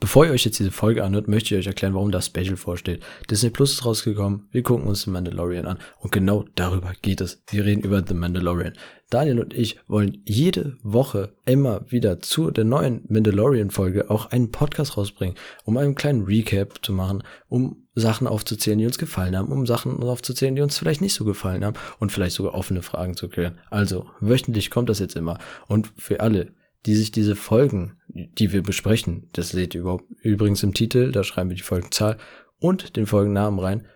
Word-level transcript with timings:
Bevor 0.00 0.24
ihr 0.24 0.32
euch 0.32 0.46
jetzt 0.46 0.58
diese 0.58 0.70
Folge 0.70 1.04
anhört, 1.04 1.28
möchte 1.28 1.54
ich 1.54 1.60
euch 1.60 1.66
erklären, 1.66 1.92
warum 1.92 2.10
das 2.10 2.26
Special 2.26 2.56
vorsteht. 2.56 3.02
Disney 3.30 3.50
Plus 3.50 3.72
ist 3.72 3.84
rausgekommen, 3.84 4.48
wir 4.50 4.62
gucken 4.62 4.86
uns 4.86 5.02
The 5.02 5.10
Mandalorian 5.10 5.66
an 5.66 5.78
und 5.98 6.10
genau 6.10 6.46
darüber 6.54 6.94
geht 7.02 7.20
es. 7.20 7.42
Wir 7.50 7.66
reden 7.66 7.82
über 7.82 8.02
The 8.06 8.14
Mandalorian. 8.14 8.72
Daniel 9.10 9.40
und 9.40 9.52
ich 9.52 9.78
wollen 9.88 10.22
jede 10.24 10.78
Woche 10.82 11.34
immer 11.44 11.84
wieder 11.90 12.20
zu 12.20 12.50
der 12.50 12.64
neuen 12.64 13.04
Mandalorian-Folge 13.08 14.08
auch 14.08 14.26
einen 14.26 14.50
Podcast 14.50 14.96
rausbringen, 14.96 15.36
um 15.64 15.76
einen 15.76 15.96
kleinen 15.96 16.24
Recap 16.24 16.78
zu 16.82 16.94
machen, 16.94 17.22
um 17.48 17.84
Sachen 17.94 18.26
aufzuzählen, 18.26 18.78
die 18.78 18.86
uns 18.86 18.98
gefallen 18.98 19.36
haben, 19.36 19.52
um 19.52 19.66
Sachen 19.66 20.02
aufzuzählen, 20.02 20.56
die 20.56 20.62
uns 20.62 20.78
vielleicht 20.78 21.02
nicht 21.02 21.14
so 21.14 21.26
gefallen 21.26 21.62
haben 21.62 21.76
und 21.98 22.10
vielleicht 22.10 22.36
sogar 22.36 22.54
offene 22.54 22.80
Fragen 22.80 23.16
zu 23.16 23.28
klären. 23.28 23.58
Also, 23.68 24.06
wöchentlich 24.20 24.70
kommt 24.70 24.88
das 24.88 24.98
jetzt 24.98 25.16
immer. 25.16 25.38
Und 25.66 25.92
für 25.98 26.20
alle, 26.20 26.54
die 26.86 26.94
sich 26.94 27.10
diese 27.10 27.36
Folgen, 27.36 27.98
die 28.08 28.52
wir 28.52 28.62
besprechen, 28.62 29.28
das 29.32 29.50
seht 29.50 29.74
ihr 29.74 29.82
überhaupt 29.82 30.04
übrigens 30.22 30.62
im 30.62 30.74
Titel, 30.74 31.12
da 31.12 31.24
schreiben 31.24 31.50
wir 31.50 31.56
die 31.56 31.62
Folgenzahl 31.62 32.16
und 32.58 32.96
den 32.96 33.06
Folgennamen 33.06 33.60
rein. 33.60 33.86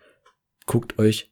Guckt 0.66 0.98
euch 0.98 1.30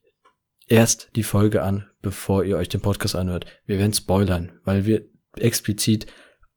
erst 0.67 1.11
die 1.17 1.23
Folge 1.23 1.63
an, 1.63 1.87
bevor 2.01 2.45
ihr 2.45 2.57
euch 2.57 2.69
den 2.69 2.81
Podcast 2.81 3.17
anhört. 3.17 3.47
Wir 3.67 3.79
werden 3.79 3.93
spoilern, 3.93 4.53
weil 4.65 4.87
wir 4.87 5.05
explizit 5.37 6.07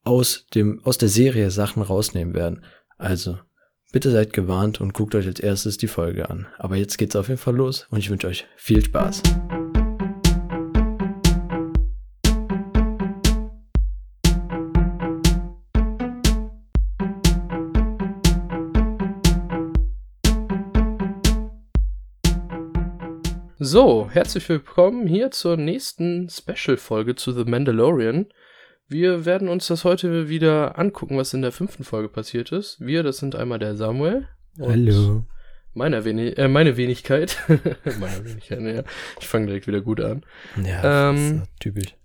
aus 0.04 0.46
dem, 0.54 0.82
aus 0.84 0.98
der 0.98 1.10
Serie 1.10 1.52
Sachen 1.52 1.82
rausnehmen 1.82 2.34
werden. 2.34 2.64
Also, 2.98 3.40
bitte 3.92 4.12
seid 4.12 4.34
gewarnt 4.34 4.80
und 4.80 4.94
guckt 4.94 5.16
euch 5.16 5.26
als 5.26 5.40
erstes 5.40 5.78
die 5.78 5.88
Folge 5.88 6.30
an. 6.30 6.48
Aber 6.58 6.76
jetzt 6.76 6.98
geht's 6.98 7.16
auf 7.16 7.28
jeden 7.28 7.40
Fall 7.40 7.56
los 7.56 7.88
und 7.90 8.00
ich 8.00 8.10
wünsche 8.10 8.28
euch 8.28 8.46
viel 8.56 8.84
Spaß. 8.84 9.24
So, 23.68 24.12
herzlich 24.12 24.48
willkommen 24.48 25.08
hier 25.08 25.32
zur 25.32 25.58
nächsten 25.58 26.30
Special-Folge 26.30 27.16
zu 27.16 27.32
The 27.32 27.46
Mandalorian. 27.46 28.28
Wir 28.88 29.26
werden 29.26 29.50
uns 29.50 29.66
das 29.66 29.84
heute 29.84 30.30
wieder 30.30 30.78
angucken, 30.78 31.18
was 31.18 31.34
in 31.34 31.42
der 31.42 31.52
fünften 31.52 31.84
Folge 31.84 32.10
passiert 32.10 32.52
ist. 32.52 32.80
Wir, 32.80 33.02
das 33.02 33.18
sind 33.18 33.34
einmal 33.34 33.58
der 33.58 33.76
Samuel. 33.76 34.28
Hallo. 34.60 35.26
Meine, 35.74 36.06
Weni 36.06 36.28
äh, 36.34 36.48
meine 36.48 36.78
Wenigkeit. 36.78 37.38
meine 38.00 38.24
Wenigkeit, 38.24 38.62
ja. 38.62 38.84
Ich 39.20 39.28
fange 39.28 39.48
direkt 39.48 39.66
wieder 39.66 39.82
gut 39.82 40.00
an. 40.00 40.24
Ja, 40.64 41.10
Ähm, 41.10 41.16
das 41.40 41.48
ist 41.50 41.60
typisch. 41.60 41.96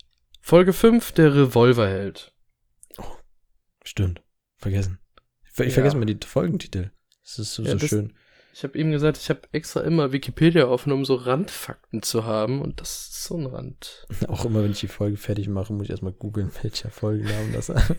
Folge 0.41 0.73
5, 0.73 1.11
der 1.11 1.35
Revolverheld. 1.35 2.33
Stimmt. 3.83 4.23
Vergessen. 4.57 4.97
Ich, 5.45 5.51
ver- 5.51 5.65
ich 5.65 5.69
Ja. 5.69 5.75
vergesse 5.75 5.97
mal 5.97 6.05
die 6.05 6.17
Folgentitel. 6.25 6.89
Das 7.21 7.37
ist 7.37 7.53
so, 7.53 7.61
Ja, 7.61 7.77
so 7.77 7.85
schön. 7.87 8.13
Ich 8.53 8.63
habe 8.63 8.77
eben 8.77 8.91
gesagt, 8.91 9.17
ich 9.17 9.29
habe 9.29 9.41
extra 9.53 9.81
immer 9.81 10.11
Wikipedia 10.11 10.67
offen, 10.67 10.91
um 10.91 11.05
so 11.05 11.15
Randfakten 11.15 12.01
zu 12.01 12.25
haben. 12.25 12.61
Und 12.61 12.81
das 12.81 13.09
ist 13.09 13.23
so 13.23 13.37
ein 13.37 13.45
Rand. 13.45 14.05
Auch 14.27 14.45
immer, 14.45 14.63
wenn 14.63 14.71
ich 14.71 14.81
die 14.81 14.87
Folge 14.87 15.17
fertig 15.17 15.47
mache, 15.47 15.73
muss 15.73 15.85
ich 15.85 15.91
erstmal 15.91 16.13
googeln, 16.13 16.51
welcher 16.61 16.89
Folgennamen 16.89 17.53
das 17.53 17.69
ist. 17.69 17.93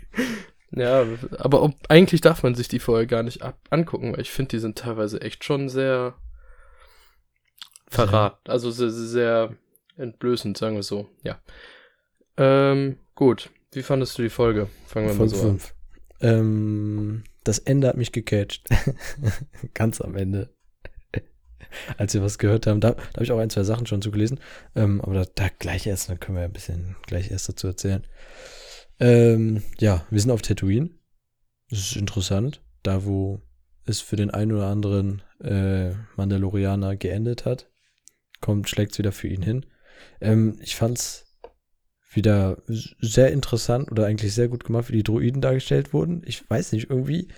ja, 0.70 1.04
aber 1.38 1.62
ob, 1.62 1.74
eigentlich 1.88 2.22
darf 2.22 2.42
man 2.42 2.54
sich 2.54 2.68
die 2.68 2.78
vorher 2.78 3.06
gar 3.06 3.22
nicht 3.22 3.42
ab 3.42 3.58
angucken, 3.70 4.12
weil 4.12 4.20
ich 4.20 4.30
finde, 4.30 4.50
die 4.50 4.60
sind 4.60 4.78
teilweise 4.78 5.20
echt 5.20 5.44
schon 5.44 5.68
sehr 5.68 6.14
verrat. 7.88 8.38
Also 8.48 8.70
sehr, 8.70 8.90
sehr 8.90 9.56
entblößend, 9.96 10.56
sagen 10.56 10.76
wir 10.76 10.82
so. 10.82 11.08
Ja. 11.22 11.40
Ähm, 12.38 12.98
gut. 13.14 13.50
Wie 13.72 13.82
fandest 13.82 14.18
du 14.18 14.22
die 14.22 14.30
Folge? 14.30 14.68
Fangen 14.86 15.06
wir 15.06 15.14
mal 15.14 15.28
Folge 15.28 15.36
so 15.36 15.48
an. 15.48 15.58
5. 15.58 15.74
Ähm, 16.20 17.24
das 17.44 17.58
Ende 17.58 17.88
hat 17.88 17.96
mich 17.96 18.12
gecatcht. 18.12 18.68
Ganz 19.74 20.00
am 20.00 20.16
Ende. 20.16 20.54
Als 21.96 22.12
wir 22.12 22.22
was 22.22 22.38
gehört 22.38 22.66
haben, 22.66 22.80
da, 22.80 22.92
da 22.92 23.14
habe 23.14 23.24
ich 23.24 23.32
auch 23.32 23.38
ein, 23.38 23.50
zwei 23.50 23.62
Sachen 23.62 23.86
schon 23.86 24.02
zugelesen. 24.02 24.40
Ähm, 24.74 25.00
aber 25.00 25.14
da, 25.14 25.24
da 25.34 25.48
gleich 25.58 25.86
erst, 25.86 26.08
dann 26.08 26.20
können 26.20 26.36
wir 26.36 26.44
ein 26.44 26.52
bisschen 26.52 26.96
gleich 27.06 27.30
erst 27.30 27.48
dazu 27.48 27.66
erzählen. 27.66 28.06
Ähm, 29.00 29.62
ja, 29.78 30.06
wir 30.10 30.20
sind 30.20 30.30
auf 30.30 30.42
Tatooine. 30.42 30.90
Das 31.70 31.78
ist 31.78 31.96
interessant. 31.96 32.62
Da, 32.82 33.04
wo 33.04 33.40
es 33.84 34.00
für 34.00 34.16
den 34.16 34.30
einen 34.30 34.52
oder 34.52 34.66
anderen 34.66 35.22
äh, 35.42 35.92
Mandalorianer 36.16 36.96
geendet 36.96 37.46
hat, 37.46 37.70
kommt, 38.40 38.68
schlägt 38.68 38.92
es 38.92 38.98
wieder 38.98 39.12
für 39.12 39.28
ihn 39.28 39.42
hin. 39.42 39.66
Ähm, 40.20 40.58
ich 40.60 40.76
fand's 40.76 41.31
wieder 42.14 42.62
sehr 42.66 43.32
interessant 43.32 43.90
oder 43.90 44.06
eigentlich 44.06 44.34
sehr 44.34 44.48
gut 44.48 44.64
gemacht, 44.64 44.88
wie 44.88 44.96
die 44.96 45.02
Droiden 45.02 45.40
dargestellt 45.40 45.92
wurden. 45.92 46.22
Ich 46.26 46.48
weiß 46.48 46.72
nicht, 46.72 46.90
irgendwie 46.90 47.28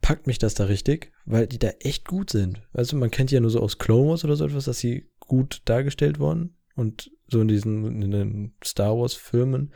packt 0.00 0.26
mich 0.26 0.38
das 0.38 0.54
da 0.54 0.64
richtig, 0.64 1.12
weil 1.26 1.46
die 1.46 1.58
da 1.58 1.68
echt 1.80 2.06
gut 2.06 2.30
sind. 2.30 2.62
Also 2.72 2.96
man 2.96 3.10
kennt 3.10 3.30
ja 3.30 3.40
nur 3.40 3.50
so 3.50 3.60
aus 3.60 3.78
Clone 3.78 4.10
Wars 4.10 4.24
oder 4.24 4.36
so 4.36 4.46
etwas, 4.46 4.64
dass 4.64 4.78
sie 4.78 5.10
gut 5.18 5.62
dargestellt 5.66 6.18
wurden 6.18 6.56
und 6.74 7.10
so 7.28 7.40
in 7.40 7.48
diesen 7.48 8.02
in 8.02 8.10
den 8.10 8.54
Star 8.64 8.96
Wars 8.98 9.14
Filmen 9.14 9.72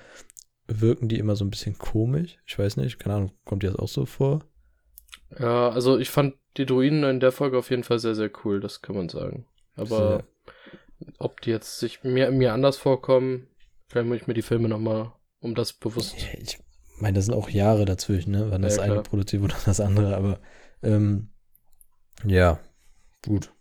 wirken 0.66 1.08
die 1.08 1.18
immer 1.18 1.36
so 1.36 1.44
ein 1.44 1.50
bisschen 1.50 1.76
komisch. 1.76 2.38
Ich 2.46 2.58
weiß 2.58 2.78
nicht, 2.78 2.98
keine 2.98 3.16
Ahnung, 3.16 3.32
kommt 3.44 3.62
dir 3.62 3.70
das 3.70 3.78
auch 3.78 3.88
so 3.88 4.06
vor? 4.06 4.44
Ja, 5.38 5.68
also 5.68 5.98
ich 5.98 6.10
fand 6.10 6.34
die 6.56 6.66
Druiden 6.66 7.04
in 7.04 7.20
der 7.20 7.32
Folge 7.32 7.58
auf 7.58 7.70
jeden 7.70 7.84
Fall 7.84 7.98
sehr, 7.98 8.14
sehr 8.14 8.30
cool, 8.44 8.60
das 8.60 8.80
kann 8.80 8.96
man 8.96 9.08
sagen. 9.08 9.46
Aber 9.76 10.24
ob 11.18 11.40
die 11.40 11.50
jetzt 11.50 11.80
sich 11.80 12.04
mir, 12.04 12.30
mir 12.30 12.52
anders 12.52 12.76
vorkommen, 12.76 13.48
vielleicht 13.88 14.08
muss 14.08 14.16
ich 14.18 14.26
mir 14.26 14.34
die 14.34 14.42
Filme 14.42 14.68
nochmal 14.68 15.12
um 15.40 15.54
das 15.54 15.72
bewusst. 15.72 16.14
Ich 16.40 16.58
meine, 16.98 17.16
das 17.16 17.26
sind 17.26 17.34
auch 17.34 17.48
Jahre 17.48 17.84
dazwischen, 17.84 18.32
ne? 18.32 18.50
Wann 18.50 18.62
das 18.62 18.76
Ja, 18.76 18.84
eine 18.84 19.02
produziert 19.02 19.42
wurde 19.42 19.54
und 19.58 19.66
das 19.66 19.80
andere, 19.80 20.16
aber 20.16 20.40
ähm, 20.82 21.30
ja, 22.24 22.60
gut. 23.24 23.52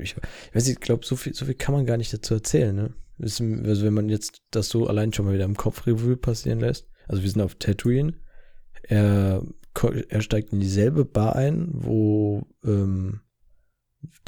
Ich, 0.00 0.16
ich 0.16 0.54
weiß 0.54 0.64
nicht, 0.66 0.78
ich 0.78 0.80
glaube, 0.80 1.04
so 1.04 1.16
viel, 1.16 1.34
so 1.34 1.44
viel 1.44 1.54
kann 1.54 1.74
man 1.74 1.86
gar 1.86 1.96
nicht 1.96 2.12
dazu 2.12 2.34
erzählen, 2.34 2.74
ne? 2.74 2.94
Also 3.20 3.84
wenn 3.84 3.94
man 3.94 4.08
jetzt 4.08 4.42
das 4.50 4.68
so 4.68 4.86
allein 4.86 5.12
schon 5.12 5.26
mal 5.26 5.34
wieder 5.34 5.44
im 5.44 5.56
Kopf 5.56 5.86
Revue 5.86 6.16
passieren 6.16 6.60
lässt. 6.60 6.88
Also 7.08 7.22
wir 7.22 7.30
sind 7.30 7.42
auf 7.42 7.56
Tatooine. 7.56 8.14
Er, 8.82 9.42
er 10.08 10.20
steigt 10.20 10.52
in 10.52 10.60
dieselbe 10.60 11.04
Bar 11.04 11.34
ein, 11.34 11.68
wo 11.72 12.46
ähm, 12.64 13.22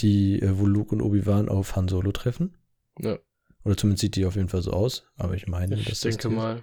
die, 0.01 0.43
äh, 0.43 0.59
wo 0.59 0.67
Luke 0.67 0.93
und 0.93 1.03
Obi-Wan 1.03 1.49
auf 1.49 1.77
Han 1.77 1.87
Solo 1.87 2.11
treffen. 2.11 2.57
Ja, 2.99 3.19
Oder 3.65 3.77
zumindest 3.77 4.01
sieht 4.03 4.17
die 4.17 4.25
auf 4.27 4.37
jeden 4.37 4.49
Fall 4.49 4.63
so 4.63 4.73
aus. 4.73 5.05
Aber 5.17 5.35
ich 5.35 5.47
meine, 5.47 5.75
ich 5.79 5.85
das 5.89 6.01
denke 6.01 6.29
die- 6.29 6.35
mal. 6.35 6.63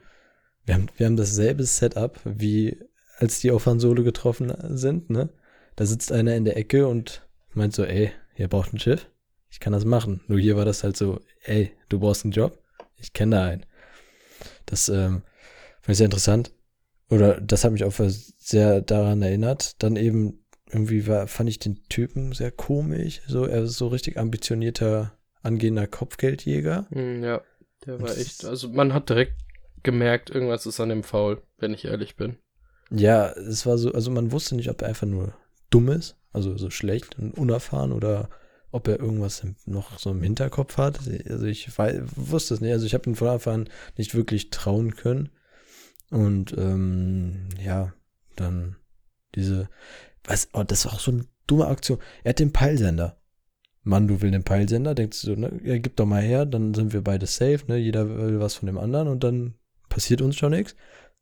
wir 0.66 0.74
haben, 0.76 0.88
wir 0.98 1.06
haben 1.06 1.16
dasselbe 1.18 1.64
Setup, 1.64 2.20
wie 2.26 2.78
als 3.18 3.40
die 3.40 3.52
auf 3.52 3.66
Han 3.66 3.80
Solo 3.80 4.04
getroffen 4.04 4.54
sind, 4.78 5.10
ne? 5.10 5.30
Da 5.76 5.86
sitzt 5.86 6.12
einer 6.12 6.36
in 6.36 6.44
der 6.46 6.58
Ecke 6.58 6.88
und 6.88 7.28
meint 7.54 7.74
so, 7.74 7.84
ey, 7.84 8.12
ihr 8.36 8.48
braucht 8.48 8.74
ein 8.74 8.80
Schiff? 8.80 9.08
Ich 9.50 9.60
kann 9.60 9.74
das 9.74 9.86
machen. 9.86 10.22
Nur 10.28 10.40
hier 10.40 10.56
war 10.58 10.66
das 10.66 10.84
halt 10.84 10.98
so, 10.98 11.20
ey, 11.44 11.72
du 11.90 12.00
brauchst 12.00 12.24
einen 12.26 12.32
Job? 12.32 12.60
Ich 12.98 13.14
kenne 13.14 13.36
da 13.36 13.46
einen. 13.46 13.66
Das 14.66 14.90
ähm, 14.90 15.22
fand 15.82 15.90
ich 15.90 15.98
sehr 15.98 16.06
interessant. 16.06 16.52
Oder 17.10 17.40
das 17.40 17.64
hat 17.64 17.72
mich 17.72 17.84
auch 17.84 17.94
sehr 18.38 18.82
daran 18.82 19.22
erinnert. 19.22 19.82
Dann 19.82 19.96
eben 19.96 20.44
irgendwie 20.70 21.08
war, 21.08 21.28
fand 21.28 21.50
ich 21.50 21.60
den 21.60 21.82
Typen 21.90 22.34
sehr 22.34 22.52
komisch. 22.52 23.22
So, 23.28 23.46
er 23.46 23.64
ist 23.64 23.78
so 23.78 23.88
richtig 23.88 24.18
ambitionierter, 24.18 25.18
angehender 25.44 25.88
Kopfgeldjäger. 25.88 26.88
Hm, 26.92 27.24
ja, 27.24 27.42
der 27.86 28.02
war 28.02 28.18
echt. 28.18 28.46
Also 28.46 28.70
man 28.70 28.94
hat 28.94 29.10
direkt 29.10 29.34
gemerkt, 29.84 30.30
irgendwas 30.30 30.66
ist 30.66 30.80
an 30.80 30.90
dem 30.90 31.04
faul, 31.04 31.42
wenn 31.58 31.74
ich 31.74 31.86
ehrlich 31.86 32.16
bin. 32.16 32.38
Ja, 32.90 33.30
es 33.32 33.66
war 33.66 33.78
so, 33.78 33.92
also 33.92 34.12
man 34.12 34.32
wusste 34.32 34.56
nicht, 34.56 34.70
ob 34.70 34.82
er 34.82 34.88
einfach 34.88 35.08
nur 35.08 35.34
dumm 35.70 35.90
ist, 35.90 36.16
also 36.32 36.58
so 36.58 36.70
schlecht 36.70 37.18
und 37.20 37.38
unerfahren 37.38 37.92
oder 37.92 38.30
ob 38.72 38.88
er 38.88 39.00
irgendwas 39.00 39.46
noch 39.66 39.98
so 40.00 40.12
im 40.12 40.22
Hinterkopf 40.22 40.78
hat. 40.78 41.00
Also 41.30 41.46
ich 41.46 41.78
wei- 41.78 42.02
wusste 42.16 42.54
es 42.54 42.62
nicht. 42.62 42.72
Also 42.72 42.86
ich 42.86 42.94
habe 42.94 43.10
ihn 43.10 43.16
von 43.16 43.28
Anfang 43.30 43.54
an 43.54 43.70
nicht 43.98 44.14
wirklich 44.16 44.50
trauen 44.50 44.96
können. 44.96 45.30
Und 46.10 46.54
ähm, 46.58 47.50
ja, 47.64 47.94
dann 48.36 48.78
diese, 49.36 49.70
was, 50.24 50.50
oh, 50.54 50.64
das 50.64 50.86
ist 50.86 50.88
auch 50.88 51.00
so 51.00 51.12
eine 51.12 51.26
dumme 51.48 51.68
Aktion. 51.68 52.00
Er 52.24 52.30
hat 52.30 52.40
den 52.40 52.54
Peilsender. 52.54 53.20
Mann, 53.88 54.08
du 54.08 54.22
will 54.22 54.32
den 54.32 54.44
Peilsender, 54.44 54.94
denkst 54.94 55.22
du, 55.24 55.36
ne, 55.36 55.60
ja, 55.64 55.78
gib 55.78 55.96
doch 55.96 56.06
mal 56.06 56.22
her, 56.22 56.46
dann 56.46 56.74
sind 56.74 56.94
wir 56.94 57.02
beide 57.02 57.26
safe, 57.26 57.62
ne? 57.68 57.78
Jeder 57.78 58.08
will 58.10 58.40
was 58.40 58.56
von 58.56 58.68
dem 58.68 58.78
anderen 58.78 59.08
und 59.08 59.24
dann 59.24 59.56
passiert 59.90 60.22
uns 60.22 60.36
schon 60.36 60.52
nichts. 60.52 60.76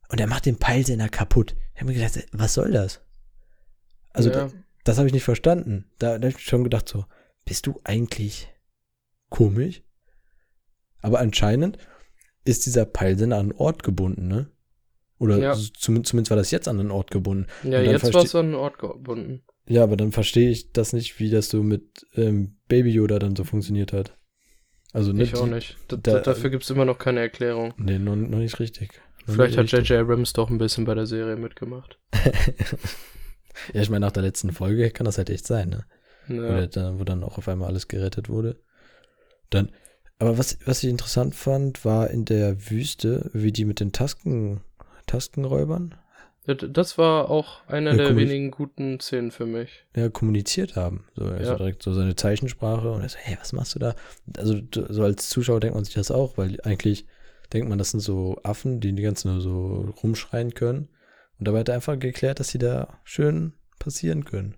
Und 0.08 0.20
er 0.20 0.26
macht 0.26 0.46
den 0.46 0.56
Peilsender 0.58 1.08
kaputt. 1.08 1.54
Ich 1.74 1.80
habe 1.80 1.92
mir 1.92 1.98
gedacht, 1.98 2.26
was 2.32 2.54
soll 2.54 2.72
das? 2.72 3.00
Also, 4.12 4.30
ja, 4.30 4.44
das, 4.44 4.54
das 4.84 4.98
habe 4.98 5.06
ich 5.08 5.14
nicht 5.14 5.24
verstanden. 5.24 5.90
Da, 5.98 6.18
da 6.18 6.28
habe 6.28 6.38
ich 6.38 6.44
schon 6.44 6.64
gedacht, 6.64 6.88
so, 6.88 7.04
bist 7.44 7.66
du 7.66 7.80
eigentlich 7.84 8.48
komisch? 9.30 9.82
Aber 11.02 11.20
anscheinend 11.20 11.78
ist 12.44 12.66
dieser 12.66 12.84
Peilsender 12.84 13.36
an 13.36 13.50
einen 13.50 13.58
Ort 13.58 13.82
gebunden, 13.82 14.28
ne? 14.28 14.50
Oder 15.18 15.38
Ja. 15.38 15.52
zumindest, 15.54 16.06
zumindest 16.06 16.30
war 16.30 16.36
das 16.36 16.50
jetzt 16.50 16.68
an 16.68 16.78
einen 16.80 16.90
Ort 16.90 17.10
gebunden. 17.10 17.46
ja 17.62 17.80
jetzt 17.80 18.12
war 18.12 18.24
es 18.24 18.34
an 18.34 18.46
einen 18.46 18.54
Ort 18.54 18.78
gebunden. 18.78 19.42
Ja, 19.68 19.82
aber 19.82 19.96
dann 19.96 20.12
verstehe 20.12 20.50
ich 20.50 20.72
das 20.72 20.92
nicht, 20.92 21.18
wie 21.18 21.30
das 21.30 21.48
so 21.48 21.62
mit 21.62 22.06
ähm, 22.14 22.56
Baby 22.68 22.90
Yoda 22.90 23.18
dann 23.18 23.34
so 23.36 23.44
funktioniert 23.44 23.92
hat. 23.92 24.16
Also, 24.92 25.12
ne, 25.12 25.24
Ich 25.24 25.34
auch 25.34 25.46
nicht. 25.46 25.76
D 25.90 25.96
da- 26.02 26.20
dafür 26.20 26.50
gibt 26.50 26.62
es 26.64 26.70
immer 26.70 26.84
noch 26.84 26.98
keine 26.98 27.20
Erklärung. 27.20 27.74
Nee, 27.76 27.98
noch, 27.98 28.14
noch 28.16 28.38
nicht 28.38 28.60
richtig. 28.60 29.00
Noch 29.26 29.34
Vielleicht 29.34 29.56
hat 29.56 29.64
nicht 29.64 29.74
richtig. 29.74 29.88
J.J. 29.90 30.04
Abrams 30.04 30.32
doch 30.32 30.48
ein 30.50 30.58
bisschen 30.58 30.84
bei 30.84 30.94
der 30.94 31.06
Serie 31.06 31.36
mitgemacht. 31.36 31.98
Ja, 33.72 33.80
ich 33.80 33.88
meine, 33.90 34.04
nach 34.04 34.12
der 34.12 34.22
letzten 34.22 34.52
Folge 34.52 34.90
kann 34.90 35.06
das 35.06 35.16
halt 35.18 35.30
echt 35.30 35.46
sein, 35.46 35.70
ne? 35.70 35.86
Ja. 36.28 36.66
Dann, 36.66 36.98
wo 37.00 37.04
dann 37.04 37.22
auch 37.24 37.38
auf 37.38 37.48
einmal 37.48 37.68
alles 37.68 37.88
gerettet 37.88 38.28
wurde. 38.28 38.60
Dann, 39.50 39.72
aber 40.18 40.36
was, 40.38 40.58
was 40.66 40.82
ich 40.82 40.90
interessant 40.90 41.34
fand, 41.34 41.84
war 41.84 42.10
in 42.10 42.24
der 42.26 42.70
Wüste, 42.70 43.30
wie 43.32 43.52
die 43.52 43.64
mit 43.64 43.80
den 43.80 43.92
Tasken, 43.92 44.60
Taskenräubern 45.06 45.94
Das 46.46 46.96
war 46.96 47.28
auch 47.28 47.66
einer 47.66 47.90
Ja, 47.92 47.96
der 47.98 48.16
wenigen 48.16 48.50
guten 48.52 49.00
Szenen 49.00 49.30
für 49.32 49.46
mich. 49.46 49.84
ja, 49.96 50.08
kommuniziert 50.08 50.76
haben. 50.76 51.04
So, 51.16 51.24
also 51.24 51.52
Ja. 51.52 51.56
direkt 51.56 51.82
so 51.82 51.92
seine 51.92 52.14
Zeichensprache 52.14 52.90
und 52.92 53.02
er 53.02 53.08
so, 53.08 53.18
hey, 53.18 53.36
was 53.40 53.52
machst 53.52 53.74
du 53.74 53.78
da? 53.80 53.94
Also 54.36 54.60
so 54.72 55.02
als 55.02 55.28
Zuschauer 55.28 55.60
denkt 55.60 55.74
man 55.74 55.84
sich 55.84 55.94
das 55.94 56.10
auch, 56.10 56.38
weil 56.38 56.60
eigentlich 56.62 57.06
denkt 57.52 57.68
man, 57.68 57.78
das 57.78 57.90
sind 57.90 58.00
so 58.00 58.38
Affen, 58.44 58.80
die 58.80 58.92
die 58.92 59.02
ganze 59.02 59.28
nur 59.28 59.40
so 59.40 59.92
rumschreien 60.02 60.54
können. 60.54 60.88
Und 61.38 61.48
dabei 61.48 61.60
hat 61.60 61.68
er 61.68 61.74
einfach 61.74 61.98
geklärt, 61.98 62.38
dass 62.40 62.48
sie 62.48 62.58
da 62.58 63.00
schön 63.04 63.52
passieren 63.78 64.24
können. 64.24 64.56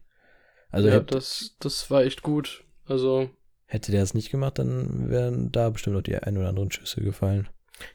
Also 0.71 0.89
ja, 0.89 0.95
hätte, 0.97 1.15
das, 1.15 1.57
das 1.61 1.91
war 1.91 2.03
echt 2.05 2.23
gut. 2.23 2.65
Also 2.87 3.31
hätte 3.67 3.93
der 3.93 4.03
es 4.03 4.15
nicht 4.15 4.31
gemacht, 4.31 4.59
dann 4.59 5.09
wären 5.11 5.51
da 5.53 5.71
bestimmt 5.71 5.97
auch 5.97 6.03
die 6.03 6.17
ein 6.17 6.37
oder 6.37 6.49
anderen 6.49 6.71
Schüsse 6.71 7.01
gefallen. 7.01 7.49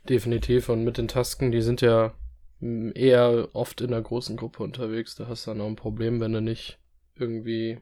definitiv. 0.10 0.70
Und 0.70 0.84
mit 0.84 0.98
den 0.98 1.08
Tasken, 1.08 1.52
die 1.52 1.62
sind 1.62 1.82
ja 1.82 2.14
eher 2.96 3.50
oft 3.54 3.82
in 3.82 3.88
einer 3.94 4.02
großen 4.02 4.38
Gruppe 4.38 4.64
unterwegs. 4.64 5.16
Da 5.16 5.28
hast 5.28 5.46
du 5.48 5.52
dann 5.52 5.62
auch 5.62 5.68
ein 5.68 5.76
Problem, 5.76 6.20
wenn 6.22 6.34
du 6.34 6.42
nicht 6.42 6.80
irgendwie. 7.16 7.80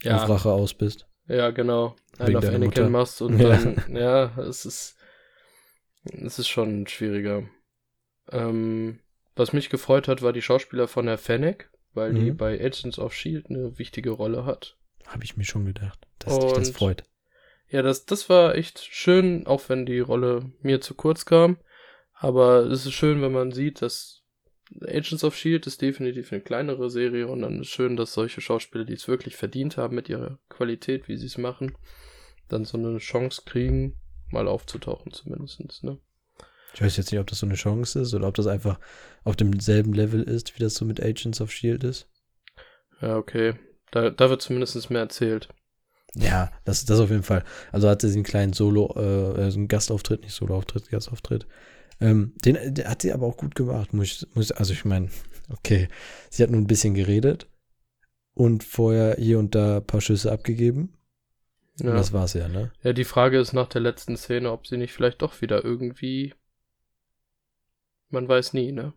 Auf 0.00 0.04
Ja, 0.04 0.24
Rache 0.24 0.50
aus 0.50 0.74
bist. 0.74 1.06
ja 1.26 1.50
genau. 1.50 1.96
Einen 2.18 2.36
auf 2.36 2.44
Anakin 2.44 2.64
Mutter. 2.64 2.88
machst 2.90 3.22
und 3.22 3.38
Ja. 3.40 3.48
dann. 3.56 3.96
Ja, 3.96 4.38
es 4.38 4.64
ist. 4.66 4.96
Es 6.04 6.38
ist 6.38 6.48
schon 6.48 6.86
schwieriger. 6.86 7.42
Ähm, 8.30 9.00
was 9.34 9.52
mich 9.52 9.70
gefreut 9.70 10.06
hat, 10.08 10.22
war 10.22 10.32
die 10.32 10.42
Schauspieler 10.42 10.86
von 10.88 11.06
der 11.06 11.18
Fennec, 11.18 11.68
weil 11.94 12.14
die 12.14 12.30
Mhm. 12.32 12.36
bei 12.36 12.54
Agents 12.60 12.98
of 12.98 13.12
Shield 13.12 13.46
eine 13.50 13.78
wichtige 13.78 14.10
Rolle 14.10 14.44
hat. 14.44 14.76
Habe 15.06 15.24
ich 15.24 15.36
mir 15.36 15.44
schon 15.44 15.64
gedacht, 15.66 16.06
dass 16.20 16.38
dich 16.38 16.52
das 16.52 16.68
Und- 16.68 16.74
freut. 16.76 17.04
Ja, 17.68 17.82
das, 17.82 18.06
das 18.06 18.28
war 18.28 18.54
echt 18.54 18.78
schön, 18.80 19.46
auch 19.46 19.68
wenn 19.68 19.86
die 19.86 19.98
Rolle 19.98 20.52
mir 20.62 20.80
zu 20.80 20.94
kurz 20.94 21.24
kam. 21.24 21.58
Aber 22.18 22.66
es 22.66 22.86
ist 22.86 22.94
schön, 22.94 23.20
wenn 23.22 23.32
man 23.32 23.52
sieht, 23.52 23.82
dass 23.82 24.22
Agents 24.82 25.22
of 25.22 25.36
Shield 25.36 25.66
ist 25.66 25.82
definitiv 25.82 26.32
eine 26.32 26.40
kleinere 26.40 26.90
Serie 26.90 27.28
und 27.28 27.42
dann 27.42 27.60
ist 27.60 27.68
schön, 27.68 27.96
dass 27.96 28.14
solche 28.14 28.40
Schauspieler, 28.40 28.84
die 28.84 28.94
es 28.94 29.06
wirklich 29.06 29.36
verdient 29.36 29.76
haben 29.76 29.94
mit 29.94 30.08
ihrer 30.08 30.38
Qualität, 30.48 31.08
wie 31.08 31.16
sie 31.16 31.26
es 31.26 31.38
machen, 31.38 31.76
dann 32.48 32.64
so 32.64 32.78
eine 32.78 32.98
Chance 32.98 33.42
kriegen, 33.44 33.94
mal 34.30 34.48
aufzutauchen 34.48 35.12
zumindest, 35.12 35.84
ne? 35.84 35.98
Ich 36.74 36.82
weiß 36.82 36.96
jetzt 36.98 37.10
nicht, 37.10 37.20
ob 37.20 37.26
das 37.26 37.38
so 37.38 37.46
eine 37.46 37.54
Chance 37.54 38.00
ist 38.00 38.12
oder 38.12 38.28
ob 38.28 38.34
das 38.34 38.46
einfach 38.46 38.78
auf 39.24 39.34
demselben 39.34 39.94
Level 39.94 40.22
ist, 40.22 40.54
wie 40.56 40.62
das 40.62 40.74
so 40.74 40.84
mit 40.84 41.02
Agents 41.02 41.40
of 41.40 41.50
Shield 41.50 41.84
ist. 41.84 42.06
Ja, 43.00 43.16
okay. 43.16 43.54
Da, 43.92 44.10
da 44.10 44.28
wird 44.28 44.42
zumindest 44.42 44.90
mehr 44.90 45.00
erzählt. 45.00 45.48
Ja, 46.14 46.50
das, 46.64 46.84
das 46.84 47.00
auf 47.00 47.10
jeden 47.10 47.22
Fall. 47.22 47.44
Also 47.72 47.88
hatte 47.88 48.08
sie 48.08 48.16
einen 48.16 48.24
kleinen 48.24 48.52
Solo, 48.52 48.94
äh, 48.94 49.50
so 49.50 49.58
einen 49.58 49.68
Gastauftritt, 49.68 50.22
nicht 50.22 50.34
Soloauftritt, 50.34 50.90
Gastauftritt. 50.90 51.46
Ähm, 52.00 52.34
den, 52.44 52.74
den 52.74 52.86
hat 52.88 53.02
sie 53.02 53.12
aber 53.12 53.26
auch 53.26 53.36
gut 53.36 53.54
gemacht, 53.54 53.92
muss 53.94 54.26
muss, 54.34 54.52
also 54.52 54.72
ich 54.72 54.84
meine, 54.84 55.08
okay, 55.50 55.88
sie 56.30 56.42
hat 56.42 56.50
nur 56.50 56.60
ein 56.60 56.66
bisschen 56.66 56.94
geredet 56.94 57.48
und 58.34 58.64
vorher 58.64 59.16
hier 59.16 59.38
und 59.38 59.54
da 59.54 59.78
ein 59.78 59.86
paar 59.86 60.00
Schüsse 60.02 60.30
abgegeben. 60.30 60.92
Und 61.80 61.86
Ja. 61.88 61.94
das 61.94 62.12
war's 62.12 62.34
ja, 62.34 62.48
ne? 62.48 62.70
ja, 62.82 62.92
die 62.92 63.04
Frage 63.04 63.38
ist 63.38 63.52
nach 63.52 63.68
der 63.68 63.80
letzten 63.80 64.16
Szene, 64.16 64.50
ob 64.52 64.66
sie 64.66 64.76
nicht 64.76 64.92
vielleicht 64.92 65.22
doch 65.22 65.40
wieder 65.40 65.64
irgendwie. 65.64 66.34
Man 68.08 68.28
weiß 68.28 68.52
nie, 68.52 68.72
ne? 68.72 68.92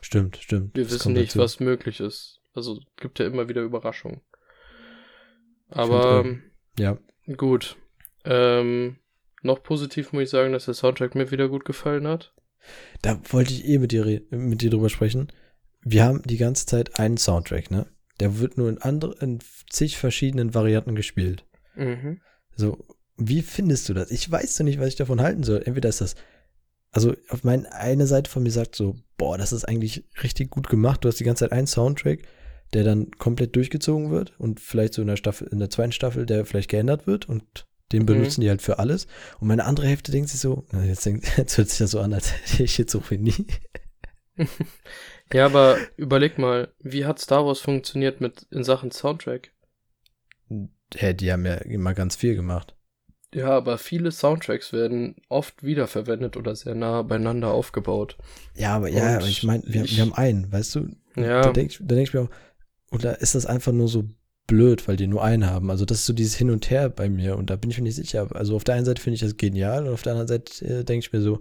Stimmt, 0.00 0.36
stimmt. 0.38 0.74
Wir 0.74 0.84
Das 0.84 0.92
wissen 0.94 1.12
nicht, 1.12 1.30
dazu. 1.30 1.38
was 1.40 1.60
möglich 1.60 2.00
ist. 2.00 2.40
Also 2.54 2.80
gibt 2.96 3.18
ja 3.20 3.26
immer 3.26 3.48
wieder 3.48 3.62
Überraschungen. 3.62 4.22
Aber 5.68 6.24
find, 6.24 6.42
Ja, 6.78 6.98
ähm, 7.26 7.36
gut. 7.36 7.76
Ähm, 8.24 8.98
noch 9.42 9.62
positiv 9.62 10.12
muss 10.12 10.24
ich 10.24 10.30
sagen, 10.30 10.52
dass 10.52 10.64
der 10.64 10.74
Soundtrack 10.74 11.14
mir 11.14 11.30
wieder 11.30 11.48
gut 11.48 11.64
gefallen 11.64 12.06
hat. 12.08 12.34
Da 13.02 13.20
wollte 13.30 13.52
ich 13.52 13.66
eh 13.66 13.78
mit 13.78 13.92
dir, 13.92 14.22
mit 14.30 14.62
dir 14.62 14.70
drüber 14.70 14.88
sprechen. 14.88 15.28
Wir 15.82 16.04
haben 16.04 16.22
die 16.22 16.36
ganze 16.36 16.66
Zeit 16.66 16.98
einen 16.98 17.16
Soundtrack, 17.16 17.70
ne? 17.70 17.86
Der 18.20 18.38
wird 18.38 18.58
nur 18.58 18.68
in 18.68 18.78
andere, 18.78 19.16
in 19.20 19.38
zig 19.70 19.96
verschiedenen 19.96 20.54
Varianten 20.54 20.96
gespielt. 20.96 21.46
Mhm. 21.76 22.20
So, 22.56 22.84
wie 23.16 23.42
findest 23.42 23.88
du 23.88 23.94
das? 23.94 24.10
Ich 24.10 24.30
weiß 24.30 24.58
noch 24.58 24.64
nicht, 24.64 24.80
was 24.80 24.88
ich 24.88 24.96
davon 24.96 25.20
halten 25.20 25.44
soll. 25.44 25.62
Entweder 25.64 25.88
ist 25.88 26.00
das, 26.00 26.16
also 26.90 27.14
auf 27.28 27.44
meine 27.44 27.72
eine 27.72 28.06
Seite 28.06 28.30
von 28.30 28.42
mir 28.42 28.50
sagt 28.50 28.74
so, 28.74 28.96
boah, 29.16 29.38
das 29.38 29.52
ist 29.52 29.64
eigentlich 29.64 30.04
richtig 30.22 30.50
gut 30.50 30.68
gemacht. 30.68 31.04
Du 31.04 31.08
hast 31.08 31.20
die 31.20 31.24
ganze 31.24 31.44
Zeit 31.44 31.52
einen 31.52 31.66
Soundtrack, 31.66 32.22
der 32.72 32.84
dann 32.84 33.10
komplett 33.12 33.56
durchgezogen 33.56 34.10
wird 34.10 34.38
und 34.38 34.60
vielleicht 34.60 34.94
so 34.94 35.02
in 35.02 35.08
der 35.08 35.16
Staffel, 35.16 35.48
in 35.48 35.58
der 35.58 35.70
zweiten 35.70 35.92
Staffel, 35.92 36.26
der 36.26 36.44
vielleicht 36.44 36.70
geändert 36.70 37.06
wird 37.06 37.28
und 37.28 37.66
den 37.92 38.02
Mhm. 38.02 38.06
benutzen 38.06 38.40
die 38.42 38.48
halt 38.48 38.62
für 38.62 38.78
alles. 38.78 39.06
Und 39.40 39.48
meine 39.48 39.64
andere 39.64 39.86
Hälfte 39.86 40.12
denkt 40.12 40.28
sich 40.30 40.40
so, 40.40 40.66
jetzt, 40.84 41.06
denkt, 41.06 41.26
jetzt 41.36 41.56
hört 41.58 41.68
sich 41.68 41.78
das 41.78 41.90
so 41.92 42.00
an, 42.00 42.12
als 42.12 42.32
hätte 42.32 42.64
ich 42.64 42.72
Schizophrenie. 42.72 43.46
Ja, 45.32 45.44
aber 45.44 45.76
überleg 45.96 46.38
mal, 46.38 46.72
wie 46.78 47.04
hat 47.04 47.18
Star 47.18 47.44
Wars 47.44 47.60
funktioniert 47.60 48.20
mit 48.22 48.46
in 48.50 48.64
Sachen 48.64 48.90
Soundtrack? 48.90 49.50
Hä, 50.94 51.12
die 51.12 51.30
haben 51.30 51.44
ja 51.44 51.54
immer 51.56 51.92
ganz 51.92 52.16
viel 52.16 52.34
gemacht. 52.34 52.74
Ja, 53.34 53.50
aber 53.50 53.76
viele 53.76 54.10
Soundtracks 54.10 54.72
werden 54.72 55.16
oft 55.28 55.62
wiederverwendet 55.62 56.38
oder 56.38 56.56
sehr 56.56 56.74
nah 56.74 57.02
beieinander 57.02 57.50
aufgebaut. 57.50 58.16
Ja, 58.54 58.76
aber 58.76 58.88
ja, 58.88 59.16
aber 59.16 59.26
ich 59.26 59.42
meine, 59.42 59.62
wir, 59.66 59.84
wir 59.84 60.00
haben 60.00 60.14
einen, 60.14 60.50
weißt 60.50 60.76
du? 60.76 60.88
Ja. 61.16 61.42
Da 61.42 61.52
denke 61.52 61.72
ich, 61.72 61.78
da 61.80 61.94
denk 61.94 62.08
ich 62.08 62.14
mir 62.14 62.22
auch, 62.22 62.30
oder 62.90 63.20
ist 63.20 63.34
das 63.34 63.44
einfach 63.44 63.72
nur 63.72 63.88
so 63.88 64.04
blöd, 64.48 64.88
weil 64.88 64.96
die 64.96 65.06
nur 65.06 65.22
einen 65.22 65.46
haben? 65.46 65.70
Also 65.70 65.84
das 65.84 65.98
ist 65.98 66.06
so 66.06 66.12
dieses 66.12 66.34
Hin 66.34 66.50
und 66.50 66.68
Her 66.70 66.88
bei 66.88 67.08
mir 67.08 67.36
und 67.36 67.50
da 67.50 67.56
bin 67.56 67.70
ich 67.70 67.78
mir 67.78 67.84
nicht 67.84 67.94
sicher. 67.94 68.26
Also 68.34 68.56
auf 68.56 68.64
der 68.64 68.74
einen 68.74 68.84
Seite 68.84 69.00
finde 69.00 69.14
ich 69.14 69.20
das 69.20 69.36
genial 69.36 69.86
und 69.86 69.94
auf 69.94 70.02
der 70.02 70.14
anderen 70.14 70.26
Seite 70.26 70.64
äh, 70.64 70.84
denke 70.84 71.06
ich 71.06 71.12
mir 71.12 71.20
so, 71.20 71.40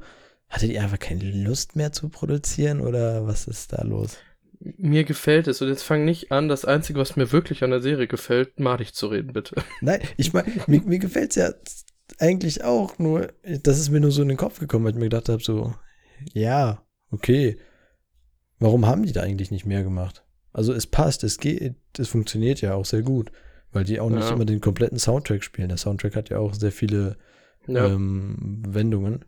hattet 0.49 0.69
ihr 0.69 0.81
einfach 0.81 0.99
keine 0.99 1.23
Lust 1.23 1.75
mehr 1.75 1.91
zu 1.91 2.09
produzieren 2.09 2.81
oder 2.81 3.25
was 3.25 3.47
ist 3.47 3.73
da 3.73 3.83
los? 3.83 4.17
Mir 4.59 5.03
gefällt 5.03 5.47
es 5.47 5.61
und 5.61 5.69
jetzt 5.69 5.83
fang 5.83 6.05
nicht 6.05 6.31
an, 6.31 6.47
das 6.47 6.65
Einzige, 6.65 6.99
was 6.99 7.15
mir 7.15 7.31
wirklich 7.31 7.63
an 7.63 7.71
der 7.71 7.81
Serie 7.81 8.07
gefällt, 8.07 8.59
madig 8.59 8.93
zu 8.93 9.07
reden, 9.07 9.33
bitte. 9.33 9.55
Nein, 9.81 10.01
ich 10.17 10.33
meine, 10.33 10.51
mir, 10.67 10.81
mir 10.81 10.99
gefällt 10.99 11.31
es 11.31 11.35
ja 11.35 11.53
eigentlich 12.19 12.63
auch, 12.63 12.97
nur 12.99 13.33
das 13.43 13.79
ist 13.79 13.89
mir 13.89 13.99
nur 13.99 14.11
so 14.11 14.21
in 14.21 14.29
den 14.29 14.37
Kopf 14.37 14.59
gekommen, 14.59 14.85
weil 14.85 14.93
ich 14.93 14.97
mir 14.97 15.09
gedacht 15.09 15.29
habe, 15.29 15.43
so, 15.43 15.73
ja, 16.33 16.83
okay, 17.11 17.57
warum 18.59 18.85
haben 18.85 19.03
die 19.03 19.11
da 19.11 19.21
eigentlich 19.21 19.51
nicht 19.51 19.65
mehr 19.65 19.83
gemacht? 19.83 20.23
Also 20.57 20.73
es 20.73 20.87
passt, 20.87 21.23
es 21.23 21.37
geht, 21.37 21.75
es 21.97 22.07
funktioniert 22.09 22.61
ja 22.61 22.73
auch 22.73 22.85
sehr 22.85 23.03
gut, 23.03 23.31
weil 23.71 23.83
die 23.83 23.99
auch 23.99 24.09
nicht 24.09 24.23
Ja. 24.27 24.31
immer 24.33 24.45
den 24.45 24.59
kompletten 24.59 24.97
Soundtrack 24.97 25.43
spielen. 25.43 25.69
Der 25.69 25.77
Soundtrack 25.77 26.15
hat 26.15 26.29
ja 26.29 26.39
auch 26.39 26.53
sehr 26.55 26.71
viele 26.71 27.17
Ja. 27.67 27.85
ähm, 27.85 28.63
Wendungen. 28.67 29.23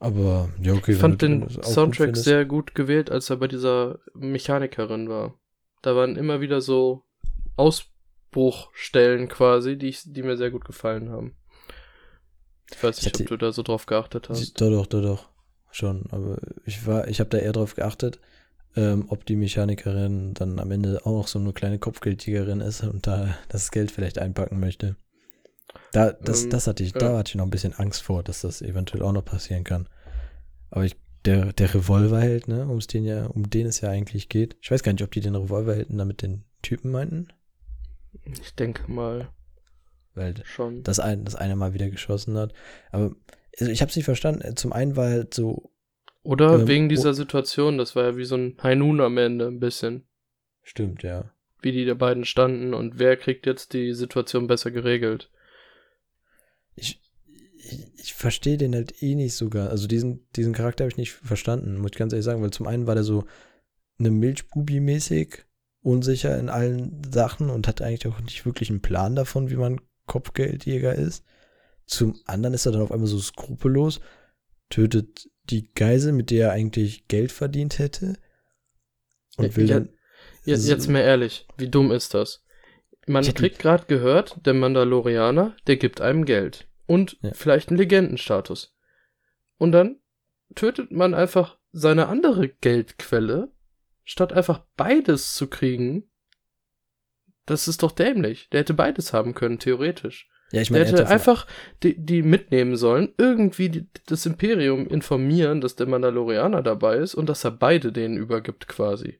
Aber 0.00 0.48
ja, 0.60 0.72
okay. 0.72 0.92
ich 0.92 0.98
fand 0.98 1.22
den 1.22 1.42
gut 1.42 1.64
Soundtrack 1.64 2.06
findest. 2.08 2.24
sehr 2.24 2.44
gut 2.44 2.74
gewählt, 2.74 3.10
als 3.12 3.30
er 3.30 3.36
bei 3.36 3.46
dieser 3.46 4.00
Mechanikerin 4.14 5.08
war. 5.08 5.34
Da 5.82 5.94
waren 5.94 6.16
immer 6.16 6.40
wieder 6.40 6.60
so 6.60 7.04
Ausbruchstellen 7.56 9.28
quasi, 9.28 9.76
die, 9.78 9.88
ich, 9.90 10.02
die 10.04 10.22
mir 10.22 10.36
sehr 10.36 10.50
gut 10.50 10.64
gefallen 10.64 11.10
haben. 11.10 11.36
Ich 12.72 12.82
weiß 12.82 12.98
Ich 12.98 13.04
nicht, 13.04 13.14
hatte- 13.14 13.22
ob 13.24 13.28
du 13.28 13.36
da 13.36 13.52
so 13.52 13.62
drauf 13.62 13.86
geachtet 13.86 14.28
hast. 14.28 14.60
Doch, 14.60 14.70
doch, 14.70 14.86
doch, 14.86 15.02
doch. 15.02 15.28
Schon. 15.70 16.04
Aber 16.10 16.38
ich 16.66 16.86
war, 16.86 17.08
ich 17.08 17.20
habe 17.20 17.30
da 17.30 17.38
eher 17.38 17.52
drauf 17.52 17.74
geachtet, 17.76 18.20
ähm, 18.76 19.06
ob 19.08 19.26
die 19.26 19.36
Mechanikerin 19.36 20.34
dann 20.34 20.58
am 20.58 20.70
Ende 20.70 21.00
auch 21.04 21.12
noch 21.12 21.28
so 21.28 21.38
eine 21.38 21.52
kleine 21.52 21.78
Kopfgeldjägerin 21.78 22.60
ist 22.60 22.82
und 22.82 23.06
da 23.06 23.36
das 23.48 23.70
Geld 23.70 23.90
vielleicht 23.90 24.18
einpacken 24.18 24.60
möchte. 24.60 24.96
Da, 25.92 26.12
das, 26.12 26.44
Ähm, 26.44 26.50
das 26.50 26.66
hatte 26.66 26.82
ich, 26.82 26.92
ja. 26.94 26.98
da 27.00 27.18
hatte 27.18 27.30
ich 27.30 27.34
noch 27.34 27.44
ein 27.44 27.50
bisschen 27.50 27.74
Angst 27.74 28.02
vor, 28.02 28.22
dass 28.22 28.42
das 28.42 28.62
eventuell 28.62 29.02
auch 29.02 29.12
noch 29.12 29.24
passieren 29.24 29.64
kann. 29.64 29.88
Aber 30.70 30.84
ich, 30.84 30.96
der, 31.24 31.52
der 31.52 31.74
Revolverheld, 31.74 32.48
ne, 32.48 32.66
um 32.66 32.78
den 32.80 33.04
ja, 33.04 33.26
um 33.26 33.48
den 33.48 33.66
es 33.66 33.80
ja 33.80 33.90
eigentlich 33.90 34.28
geht. 34.28 34.56
Ich 34.60 34.70
weiß 34.70 34.82
gar 34.82 34.92
nicht, 34.92 35.02
ob 35.02 35.10
die 35.12 35.20
den 35.20 35.36
Revolverhelden 35.36 35.98
damit 35.98 36.22
den 36.22 36.44
Typen 36.62 36.90
meinten. 36.90 37.28
Ich 38.24 38.54
denke 38.54 38.90
mal 38.90 39.30
Weil 40.14 40.34
schon. 40.44 40.82
das, 40.82 40.98
ein, 40.98 41.24
das 41.24 41.34
eine 41.34 41.56
Mal 41.56 41.74
wieder 41.74 41.90
geschossen 41.90 42.36
hat. 42.36 42.52
Aber 42.90 43.14
also 43.58 43.70
ich 43.70 43.82
habe 43.82 43.90
es 43.90 43.96
nicht 43.96 44.04
verstanden. 44.04 44.56
Zum 44.56 44.72
einen 44.72 44.96
war 44.96 45.10
halt 45.10 45.34
so, 45.34 45.71
Oder 46.22 46.60
ähm, 46.60 46.68
wegen 46.68 46.88
dieser 46.88 47.14
Situation, 47.14 47.78
das 47.78 47.96
war 47.96 48.04
ja 48.04 48.16
wie 48.16 48.24
so 48.24 48.36
ein 48.36 48.56
Hainun 48.62 49.00
am 49.00 49.18
Ende 49.18 49.46
ein 49.46 49.60
bisschen. 49.60 50.04
stimmt, 50.62 51.02
ja. 51.02 51.30
Wie 51.60 51.72
die 51.72 51.84
da 51.84 51.94
beiden 51.94 52.24
standen 52.24 52.74
und 52.74 52.98
wer 52.98 53.16
kriegt 53.16 53.46
jetzt 53.46 53.72
die 53.72 53.92
Situation 53.92 54.46
besser 54.46 54.70
geregelt. 54.70 55.30
Ich, 56.74 57.00
ich, 57.56 57.86
ich 57.96 58.14
verstehe 58.14 58.56
den 58.56 58.74
halt 58.74 59.02
eh 59.02 59.14
nicht 59.14 59.34
sogar. 59.34 59.70
Also 59.70 59.86
diesen, 59.86 60.28
diesen 60.34 60.54
Charakter 60.54 60.84
habe 60.84 60.90
ich 60.90 60.96
nicht 60.96 61.12
verstanden, 61.12 61.78
muss 61.78 61.92
ich 61.92 61.98
ganz 61.98 62.12
ehrlich 62.12 62.24
sagen, 62.24 62.42
weil 62.42 62.52
zum 62.52 62.66
einen 62.66 62.86
war 62.86 62.94
der 62.94 63.04
so 63.04 63.24
eine 63.98 64.10
Milchbubi-mäßig 64.10 65.44
unsicher 65.82 66.38
in 66.38 66.48
allen 66.48 67.02
Sachen 67.12 67.50
und 67.50 67.66
hat 67.68 67.82
eigentlich 67.82 68.06
auch 68.06 68.20
nicht 68.20 68.46
wirklich 68.46 68.70
einen 68.70 68.82
Plan 68.82 69.14
davon, 69.14 69.50
wie 69.50 69.56
man 69.56 69.80
Kopfgeldjäger 70.06 70.94
ist. 70.94 71.24
Zum 71.86 72.20
anderen 72.26 72.54
ist 72.54 72.66
er 72.66 72.72
dann 72.72 72.82
auf 72.82 72.92
einmal 72.92 73.08
so 73.08 73.18
skrupellos, 73.18 74.00
tötet 74.70 75.28
die 75.44 75.72
Geisel, 75.74 76.12
mit 76.12 76.30
der 76.30 76.48
er 76.48 76.52
eigentlich 76.52 77.08
Geld 77.08 77.32
verdient 77.32 77.78
hätte 77.78 78.14
und 79.36 79.56
will 79.56 79.68
Ja, 79.68 79.80
dann 79.80 79.90
Jetzt, 80.44 80.66
jetzt 80.68 80.88
mal 80.88 81.00
ehrlich, 81.00 81.46
wie 81.56 81.68
dumm 81.68 81.92
ist 81.92 82.14
das? 82.14 82.44
Man 83.06 83.24
kriegt 83.24 83.58
gerade 83.58 83.86
gehört, 83.86 84.44
der 84.44 84.54
Mandalorianer, 84.54 85.56
der 85.66 85.76
gibt 85.76 86.00
einem 86.00 86.24
Geld. 86.24 86.68
Und 86.86 87.16
Ja. 87.22 87.32
vielleicht 87.32 87.68
einen 87.68 87.78
Legendenstatus. 87.78 88.74
Und 89.56 89.72
dann 89.72 90.00
tötet 90.54 90.90
man 90.90 91.14
einfach 91.14 91.58
seine 91.72 92.08
andere 92.08 92.48
Geldquelle, 92.48 93.52
statt 94.04 94.32
einfach 94.32 94.64
beides 94.76 95.34
zu 95.34 95.46
kriegen. 95.48 96.10
Das 97.46 97.68
ist 97.68 97.82
doch 97.82 97.92
dämlich. 97.92 98.48
Der 98.50 98.60
hätte 98.60 98.74
beides 98.74 99.12
haben 99.12 99.34
können, 99.34 99.58
theoretisch. 99.58 100.28
Ja, 100.52 100.60
ich 100.60 100.70
meine, 100.70 100.84
er 100.84 100.90
hätte 100.90 101.08
einfach 101.08 101.46
die, 101.82 101.96
die 101.96 102.22
mitnehmen 102.22 102.76
sollen, 102.76 103.08
irgendwie 103.16 103.70
die, 103.70 103.86
das 104.06 104.26
Imperium 104.26 104.86
informieren, 104.86 105.60
dass 105.60 105.76
der 105.76 105.86
Mandalorianer 105.86 106.62
dabei 106.62 106.98
ist 106.98 107.14
und 107.14 107.28
dass 107.28 107.44
er 107.44 107.52
beide 107.52 107.90
denen 107.90 108.16
übergibt 108.16 108.68
quasi. 108.68 109.18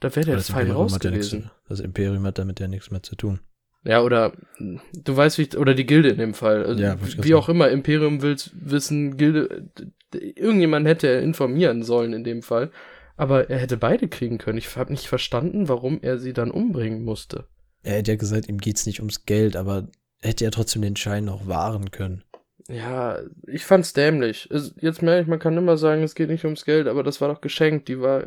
Da 0.00 0.14
wäre 0.14 0.26
der 0.26 0.36
das 0.36 0.50
fein 0.50 0.62
Imperium 0.66 0.82
raus 0.82 0.94
hat 0.94 1.04
ja 1.04 1.10
gewesen. 1.10 1.50
das 1.68 1.80
Imperium 1.80 2.24
hat 2.24 2.38
damit 2.38 2.60
ja 2.60 2.68
nichts 2.68 2.90
mehr 2.90 3.02
zu 3.02 3.16
tun. 3.16 3.40
Ja, 3.84 4.02
oder 4.02 4.32
du 4.58 5.16
weißt, 5.16 5.38
wie 5.38 5.42
ich, 5.42 5.56
oder 5.56 5.74
die 5.74 5.86
Gilde 5.86 6.08
in 6.10 6.18
dem 6.18 6.34
Fall. 6.34 6.64
Also, 6.64 6.82
Ja, 6.82 6.96
wie 7.22 7.34
auch 7.34 7.48
immer, 7.48 7.70
Imperium 7.70 8.22
will 8.22 8.36
wissen, 8.52 9.16
Gilde, 9.16 9.70
irgendjemand 10.12 10.86
hätte 10.86 11.06
er 11.06 11.22
informieren 11.22 11.82
sollen 11.84 12.12
in 12.12 12.24
dem 12.24 12.42
Fall. 12.42 12.70
Aber 13.16 13.50
er 13.50 13.58
hätte 13.58 13.76
beide 13.76 14.08
kriegen 14.08 14.38
können. 14.38 14.58
Ich 14.58 14.76
habe 14.76 14.92
nicht 14.92 15.06
verstanden, 15.06 15.68
warum 15.68 16.00
er 16.02 16.18
sie 16.18 16.32
dann 16.32 16.50
umbringen 16.50 17.04
musste. 17.04 17.48
Er 17.82 17.96
hätte 17.96 18.12
ja 18.12 18.16
gesagt, 18.16 18.48
ihm 18.48 18.58
geht's 18.58 18.86
nicht 18.86 19.00
ums 19.00 19.24
Geld, 19.24 19.56
aber 19.56 19.76
er 19.76 19.88
hätte 20.20 20.44
ja 20.44 20.50
trotzdem 20.50 20.82
den 20.82 20.96
Schein 20.96 21.24
noch 21.24 21.46
wahren 21.46 21.90
können. 21.90 22.24
Ja, 22.68 23.20
ich 23.46 23.64
fand's 23.64 23.92
dämlich. 23.94 24.48
Jetzt 24.80 25.00
merke 25.02 25.22
ich, 25.22 25.26
man 25.28 25.38
kann 25.38 25.56
immer 25.56 25.78
sagen, 25.78 26.02
es 26.02 26.14
geht 26.14 26.28
nicht 26.28 26.44
ums 26.44 26.64
Geld, 26.64 26.86
aber 26.86 27.02
das 27.02 27.20
war 27.20 27.28
doch 27.32 27.40
geschenkt. 27.40 27.88
Die 27.88 28.00
war, 28.00 28.24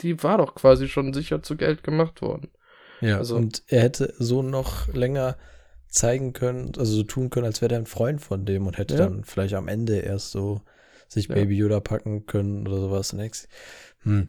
die 0.00 0.22
war 0.22 0.38
doch 0.38 0.54
quasi 0.54 0.88
schon 0.88 1.12
sicher 1.12 1.42
zu 1.42 1.56
Geld 1.56 1.82
gemacht 1.82 2.22
worden. 2.22 2.50
Ja, 3.00 3.18
Also- 3.18 3.36
und 3.36 3.62
er 3.66 3.82
hätte 3.82 4.14
so 4.18 4.42
noch 4.42 4.86
länger 4.88 5.36
zeigen 5.88 6.32
können, 6.32 6.72
also 6.78 6.92
so 6.94 7.02
tun 7.02 7.30
können, 7.30 7.46
als 7.46 7.60
wäre 7.62 7.74
er 7.74 7.80
ein 7.80 7.86
Freund 7.86 8.20
von 8.20 8.44
dem 8.46 8.66
und 8.66 8.78
hätte 8.78 8.94
Ja. 8.94 9.00
dann 9.00 9.24
vielleicht 9.24 9.54
am 9.54 9.66
Ende 9.66 9.98
erst 9.98 10.30
so 10.30 10.60
sich 11.08 11.26
Ja. 11.26 11.34
Baby 11.34 11.56
Yoda 11.56 11.80
packen 11.80 12.26
können 12.26 12.68
oder 12.68 12.76
sowas. 12.80 13.12
Next. 13.12 13.48
Hm. 14.02 14.28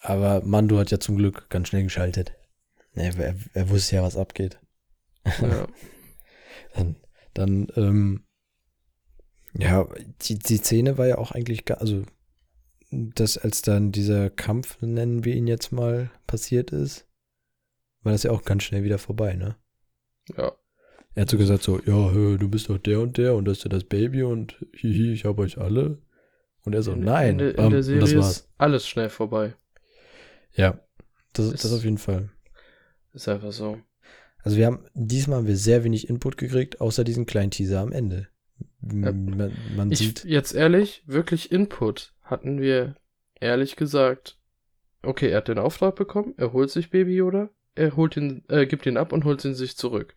Aber 0.00 0.42
Mando 0.44 0.78
hat 0.78 0.90
ja 0.90 0.98
zum 0.98 1.16
Glück 1.16 1.48
ganz 1.50 1.68
schnell 1.68 1.84
geschaltet. 1.84 2.32
Er, 2.94 3.16
er, 3.16 3.36
er 3.54 3.70
wusste 3.70 3.94
ja, 3.96 4.02
was 4.02 4.16
abgeht. 4.16 4.58
Ja. 5.24 5.66
Dann, 6.74 6.96
dann 7.34 7.66
ähm, 7.76 8.24
ja, 9.58 9.86
die, 10.22 10.38
die 10.38 10.56
Szene 10.56 10.96
war 10.98 11.06
ja 11.06 11.18
auch 11.18 11.32
eigentlich, 11.32 11.70
also, 11.70 12.04
das, 12.90 13.38
als 13.38 13.62
dann 13.62 13.92
dieser 13.92 14.30
Kampf, 14.30 14.80
nennen 14.80 15.24
wir 15.24 15.34
ihn 15.34 15.46
jetzt 15.46 15.72
mal, 15.72 16.10
passiert 16.26 16.70
ist, 16.70 17.06
war 18.02 18.12
das 18.12 18.22
ja 18.24 18.30
auch 18.30 18.42
ganz 18.44 18.62
schnell 18.64 18.84
wieder 18.84 18.98
vorbei, 18.98 19.34
ne? 19.34 19.56
ja. 20.36 20.52
Er 21.14 21.22
hat 21.22 21.30
so 21.30 21.36
gesagt 21.36 21.62
so, 21.62 21.78
ja, 21.80 22.10
hö, 22.10 22.38
du 22.38 22.48
bist 22.48 22.70
doch 22.70 22.78
der 22.78 22.98
und 23.00 23.18
der 23.18 23.34
und 23.34 23.44
das 23.44 23.58
ist 23.58 23.64
ja 23.64 23.68
das 23.68 23.84
Baby 23.84 24.22
und 24.22 24.64
hihi, 24.74 25.12
ich 25.12 25.26
hab 25.26 25.38
euch 25.38 25.58
alle. 25.58 26.00
Und 26.64 26.74
er 26.74 26.82
so, 26.82 26.92
In- 26.92 27.00
nein. 27.04 27.32
In, 27.32 27.38
der- 27.38 27.50
in 27.50 27.56
bam, 27.56 27.70
der 27.70 27.82
Serie 27.82 28.18
ist 28.18 28.48
alles 28.56 28.88
schnell 28.88 29.10
vorbei. 29.10 29.54
Ja, 30.54 30.80
das, 31.34 31.52
Ist- 31.52 31.64
das 31.64 31.72
auf 31.74 31.84
jeden 31.84 31.98
Fall. 31.98 32.30
Ist 33.12 33.28
einfach 33.28 33.52
so. 33.52 33.78
Also 34.42 34.56
wir 34.56 34.66
haben, 34.66 34.84
diesmal 34.94 35.38
haben 35.38 35.46
wir 35.46 35.56
sehr 35.56 35.84
wenig 35.84 36.08
Input 36.08 36.36
gekriegt, 36.36 36.80
außer 36.80 37.04
diesen 37.04 37.26
kleinen 37.26 37.50
Teaser 37.50 37.80
am 37.80 37.92
Ende. 37.92 38.28
Ja. 38.82 39.12
Man, 39.12 39.52
man 39.76 39.92
Ich, 39.92 39.98
sieht, 39.98 40.24
jetzt 40.24 40.52
ehrlich, 40.54 41.02
wirklich 41.06 41.52
Input 41.52 42.12
hatten 42.22 42.60
wir 42.60 42.96
ehrlich 43.40 43.76
gesagt. 43.76 44.38
Okay, 45.02 45.30
er 45.30 45.38
hat 45.38 45.48
den 45.48 45.58
Auftrag 45.58 45.96
bekommen, 45.96 46.34
er 46.36 46.52
holt 46.52 46.70
sich 46.70 46.90
Baby 46.90 47.16
Yoda, 47.16 47.50
er 47.74 47.96
holt 47.96 48.16
ihn, 48.16 48.44
äh, 48.48 48.66
gibt 48.66 48.86
ihn 48.86 48.96
ab 48.96 49.12
und 49.12 49.24
holt 49.24 49.44
ihn 49.44 49.54
sich 49.54 49.76
zurück. 49.76 50.14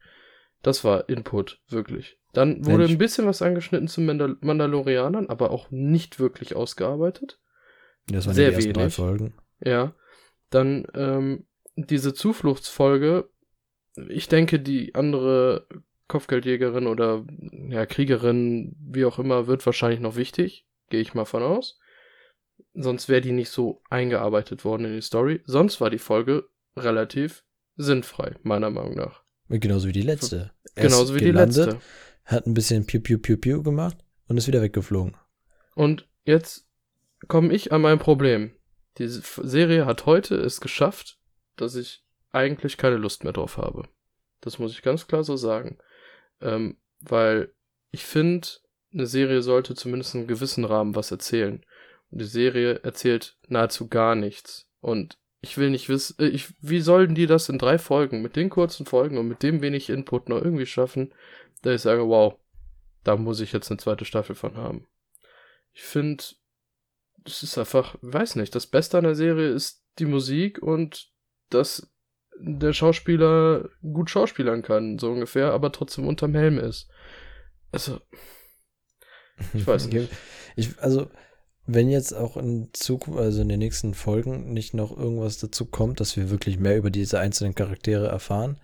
Das 0.61 0.83
war 0.83 1.09
Input, 1.09 1.61
wirklich. 1.69 2.17
Dann 2.33 2.65
wurde 2.65 2.79
Mensch. 2.79 2.91
ein 2.91 2.97
bisschen 2.97 3.25
was 3.25 3.41
angeschnitten 3.41 3.87
zu 3.87 4.01
Mandal 4.01 4.37
Mandalorianern, 4.41 5.29
aber 5.29 5.51
auch 5.51 5.71
nicht 5.71 6.19
wirklich 6.19 6.55
ausgearbeitet. 6.55 7.39
das 8.07 8.25
waren 8.25 8.35
sehr 8.35 8.49
die 8.49 8.55
ersten 8.55 8.73
drei 8.73 8.81
wenig. 8.81 8.95
Folgen. 8.95 9.33
Ja. 9.63 9.95
Dann 10.49 10.85
ähm, 10.93 11.45
diese 11.75 12.13
Zufluchtsfolge. 12.13 13.29
Ich 14.09 14.27
denke, 14.27 14.59
die 14.59 14.93
andere 14.95 15.67
Kopfgeldjägerin 16.07 16.87
oder 16.87 17.25
ja, 17.69 17.85
Kriegerin, 17.85 18.75
wie 18.79 19.05
auch 19.05 19.19
immer, 19.19 19.47
wird 19.47 19.65
wahrscheinlich 19.65 19.99
noch 19.99 20.15
wichtig. 20.15 20.65
Gehe 20.89 21.01
ich 21.01 21.13
mal 21.13 21.25
von 21.25 21.41
aus. 21.43 21.79
Sonst 22.73 23.09
wäre 23.09 23.21
die 23.21 23.31
nicht 23.31 23.49
so 23.49 23.81
eingearbeitet 23.89 24.65
worden 24.65 24.85
in 24.85 24.93
die 24.93 25.01
Story. 25.01 25.41
Sonst 25.45 25.81
war 25.81 25.89
die 25.89 25.97
Folge 25.97 26.47
relativ 26.77 27.43
sinnfrei, 27.77 28.35
meiner 28.43 28.69
Meinung 28.69 28.95
nach. 28.95 29.23
Genauso 29.49 29.87
wie 29.87 29.93
die 29.93 30.01
letzte. 30.01 30.51
Er 30.75 30.83
Genauso 30.83 31.15
wie 31.15 31.19
die 31.19 31.25
gelandet, 31.25 31.57
letzte. 31.57 31.81
Hat 32.25 32.45
ein 32.47 32.53
bisschen 32.53 32.85
Piu 32.85 32.99
Piu 32.99 33.17
Piu 33.17 33.37
Piu 33.37 33.63
gemacht 33.63 33.97
und 34.27 34.37
ist 34.37 34.47
wieder 34.47 34.61
weggeflogen. 34.61 35.15
Und 35.75 36.07
jetzt 36.23 36.67
komme 37.27 37.53
ich 37.53 37.71
an 37.71 37.81
mein 37.81 37.99
Problem. 37.99 38.51
Diese 38.97 39.19
F- 39.19 39.41
Serie 39.43 39.85
hat 39.85 40.05
heute 40.05 40.35
es 40.35 40.61
geschafft, 40.61 41.19
dass 41.55 41.75
ich 41.75 42.04
eigentlich 42.35 42.77
keine 42.77 42.97
Lust 42.97 43.23
mehr 43.23 43.33
drauf 43.33 43.57
habe. 43.57 43.87
Das 44.41 44.59
muss 44.59 44.71
ich 44.71 44.81
ganz 44.81 45.07
klar 45.07 45.23
so 45.23 45.35
sagen. 45.37 45.77
Ähm, 46.41 46.77
weil 47.01 47.53
ich 47.91 48.03
finde, 48.03 48.47
eine 48.93 49.07
Serie 49.07 49.41
sollte 49.41 49.75
zumindest 49.75 50.13
in 50.13 50.21
einem 50.21 50.27
gewissen 50.27 50.65
Rahmen 50.65 50.95
was 50.95 51.11
erzählen. 51.11 51.65
Und 52.11 52.21
die 52.21 52.25
Serie 52.25 52.81
erzählt 52.83 53.37
nahezu 53.47 53.87
gar 53.87 54.15
nichts. 54.15 54.67
Und 54.81 55.17
ich 55.41 55.57
will 55.57 55.69
nicht 55.69 55.89
wissen, 55.89 56.15
äh, 56.19 56.27
ich, 56.27 56.53
wie 56.61 56.81
sollen 56.81 57.15
die 57.15 57.27
das 57.27 57.49
in 57.49 57.57
drei 57.57 57.77
Folgen, 57.77 58.21
mit 58.21 58.35
den 58.35 58.49
kurzen 58.49 58.85
Folgen 58.85 59.17
und 59.17 59.27
mit 59.27 59.43
dem 59.43 59.61
wenig 59.61 59.89
Input 59.89 60.29
noch 60.29 60.41
irgendwie 60.41 60.65
schaffen, 60.65 61.13
dass 61.61 61.75
ich 61.75 61.81
sage, 61.81 62.07
wow, 62.07 62.35
da 63.03 63.15
muss 63.15 63.39
ich 63.39 63.53
jetzt 63.53 63.69
eine 63.69 63.77
zweite 63.77 64.05
Staffel 64.05 64.35
von 64.35 64.57
haben. 64.57 64.87
Ich 65.73 65.83
finde, 65.83 66.23
das 67.23 67.43
ist 67.43 67.57
einfach, 67.57 67.95
weiß 68.01 68.35
nicht, 68.35 68.55
das 68.55 68.67
Beste 68.67 68.97
an 68.97 69.03
der 69.03 69.15
Serie 69.15 69.49
ist 69.49 69.83
die 69.99 70.05
Musik 70.05 70.61
und 70.61 71.11
dass 71.49 71.91
der 72.39 72.73
Schauspieler 72.73 73.69
gut 73.81 74.09
schauspielern 74.09 74.61
kann, 74.61 74.99
so 74.99 75.11
ungefähr, 75.11 75.51
aber 75.51 75.71
trotzdem 75.71 76.07
unterm 76.07 76.35
Helm 76.35 76.57
ist. 76.57 76.87
Also, 77.71 77.99
ich 79.53 79.65
weiß 79.65 79.87
nicht. 79.91 80.09
Ich, 80.55 80.79
also, 80.79 81.09
wenn 81.67 81.89
jetzt 81.89 82.13
auch 82.13 82.37
in 82.37 82.69
Zukunft, 82.73 83.19
also 83.19 83.41
in 83.41 83.49
den 83.49 83.59
nächsten 83.59 83.93
Folgen 83.93 84.53
nicht 84.53 84.73
noch 84.73 84.95
irgendwas 84.95 85.39
dazu 85.39 85.65
kommt, 85.65 85.99
dass 85.99 86.15
wir 86.15 86.29
wirklich 86.29 86.59
mehr 86.59 86.77
über 86.77 86.91
diese 86.91 87.19
einzelnen 87.19 87.55
Charaktere 87.55 88.07
erfahren, 88.07 88.59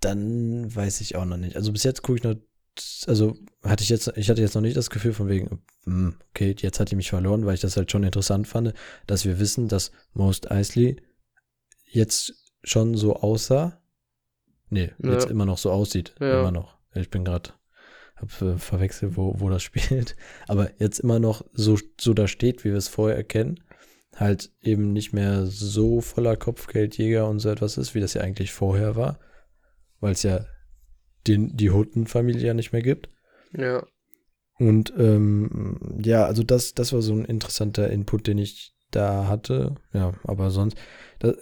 dann 0.00 0.74
weiß 0.74 1.00
ich 1.00 1.16
auch 1.16 1.24
noch 1.24 1.36
nicht. 1.36 1.56
Also 1.56 1.72
bis 1.72 1.82
jetzt 1.82 2.02
gucke 2.02 2.18
ich 2.18 2.24
noch, 2.24 2.36
also 3.08 3.36
hatte 3.64 3.82
ich 3.82 3.88
jetzt, 3.88 4.12
ich 4.16 4.30
hatte 4.30 4.40
jetzt 4.40 4.54
noch 4.54 4.62
nicht 4.62 4.76
das 4.76 4.90
Gefühl 4.90 5.12
von 5.12 5.28
wegen, 5.28 5.62
hm, 5.84 6.16
okay, 6.30 6.54
jetzt 6.58 6.78
hat 6.78 6.92
die 6.92 6.96
mich 6.96 7.10
verloren, 7.10 7.44
weil 7.44 7.54
ich 7.54 7.60
das 7.60 7.76
halt 7.76 7.90
schon 7.90 8.04
interessant 8.04 8.46
fand, 8.46 8.72
dass 9.08 9.24
wir 9.24 9.40
wissen, 9.40 9.66
dass 9.66 9.90
Most 10.12 10.50
Eisley 10.50 11.02
jetzt 11.90 12.47
schon 12.62 12.94
so 12.96 13.16
aussah. 13.16 13.80
Nee, 14.70 14.90
Ja. 15.02 15.12
jetzt 15.12 15.30
immer 15.30 15.46
noch 15.46 15.58
so 15.58 15.70
aussieht. 15.70 16.14
Ja. 16.20 16.40
Immer 16.40 16.50
noch. 16.50 16.76
Ich 16.94 17.10
bin 17.10 17.24
gerade, 17.24 17.50
hab 18.16 18.42
äh, 18.42 18.58
verwechselt, 18.58 19.16
wo, 19.16 19.34
wo 19.38 19.48
das 19.48 19.62
spielt. 19.68 20.16
Aber 20.46 20.70
jetzt 20.80 20.98
immer 21.00 21.18
noch 21.18 21.44
so, 21.52 21.78
so 22.00 22.14
da 22.14 22.28
steht, 22.28 22.64
wie 22.64 22.70
wir 22.70 22.76
es 22.76 22.88
vorher 22.88 23.16
erkennen. 23.16 23.60
Halt 24.16 24.50
eben 24.60 24.92
nicht 24.92 25.12
mehr 25.12 25.46
so 25.46 26.00
voller 26.00 26.36
Kopfgeldjäger 26.36 27.28
und 27.28 27.38
so 27.38 27.50
etwas 27.50 27.78
ist, 27.78 27.94
wie 27.94 28.00
das 28.00 28.14
ja 28.14 28.22
eigentlich 28.22 28.52
vorher 28.52 28.96
war. 28.96 29.18
Weil 30.00 30.12
es 30.12 30.22
ja 30.22 30.44
den, 31.26 31.56
die 31.56 31.70
Hutton-Familie 31.70 32.48
ja 32.48 32.54
nicht 32.54 32.72
mehr 32.72 32.82
gibt. 32.82 33.08
Ja, 33.56 33.86
Und 34.58 34.92
ähm, 34.98 36.00
ja, 36.02 36.24
also 36.24 36.42
das, 36.42 36.74
das 36.74 36.92
war 36.92 37.00
so 37.00 37.12
ein 37.12 37.24
interessanter 37.24 37.90
Input, 37.90 38.26
den 38.26 38.38
ich 38.38 38.74
da 38.90 39.26
hatte. 39.28 39.76
Ja, 39.92 40.14
aber 40.24 40.50
sonst, 40.50 40.76
das, 41.20 41.36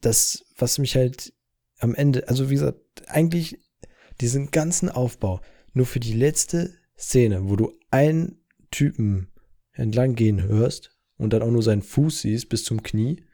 das, 0.00 0.44
was 0.56 0.78
mich 0.78 0.96
halt 0.96 1.32
am 1.78 1.94
Ende, 1.94 2.28
also 2.28 2.50
wie 2.50 2.54
gesagt, 2.54 2.80
eigentlich 3.06 3.58
diesen 4.20 4.50
ganzen 4.50 4.88
Aufbau 4.88 5.40
nur 5.72 5.86
für 5.86 6.00
die 6.00 6.12
letzte 6.12 6.74
Szene, 6.96 7.48
wo 7.48 7.56
du 7.56 7.78
einen 7.90 8.40
Typen 8.70 9.30
entlang 9.72 10.14
gehen 10.14 10.42
hörst 10.42 10.96
und 11.16 11.32
dann 11.32 11.42
auch 11.42 11.50
nur 11.50 11.62
seinen 11.62 11.82
Fuß 11.82 12.22
siehst 12.22 12.48
bis 12.48 12.64
zum 12.64 12.82
Knie, 12.82 13.24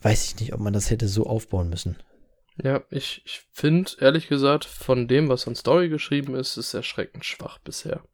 weiß 0.00 0.24
ich 0.24 0.40
nicht, 0.40 0.52
ob 0.52 0.60
man 0.60 0.72
das 0.72 0.90
hätte 0.90 1.08
so 1.08 1.26
aufbauen 1.26 1.68
müssen. 1.68 1.96
ja, 2.62 2.84
ich, 2.90 3.22
ich 3.24 3.42
finde, 3.52 3.90
ehrlich 4.00 4.28
gesagt, 4.28 4.64
von 4.64 5.08
dem, 5.08 5.28
was 5.28 5.48
an 5.48 5.56
Story 5.56 5.88
geschrieben 5.88 6.34
ist, 6.34 6.56
ist 6.56 6.74
erschreckend 6.74 7.24
schwach 7.24 7.58
bisher. 7.58 8.04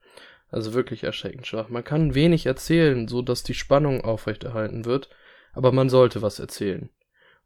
Also 0.48 0.72
wirklich 0.74 1.04
erschreckend 1.04 1.46
schwach. 1.46 1.68
Man 1.68 1.84
kann 1.84 2.14
wenig 2.14 2.46
erzählen, 2.46 3.06
so 3.06 3.22
dass 3.22 3.42
die 3.42 3.54
Spannung 3.54 4.02
aufrechterhalten 4.02 4.84
wird, 4.84 5.10
aber 5.52 5.72
man 5.72 5.88
sollte 5.88 6.22
was 6.22 6.38
erzählen. 6.38 6.90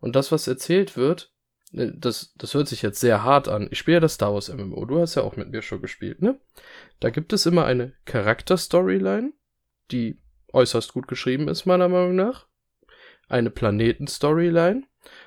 Und 0.04 0.14
das, 0.16 0.30
was 0.30 0.46
erzählt 0.46 0.98
wird, 0.98 1.32
äh, 1.72 1.90
das, 1.94 2.34
das 2.36 2.52
hört 2.52 2.68
sich 2.68 2.82
jetzt 2.82 3.00
sehr 3.00 3.24
hart 3.24 3.48
an. 3.48 3.68
Ich 3.70 3.78
spiele 3.78 3.96
ja 3.96 4.00
das 4.00 4.14
Star 4.14 4.34
Wars 4.34 4.52
MMO. 4.52 4.84
Du 4.84 5.00
hast 5.00 5.14
ja 5.14 5.22
auch 5.22 5.36
mit 5.36 5.50
mir 5.50 5.62
schon 5.62 5.80
gespielt, 5.80 6.20
ne? 6.20 6.38
Da 7.00 7.08
gibt 7.08 7.32
es 7.32 7.46
immer 7.46 7.64
eine 7.64 7.94
Charakter-Storyline, 8.04 9.32
die 9.90 10.20
äußerst 10.52 10.92
gut 10.92 11.08
geschrieben 11.08 11.48
ist, 11.48 11.64
meiner 11.64 11.88
Meinung 11.88 12.16
nach. 12.16 12.46
eine 13.30 13.48
Planeten-Storyline 13.48 14.82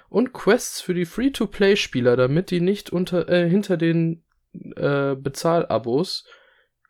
und 0.10 0.31
Quests 0.31 0.79
für 0.79 0.93
die 0.93 1.05
Free-to-Play-Spieler, 1.05 2.15
damit 2.15 2.51
die 2.51 2.62
nicht 2.62 2.91
unter, 2.91 3.27
äh, 3.27 3.50
hinter 3.50 3.77
den 3.77 4.24
äh, 4.75 5.15
Bezahlabos 5.15 6.24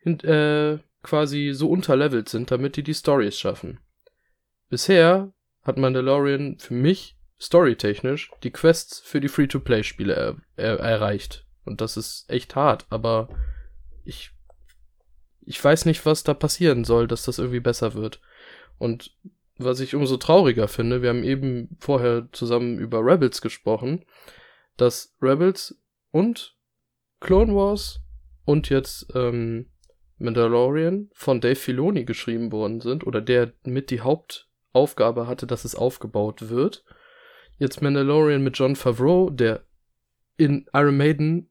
hin, 0.02 0.20
äh, 0.20 0.78
quasi 1.02 1.52
so 1.54 1.70
unterlevelt 1.70 2.28
sind, 2.28 2.50
damit 2.50 2.76
die 2.76 2.82
die 2.82 2.92
Stories 2.92 3.38
schaffen. 3.38 3.80
Bisher 4.68 5.32
hat 5.62 5.78
Mandalorian 5.78 6.58
für 6.58 6.74
mich 6.74 7.17
storytechnisch 7.40 8.30
die 8.42 8.50
Quests 8.50 9.00
für 9.00 9.20
die 9.20 9.28
Free-to-Play-Spiele 9.28 10.14
er, 10.14 10.36
er, 10.56 10.78
erreicht. 10.78 11.46
Und 11.64 11.80
das 11.80 11.96
ist 11.96 12.28
echt 12.28 12.56
hart, 12.56 12.86
aber 12.90 13.28
ich, 14.04 14.30
ich 15.42 15.62
weiß 15.62 15.84
nicht, 15.84 16.04
was 16.06 16.24
da 16.24 16.34
passieren 16.34 16.84
soll, 16.84 17.06
dass 17.06 17.24
das 17.24 17.38
irgendwie 17.38 17.60
besser 17.60 17.94
wird. 17.94 18.20
Und 18.78 19.16
was 19.58 19.80
ich 19.80 19.94
umso 19.94 20.16
trauriger 20.16 20.68
finde, 20.68 21.02
wir 21.02 21.10
haben 21.10 21.24
eben 21.24 21.76
vorher 21.80 22.28
zusammen 22.32 22.78
über 22.78 23.00
Rebels 23.00 23.42
gesprochen, 23.42 24.04
dass 24.76 25.14
Rebels 25.20 25.76
und 26.10 26.56
Clone 27.20 27.54
Wars 27.54 28.00
und 28.44 28.70
jetzt 28.70 29.08
ähm, 29.14 29.66
Mandalorian 30.18 31.10
von 31.12 31.40
Dave 31.40 31.56
Filoni 31.56 32.04
geschrieben 32.04 32.52
worden 32.52 32.80
sind 32.80 33.06
oder 33.06 33.20
der 33.20 33.52
mit 33.64 33.90
die 33.90 34.00
Hauptaufgabe 34.00 35.26
hatte, 35.26 35.46
dass 35.46 35.64
es 35.64 35.74
aufgebaut 35.74 36.48
wird. 36.48 36.84
Jetzt 37.58 37.82
Mandalorian 37.82 38.42
mit 38.42 38.56
John 38.56 38.76
Favreau, 38.76 39.30
der 39.30 39.64
in 40.36 40.66
Iron 40.72 40.96
Maiden, 40.96 41.50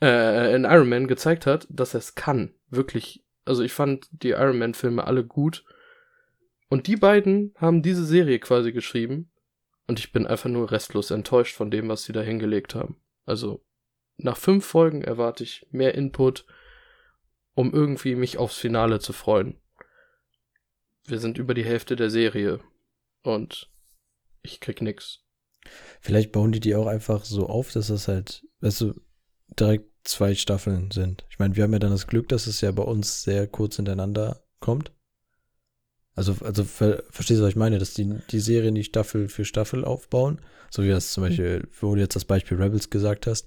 äh, 0.00 0.54
in 0.54 0.64
Iron 0.64 0.88
Man 0.88 1.08
gezeigt 1.08 1.46
hat, 1.46 1.66
dass 1.68 1.94
er 1.94 1.98
es 1.98 2.14
kann. 2.14 2.54
Wirklich. 2.70 3.24
Also 3.44 3.62
ich 3.62 3.72
fand 3.72 4.08
die 4.10 4.30
Iron 4.30 4.58
Man 4.58 4.74
Filme 4.74 5.04
alle 5.06 5.24
gut. 5.24 5.64
Und 6.68 6.86
die 6.86 6.96
beiden 6.96 7.54
haben 7.56 7.82
diese 7.82 8.04
Serie 8.04 8.38
quasi 8.38 8.72
geschrieben. 8.72 9.30
Und 9.86 9.98
ich 9.98 10.12
bin 10.12 10.26
einfach 10.26 10.50
nur 10.50 10.70
restlos 10.70 11.10
enttäuscht 11.10 11.56
von 11.56 11.70
dem, 11.70 11.88
was 11.88 12.04
sie 12.04 12.12
da 12.12 12.20
hingelegt 12.20 12.74
haben. 12.74 13.00
Also 13.24 13.64
nach 14.18 14.36
fünf 14.36 14.66
Folgen 14.66 15.02
erwarte 15.02 15.44
ich 15.44 15.66
mehr 15.70 15.94
Input, 15.94 16.44
um 17.54 17.72
irgendwie 17.72 18.14
mich 18.14 18.36
aufs 18.36 18.58
Finale 18.58 19.00
zu 19.00 19.12
freuen. 19.12 19.60
Wir 21.04 21.18
sind 21.18 21.38
über 21.38 21.54
die 21.54 21.64
Hälfte 21.64 21.96
der 21.96 22.10
Serie 22.10 22.60
und 23.22 23.70
ich 24.42 24.60
krieg 24.60 24.82
nix. 24.82 25.24
Vielleicht 26.00 26.32
bauen 26.32 26.52
die 26.52 26.60
die 26.60 26.74
auch 26.74 26.86
einfach 26.86 27.24
so 27.24 27.46
auf, 27.46 27.72
dass 27.72 27.88
das 27.88 28.08
halt, 28.08 28.46
weißt 28.60 28.80
du, 28.82 28.94
direkt 29.58 29.90
zwei 30.04 30.34
Staffeln 30.34 30.90
sind. 30.90 31.24
Ich 31.30 31.38
meine, 31.38 31.56
wir 31.56 31.64
haben 31.64 31.72
ja 31.72 31.78
dann 31.78 31.90
das 31.90 32.06
Glück, 32.06 32.28
dass 32.28 32.46
es 32.46 32.60
ja 32.60 32.70
bei 32.72 32.82
uns 32.82 33.22
sehr 33.22 33.46
kurz 33.46 33.76
hintereinander 33.76 34.44
kommt. 34.60 34.92
Also, 36.14 36.36
also 36.40 36.64
ver 36.64 37.04
verstehst 37.10 37.40
du, 37.40 37.44
was 37.44 37.50
ich 37.50 37.56
meine? 37.56 37.78
Dass 37.78 37.94
die, 37.94 38.12
die 38.30 38.40
Serie 38.40 38.72
nicht 38.72 38.88
Staffel 38.88 39.28
für 39.28 39.44
Staffel 39.44 39.84
aufbauen. 39.84 40.40
So 40.70 40.82
wie 40.82 40.88
das 40.88 41.12
zum 41.12 41.24
hm. 41.24 41.30
Beispiel, 41.30 41.68
wo 41.80 41.94
du 41.94 42.00
jetzt 42.00 42.16
das 42.16 42.24
Beispiel 42.24 42.60
Rebels 42.60 42.90
gesagt 42.90 43.26
hast. 43.26 43.46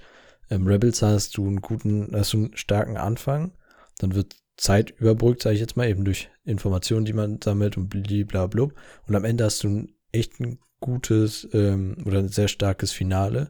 Im 0.50 0.68
Rebels 0.68 1.02
hast 1.02 1.38
du 1.38 1.48
einen 1.48 1.62
guten, 1.62 2.12
hast 2.14 2.34
du 2.34 2.38
einen 2.38 2.58
starken 2.58 2.98
Anfang, 2.98 3.54
dann 4.00 4.16
wird 4.16 4.36
Zeit 4.58 4.92
überbrückt, 4.92 5.42
sage 5.42 5.56
ich 5.56 5.62
jetzt 5.62 5.78
mal, 5.78 5.88
eben 5.88 6.04
durch 6.04 6.30
Informationen, 6.44 7.06
die 7.06 7.14
man 7.14 7.40
sammelt 7.42 7.78
und 7.78 7.90
blablabla. 7.90 8.68
Und 9.08 9.16
am 9.16 9.24
Ende 9.24 9.46
hast 9.46 9.64
du 9.64 9.68
einen 9.68 9.96
echten 10.12 10.60
gutes 10.82 11.48
ähm, 11.54 11.96
oder 12.06 12.20
ein 12.20 12.28
sehr 12.28 12.50
starkes 12.50 12.92
Finale. 12.92 13.50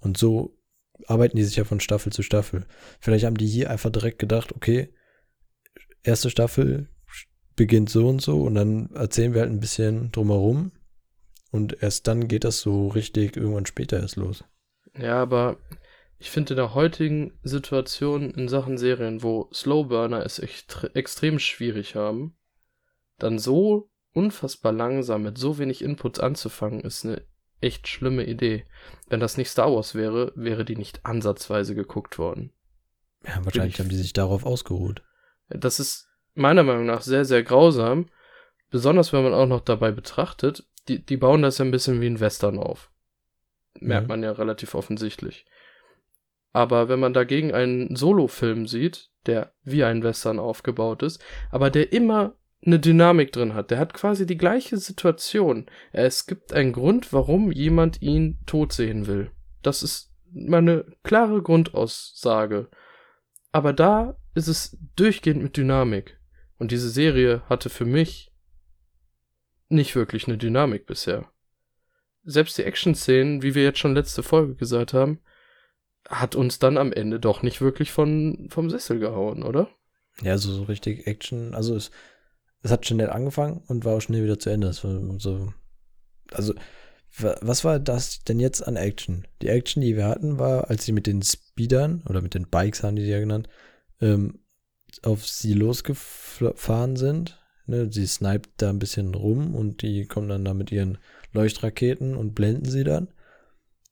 Und 0.00 0.16
so 0.16 0.56
arbeiten 1.06 1.36
die 1.36 1.44
sich 1.44 1.56
ja 1.56 1.64
von 1.64 1.80
Staffel 1.80 2.12
zu 2.12 2.22
Staffel. 2.22 2.66
Vielleicht 3.00 3.26
haben 3.26 3.36
die 3.36 3.46
hier 3.46 3.70
einfach 3.70 3.90
direkt 3.90 4.18
gedacht, 4.18 4.52
okay, 4.54 4.94
erste 6.02 6.30
Staffel 6.30 6.88
beginnt 7.54 7.90
so 7.90 8.08
und 8.08 8.22
so 8.22 8.42
und 8.42 8.54
dann 8.54 8.90
erzählen 8.94 9.34
wir 9.34 9.42
halt 9.42 9.50
ein 9.50 9.60
bisschen 9.60 10.12
drumherum 10.12 10.72
und 11.50 11.82
erst 11.82 12.06
dann 12.06 12.28
geht 12.28 12.44
das 12.44 12.60
so 12.60 12.88
richtig 12.88 13.36
irgendwann 13.36 13.66
später 13.66 14.00
erst 14.00 14.16
los. 14.16 14.44
Ja, 14.96 15.20
aber 15.20 15.58
ich 16.18 16.30
finde 16.30 16.54
in 16.54 16.56
der 16.56 16.74
heutigen 16.74 17.38
Situation 17.42 18.30
in 18.32 18.48
Sachen 18.48 18.78
Serien, 18.78 19.22
wo 19.22 19.48
Slowburner 19.52 20.24
es 20.24 20.38
echt 20.38 20.90
extrem 20.94 21.38
schwierig 21.38 21.94
haben, 21.94 22.36
dann 23.18 23.38
so 23.38 23.90
unfassbar 24.18 24.72
langsam 24.72 25.22
mit 25.22 25.38
so 25.38 25.58
wenig 25.58 25.82
Inputs 25.82 26.18
anzufangen, 26.18 26.80
ist 26.80 27.06
eine 27.06 27.22
echt 27.60 27.86
schlimme 27.86 28.24
Idee. 28.24 28.64
Wenn 29.08 29.20
das 29.20 29.36
nicht 29.36 29.48
Star 29.48 29.72
Wars 29.72 29.94
wäre, 29.94 30.32
wäre 30.34 30.64
die 30.64 30.76
nicht 30.76 31.06
ansatzweise 31.06 31.74
geguckt 31.74 32.18
worden. 32.18 32.52
Ja, 33.24 33.44
wahrscheinlich 33.44 33.74
ich, 33.74 33.80
haben 33.80 33.88
die 33.88 33.96
sich 33.96 34.12
darauf 34.12 34.44
ausgeruht. 34.44 35.02
Das 35.48 35.80
ist 35.80 36.08
meiner 36.34 36.62
Meinung 36.64 36.86
nach 36.86 37.02
sehr, 37.02 37.24
sehr 37.24 37.42
grausam. 37.42 38.06
Besonders 38.70 39.12
wenn 39.12 39.22
man 39.22 39.34
auch 39.34 39.46
noch 39.46 39.60
dabei 39.60 39.92
betrachtet, 39.92 40.66
die, 40.88 41.04
die 41.04 41.16
bauen 41.16 41.42
das 41.42 41.58
ja 41.58 41.64
ein 41.64 41.70
bisschen 41.70 42.00
wie 42.00 42.06
ein 42.06 42.20
Western 42.20 42.58
auf. 42.58 42.90
Merkt 43.80 44.06
mhm. 44.06 44.08
man 44.08 44.22
ja 44.22 44.32
relativ 44.32 44.74
offensichtlich. 44.74 45.46
Aber 46.52 46.88
wenn 46.88 47.00
man 47.00 47.12
dagegen 47.12 47.54
einen 47.54 47.94
Solo-Film 47.94 48.66
sieht, 48.66 49.10
der 49.26 49.52
wie 49.62 49.84
ein 49.84 50.02
Western 50.02 50.38
aufgebaut 50.38 51.02
ist, 51.02 51.22
aber 51.50 51.70
der 51.70 51.92
immer 51.92 52.34
eine 52.64 52.80
Dynamik 52.80 53.32
drin 53.32 53.54
hat. 53.54 53.70
Der 53.70 53.78
hat 53.78 53.94
quasi 53.94 54.26
die 54.26 54.36
gleiche 54.36 54.76
Situation. 54.76 55.66
Es 55.92 56.26
gibt 56.26 56.52
einen 56.52 56.72
Grund, 56.72 57.12
warum 57.12 57.52
jemand 57.52 58.02
ihn 58.02 58.38
tot 58.46 58.72
sehen 58.72 59.06
will. 59.06 59.30
Das 59.62 59.82
ist 59.82 60.12
meine 60.32 60.84
klare 61.02 61.42
Grundaussage. 61.42 62.68
Aber 63.52 63.72
da 63.72 64.16
ist 64.34 64.48
es 64.48 64.76
durchgehend 64.96 65.42
mit 65.42 65.56
Dynamik. 65.56 66.18
Und 66.58 66.72
diese 66.72 66.90
Serie 66.90 67.42
hatte 67.48 67.70
für 67.70 67.84
mich 67.84 68.32
nicht 69.68 69.94
wirklich 69.94 70.26
eine 70.26 70.38
Dynamik 70.38 70.86
bisher. 70.86 71.30
Selbst 72.24 72.58
die 72.58 72.64
Action-Szenen, 72.64 73.42
wie 73.42 73.54
wir 73.54 73.62
jetzt 73.62 73.78
schon 73.78 73.94
letzte 73.94 74.22
Folge 74.22 74.54
gesagt 74.54 74.92
haben, 74.92 75.20
hat 76.08 76.34
uns 76.34 76.58
dann 76.58 76.76
am 76.76 76.92
Ende 76.92 77.20
doch 77.20 77.42
nicht 77.42 77.60
wirklich 77.60 77.92
von, 77.92 78.48
vom 78.50 78.70
Sessel 78.70 78.98
gehauen, 78.98 79.42
oder? 79.42 79.68
Ja, 80.22 80.36
so, 80.36 80.52
so 80.52 80.64
richtig 80.64 81.06
Action. 81.06 81.54
Also 81.54 81.76
es, 81.76 81.90
es 82.62 82.70
hat 82.70 82.86
schnell 82.86 83.10
angefangen 83.10 83.62
und 83.66 83.84
war 83.84 83.96
auch 83.96 84.00
schnell 84.00 84.24
wieder 84.24 84.38
zu 84.38 84.50
Ende. 84.50 84.72
So, 84.72 85.52
also, 86.32 86.54
was 87.16 87.64
war 87.64 87.78
das 87.78 88.22
denn 88.24 88.40
jetzt 88.40 88.66
an 88.66 88.76
Action? 88.76 89.26
Die 89.42 89.48
Action, 89.48 89.82
die 89.82 89.96
wir 89.96 90.06
hatten, 90.06 90.38
war, 90.38 90.70
als 90.70 90.84
sie 90.84 90.92
mit 90.92 91.06
den 91.06 91.22
Speedern 91.22 92.02
oder 92.08 92.20
mit 92.20 92.34
den 92.34 92.48
Bikes 92.48 92.82
haben 92.82 92.96
die 92.96 93.02
die 93.02 93.08
ja 93.08 93.20
genannt, 93.20 93.48
ähm, 94.00 94.40
auf 95.02 95.26
sie 95.26 95.54
losgefahren 95.54 96.96
sind. 96.96 97.40
Ne, 97.66 97.92
sie 97.92 98.06
sniped 98.06 98.50
da 98.56 98.70
ein 98.70 98.78
bisschen 98.78 99.14
rum 99.14 99.54
und 99.54 99.82
die 99.82 100.06
kommen 100.06 100.28
dann 100.28 100.44
da 100.44 100.54
mit 100.54 100.72
ihren 100.72 100.96
Leuchtraketen 101.32 102.16
und 102.16 102.34
blenden 102.34 102.64
sie 102.64 102.84
dann. 102.84 103.08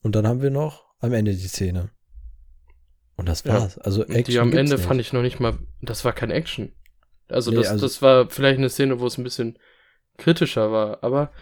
Und 0.03 0.17
dann 0.17 0.27
haben 0.27 0.41
wir 0.41 0.51
noch 0.51 0.85
am 0.99 1.13
Ende 1.13 1.35
die 1.35 1.49
Szene. 1.49 1.91
Und 3.17 3.29
das 3.29 3.45
war's. 3.45 3.77
Ja, 3.77 3.83
also 3.83 4.05
Action. 4.05 4.25
Die 4.25 4.39
am 4.39 4.53
Ende 4.53 4.77
nicht. 4.77 4.85
fand 4.85 5.01
ich 5.01 5.13
noch 5.13 5.23
nicht 5.23 5.41
mal, 5.41 5.59
das 5.83 6.05
war 6.05 6.13
kein 6.13 6.31
Action. 6.31 6.73
Also, 7.29 7.51
nee, 7.51 7.59
das, 7.59 7.69
also 7.69 7.87
das 7.87 8.03
war 8.03 8.31
vielleicht 8.31 8.59
eine 8.59 8.69
Szene, 8.69 9.01
wo 9.01 9.07
es 9.07 9.19
ein 9.19 9.25
bisschen 9.25 9.59
kritischer 10.17 10.73
war, 10.73 11.03
aber 11.03 11.33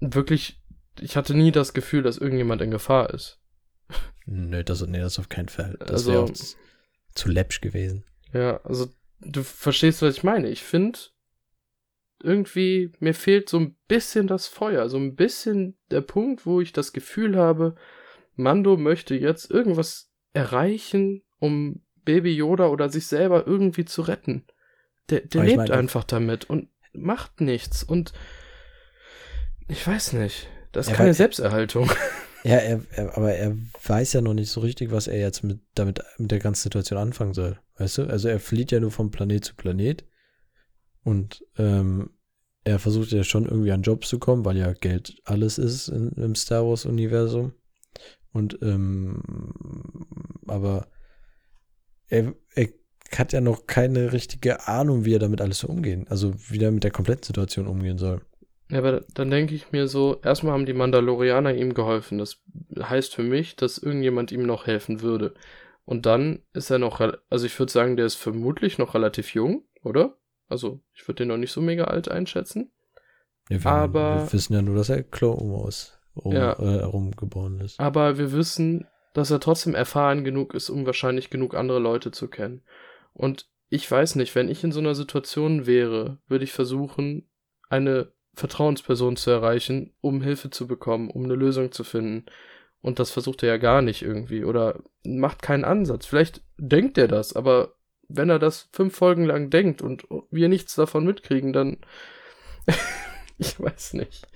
wirklich, 0.00 0.60
ich 1.00 1.16
hatte 1.16 1.34
nie 1.34 1.52
das 1.52 1.72
Gefühl, 1.72 2.02
dass 2.02 2.18
irgendjemand 2.18 2.62
in 2.62 2.70
Gefahr 2.70 3.10
ist. 3.10 3.40
Nö, 4.26 4.62
das, 4.62 4.86
nee, 4.86 5.00
das 5.00 5.18
auf 5.18 5.28
keinen 5.28 5.48
Fall. 5.48 5.76
Das 5.80 5.90
also, 5.90 6.12
wäre 6.12 6.32
zu, 6.32 6.56
zu 7.14 7.28
läppsch 7.28 7.60
gewesen. 7.60 8.04
Ja, 8.32 8.60
also 8.64 8.88
du 9.20 9.42
verstehst, 9.42 10.02
was 10.02 10.16
ich 10.16 10.22
meine. 10.22 10.48
Ich 10.48 10.62
finde, 10.62 10.98
irgendwie, 12.22 12.92
mir 13.00 13.14
fehlt 13.14 13.48
so 13.48 13.58
ein 13.58 13.76
bisschen 13.88 14.26
das 14.26 14.46
Feuer, 14.46 14.88
so 14.88 14.96
ein 14.96 15.16
bisschen 15.16 15.76
der 15.90 16.02
Punkt, 16.02 16.46
wo 16.46 16.60
ich 16.60 16.72
das 16.72 16.92
Gefühl 16.92 17.36
habe, 17.36 17.74
Mando 18.34 18.76
möchte 18.76 19.14
jetzt 19.14 19.50
irgendwas 19.50 20.10
erreichen, 20.32 21.22
um 21.38 21.82
Baby 22.04 22.34
Yoda 22.34 22.68
oder 22.68 22.88
sich 22.88 23.06
selber 23.06 23.46
irgendwie 23.46 23.84
zu 23.84 24.02
retten. 24.02 24.44
Der, 25.10 25.20
der 25.20 25.44
lebt 25.44 25.56
meine, 25.56 25.74
einfach 25.74 26.04
damit 26.04 26.48
und 26.48 26.68
macht 26.92 27.40
nichts. 27.40 27.82
Und 27.82 28.12
ich 29.68 29.86
weiß 29.86 30.14
nicht. 30.14 30.48
Das 30.72 30.88
ist 30.88 30.94
keine 30.94 31.10
war, 31.10 31.14
Selbsterhaltung. 31.14 31.90
Ja, 32.44 32.56
er, 32.56 32.80
er, 32.90 33.16
aber 33.16 33.32
er 33.34 33.56
weiß 33.84 34.14
ja 34.14 34.20
noch 34.20 34.34
nicht 34.34 34.50
so 34.50 34.62
richtig, 34.62 34.90
was 34.90 35.06
er 35.06 35.20
jetzt 35.20 35.44
mit, 35.44 35.60
damit, 35.74 36.00
mit 36.18 36.32
der 36.32 36.40
ganzen 36.40 36.64
Situation 36.64 36.98
anfangen 36.98 37.34
soll. 37.34 37.60
Weißt 37.76 37.98
du? 37.98 38.06
Also 38.08 38.26
er 38.26 38.40
flieht 38.40 38.72
ja 38.72 38.80
nur 38.80 38.90
von 38.90 39.12
Planet 39.12 39.44
zu 39.44 39.54
Planet. 39.54 40.04
Und 41.04 41.44
ähm, 41.56 42.10
er 42.64 42.78
versucht 42.80 43.12
ja 43.12 43.22
schon 43.22 43.44
irgendwie 43.44 43.70
an 43.70 43.82
Jobs 43.82 44.08
zu 44.08 44.18
kommen, 44.18 44.44
weil 44.44 44.56
ja 44.56 44.72
Geld 44.72 45.20
alles 45.24 45.58
ist 45.58 45.86
in, 45.86 46.08
im 46.12 46.34
Star 46.34 46.66
Wars-Universum. 46.66 47.52
Und 48.32 48.58
ähm, 48.62 49.22
aber 50.46 50.88
er, 52.08 52.34
er 52.54 52.68
hat 53.18 53.32
ja 53.32 53.40
noch 53.40 53.66
keine 53.66 54.12
richtige 54.12 54.66
Ahnung, 54.68 55.04
wie 55.04 55.14
er 55.14 55.18
damit 55.18 55.40
alles 55.40 55.58
so 55.60 55.68
umgehen, 55.68 56.06
also 56.08 56.32
wie 56.48 56.62
er 56.62 56.70
mit 56.70 56.84
der 56.84 56.90
kompletten 56.90 57.24
Situation 57.24 57.66
umgehen 57.66 57.98
soll. 57.98 58.20
Ja, 58.70 58.78
aber 58.78 59.04
dann 59.14 59.30
denke 59.30 59.54
ich 59.54 59.70
mir 59.72 59.86
so, 59.88 60.18
erstmal 60.22 60.54
haben 60.54 60.64
die 60.66 60.72
Mandalorianer 60.72 61.54
ihm 61.54 61.74
geholfen. 61.74 62.16
Das 62.18 62.38
heißt 62.80 63.14
für 63.14 63.22
mich, 63.22 63.54
dass 63.56 63.76
irgendjemand 63.78 64.32
ihm 64.32 64.44
noch 64.46 64.66
helfen 64.66 65.02
würde. 65.02 65.34
Und 65.84 66.06
dann 66.06 66.40
ist 66.54 66.70
er 66.70 66.78
noch, 66.78 67.00
also 67.28 67.44
ich 67.46 67.58
würde 67.58 67.72
sagen, 67.72 67.96
der 67.96 68.06
ist 68.06 68.14
vermutlich 68.14 68.78
noch 68.78 68.94
relativ 68.94 69.34
jung, 69.34 69.64
oder? 69.82 70.16
Also 70.48 70.80
ich 70.94 71.06
würde 71.06 71.18
den 71.24 71.28
noch 71.28 71.36
nicht 71.36 71.52
so 71.52 71.60
mega 71.60 71.84
alt 71.84 72.08
einschätzen. 72.10 72.70
Ja, 73.50 73.62
wir, 73.64 73.70
Aber- 73.70 74.16
wir 74.24 74.32
wissen 74.32 74.54
ja 74.54 74.62
nur, 74.62 74.76
dass 74.76 74.88
er 74.88 75.02
Clone-Wars 75.02 75.98
rum, 76.16 76.32
Ja. 76.32 76.52
äh, 76.58 76.78
herumgeboren 76.80 77.60
ist. 77.60 77.78
Aber 77.80 78.16
wir 78.16 78.32
wissen, 78.32 78.86
dass 79.12 79.30
er 79.30 79.40
trotzdem 79.40 79.74
erfahren 79.74 80.24
genug 80.24 80.54
ist, 80.54 80.70
um 80.70 80.86
wahrscheinlich 80.86 81.28
genug 81.28 81.54
andere 81.54 81.78
Leute 81.80 82.10
zu 82.12 82.28
kennen. 82.28 82.62
Und 83.14 83.48
ich 83.68 83.90
weiß 83.90 84.16
nicht, 84.16 84.34
wenn 84.34 84.48
ich 84.48 84.64
in 84.64 84.72
so 84.72 84.80
einer 84.80 84.94
Situation 84.94 85.66
wäre, 85.66 86.18
würde 86.28 86.44
ich 86.44 86.52
versuchen, 86.52 87.28
eine 87.68 88.12
Vertrauensperson 88.34 89.16
zu 89.16 89.30
erreichen, 89.30 89.94
um 90.00 90.22
Hilfe 90.22 90.50
zu 90.50 90.66
bekommen, 90.66 91.10
um 91.10 91.24
eine 91.24 91.34
Lösung 91.34 91.72
zu 91.72 91.84
finden. 91.84 92.26
Und 92.80 92.98
das 92.98 93.10
versucht 93.10 93.42
er 93.42 93.50
ja 93.50 93.56
gar 93.58 93.82
nicht 93.82 94.02
irgendwie 94.02 94.44
oder 94.44 94.82
macht 95.04 95.42
keinen 95.42 95.64
Ansatz. 95.64 96.06
Vielleicht 96.06 96.42
denkt 96.58 96.98
er 96.98 97.08
das, 97.08 97.34
aber 97.34 97.76
wenn 98.08 98.28
er 98.28 98.38
das 98.38 98.68
fünf 98.72 98.94
Folgen 98.94 99.24
lang 99.24 99.50
denkt 99.50 99.82
und 99.82 100.04
wir 100.30 100.48
nichts 100.48 100.74
davon 100.74 101.04
mitkriegen, 101.04 101.52
dann. 101.52 101.78
ich 103.38 103.58
weiß 103.58 103.94
nicht. 103.94 104.26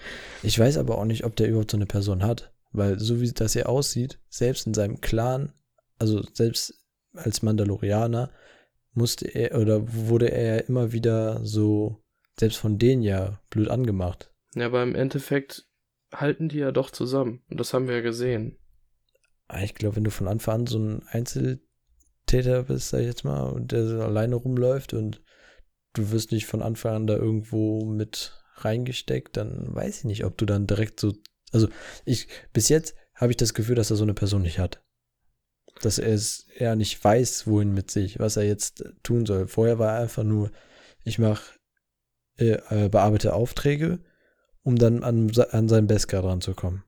Ich 0.42 0.58
weiß 0.58 0.78
aber 0.78 0.98
auch 0.98 1.04
nicht, 1.04 1.24
ob 1.24 1.36
der 1.36 1.48
überhaupt 1.48 1.70
so 1.70 1.76
eine 1.76 1.86
Person 1.86 2.22
hat. 2.22 2.52
Weil 2.72 2.98
so 2.98 3.20
wie 3.20 3.30
das 3.30 3.54
hier 3.54 3.68
aussieht, 3.68 4.18
selbst 4.28 4.66
in 4.66 4.74
seinem 4.74 5.00
Clan, 5.00 5.52
also 5.98 6.22
selbst 6.34 6.74
als 7.14 7.42
Mandalorianer, 7.42 8.30
musste 8.96 9.26
er 9.26 9.58
oder 9.58 9.92
wurde 9.92 10.30
er 10.30 10.56
ja 10.56 10.62
immer 10.62 10.92
wieder 10.92 11.44
so, 11.44 12.02
selbst 12.38 12.58
von 12.58 12.78
denen 12.78 13.02
ja 13.02 13.40
blöd 13.50 13.68
angemacht. 13.68 14.32
Ja, 14.54 14.66
aber 14.66 14.82
im 14.82 14.94
Endeffekt 14.94 15.68
halten 16.12 16.48
die 16.48 16.58
ja 16.58 16.72
doch 16.72 16.90
zusammen. 16.90 17.42
Und 17.50 17.60
das 17.60 17.74
haben 17.74 17.88
wir 17.88 17.96
ja 17.96 18.00
gesehen. 18.00 18.58
Aber 19.48 19.62
Ich 19.62 19.74
glaube, 19.74 19.96
wenn 19.96 20.04
du 20.04 20.10
von 20.10 20.28
Anfang 20.28 20.60
an 20.60 20.66
so 20.66 20.78
ein 20.78 21.02
Einzeltäter 21.08 22.64
bist, 22.64 22.88
sag 22.88 23.00
ich 23.00 23.06
jetzt 23.06 23.24
mal, 23.24 23.44
und 23.50 23.72
der 23.72 23.86
so 23.86 24.00
alleine 24.00 24.36
rumläuft 24.36 24.94
und 24.94 25.22
du 25.92 26.10
wirst 26.10 26.32
nicht 26.32 26.46
von 26.46 26.62
Anfang 26.62 26.94
an 26.94 27.06
da 27.06 27.16
irgendwo 27.16 27.84
mit 27.84 28.32
reingesteckt, 28.56 29.36
dann 29.36 29.74
weiß 29.74 29.98
ich 29.98 30.04
nicht, 30.04 30.24
ob 30.24 30.38
du 30.38 30.46
dann 30.46 30.66
direkt 30.66 31.00
so. 31.00 31.12
Also 31.52 31.68
ich, 32.04 32.28
bis 32.52 32.68
jetzt 32.68 32.94
habe 33.14 33.32
ich 33.32 33.36
das 33.36 33.54
Gefühl, 33.54 33.76
dass 33.76 33.90
er 33.90 33.96
so 33.96 34.04
eine 34.04 34.14
Person 34.14 34.42
nicht 34.42 34.58
hat. 34.58 34.82
Dass 35.82 35.98
er 35.98 36.12
es 36.14 36.46
er 36.56 36.74
nicht 36.76 37.02
weiß, 37.02 37.46
wohin 37.46 37.74
mit 37.74 37.90
sich, 37.90 38.18
was 38.18 38.36
er 38.36 38.44
jetzt 38.44 38.84
tun 39.02 39.26
soll. 39.26 39.46
Vorher 39.46 39.78
war 39.78 39.94
er 39.94 40.02
einfach 40.02 40.24
nur, 40.24 40.50
ich 41.04 41.18
mache, 41.18 41.42
äh, 42.38 42.58
äh, 42.70 42.88
bearbeite 42.88 43.34
Aufträge, 43.34 43.98
um 44.62 44.76
dann 44.76 45.02
an, 45.02 45.30
an 45.50 45.68
seinen 45.68 45.86
Beskar 45.86 46.22
dran 46.22 46.40
zu 46.40 46.54
kommen. 46.54 46.84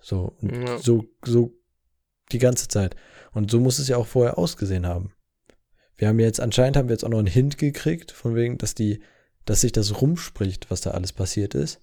So, 0.00 0.36
und 0.40 0.52
Ja. 0.52 0.78
so, 0.78 1.04
so 1.24 1.52
die 2.32 2.38
ganze 2.38 2.68
Zeit. 2.68 2.96
Und 3.32 3.50
so 3.50 3.60
muss 3.60 3.78
es 3.78 3.88
ja 3.88 3.96
auch 3.96 4.06
vorher 4.06 4.38
ausgesehen 4.38 4.86
haben. 4.86 5.12
Wir 5.96 6.08
haben 6.08 6.20
jetzt, 6.20 6.40
anscheinend 6.40 6.76
haben 6.76 6.88
wir 6.88 6.94
jetzt 6.94 7.04
auch 7.04 7.08
noch 7.08 7.18
einen 7.18 7.26
Hint 7.26 7.58
gekriegt, 7.58 8.12
von 8.12 8.34
wegen, 8.34 8.58
dass 8.58 8.74
die, 8.74 9.00
dass 9.44 9.62
sich 9.62 9.72
das 9.72 10.00
rumspricht, 10.00 10.70
was 10.70 10.80
da 10.80 10.92
alles 10.92 11.12
passiert 11.12 11.54
ist. 11.54 11.80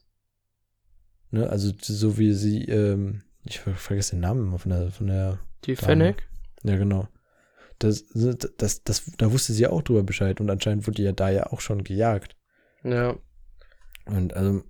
Ne, 1.32 1.50
also 1.50 1.72
so 1.82 2.18
wie 2.18 2.34
sie, 2.34 2.64
ähm, 2.66 3.24
ich 3.44 3.60
ver 3.60 3.76
vergesse 3.76 4.12
den 4.12 4.22
Namen 4.22 4.58
von 4.58 4.72
der, 4.72 4.92
von 4.92 5.08
der, 5.08 5.40
Die 5.66 5.76
Dame. 5.76 5.86
Fennec? 5.88 6.28
ja 6.64 6.76
genau. 6.78 7.08
Das, 7.80 8.06
das, 8.14 8.84
das, 8.84 9.12
da 9.18 9.32
wusste 9.32 9.52
sie 9.52 9.64
ja 9.64 9.70
auch 9.70 9.82
drüber 9.82 10.04
Bescheid 10.04 10.40
und 10.40 10.50
anscheinend 10.50 10.88
wurde 10.88 11.02
ja 11.02 11.12
da 11.12 11.30
ja 11.30 11.48
auch 11.48 11.60
schon 11.60 11.84
gejagt. 11.84 12.38
Ja. 12.84 13.18
Und 14.06 14.34
also, 14.34 14.64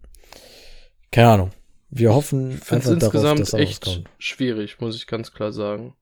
keine 1.12 1.30
Ahnung. 1.30 1.52
Wir 1.90 2.14
hoffen 2.14 2.50
Ich 2.52 2.72
einfach 2.72 2.98
darauf, 2.98 3.14
insgesamt 3.14 3.40
dass 3.42 3.54
er 3.54 3.60
echt 3.60 3.88
rauskommt. 3.88 4.10
schwierig, 4.18 4.82
muss 4.82 4.96
ich 4.96 5.08
ganz 5.08 5.32
klar 5.34 5.52
sagen. 5.52 5.96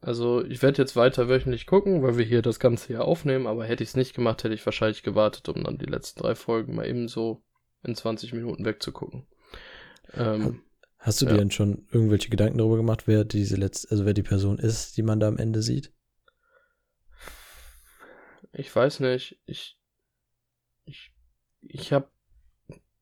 Also, 0.00 0.44
ich 0.44 0.62
werde 0.62 0.80
jetzt 0.82 0.96
weiter 0.96 1.28
wöchentlich 1.28 1.66
gucken, 1.66 2.02
weil 2.02 2.16
wir 2.16 2.24
hier 2.24 2.42
das 2.42 2.60
Ganze 2.60 2.88
hier 2.88 3.04
aufnehmen, 3.04 3.46
aber 3.46 3.64
hätte 3.64 3.82
ich 3.82 3.90
es 3.90 3.96
nicht 3.96 4.14
gemacht, 4.14 4.42
hätte 4.42 4.54
ich 4.54 4.64
wahrscheinlich 4.64 5.02
gewartet, 5.02 5.48
um 5.48 5.64
dann 5.64 5.78
die 5.78 5.86
letzten 5.86 6.20
drei 6.20 6.34
Folgen 6.34 6.74
mal 6.74 6.86
eben 6.86 7.08
so 7.08 7.42
in 7.82 7.94
20 7.94 8.32
Minuten 8.32 8.64
wegzugucken. 8.64 9.26
Ähm, 10.14 10.62
Hast 11.06 11.22
du 11.22 11.26
Ja. 11.26 11.30
dir 11.34 11.38
denn 11.38 11.52
schon 11.52 11.86
irgendwelche 11.92 12.30
Gedanken 12.30 12.58
darüber 12.58 12.78
gemacht, 12.78 13.06
wer 13.06 13.24
diese 13.24 13.54
letzte, 13.54 13.92
also 13.92 14.04
wer 14.04 14.12
die 14.12 14.24
Person 14.24 14.58
ist, 14.58 14.96
die 14.96 15.02
man 15.02 15.20
da 15.20 15.28
am 15.28 15.38
Ende 15.38 15.62
sieht? 15.62 15.92
ich 18.52 18.74
weiß 18.74 19.00
nicht, 19.00 19.40
ich, 19.46 19.78
ich, 20.84 21.12
ich 21.60 21.92
habe 21.92 22.10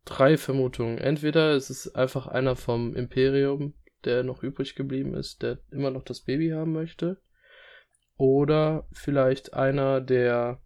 drei 0.05 0.37
Vermutungen. 0.37 0.99
Entweder 0.99 1.53
es 1.53 1.71
ist 1.71 1.97
einfach 1.97 2.27
einer 2.27 2.57
vom 2.57 2.95
Imperium, 2.95 3.73
der 4.05 4.23
noch 4.23 4.43
übrig 4.43 4.75
geblieben 4.75 5.15
ist, 5.15 5.43
der 5.43 5.61
immer 5.71 5.91
noch 5.91 6.03
das 6.03 6.21
Baby 6.21 6.51
haben 6.51 6.73
möchte. 6.73 7.23
Oder 8.17 8.87
vielleicht 8.93 9.55
einer, 9.55 10.03
der 10.03 10.61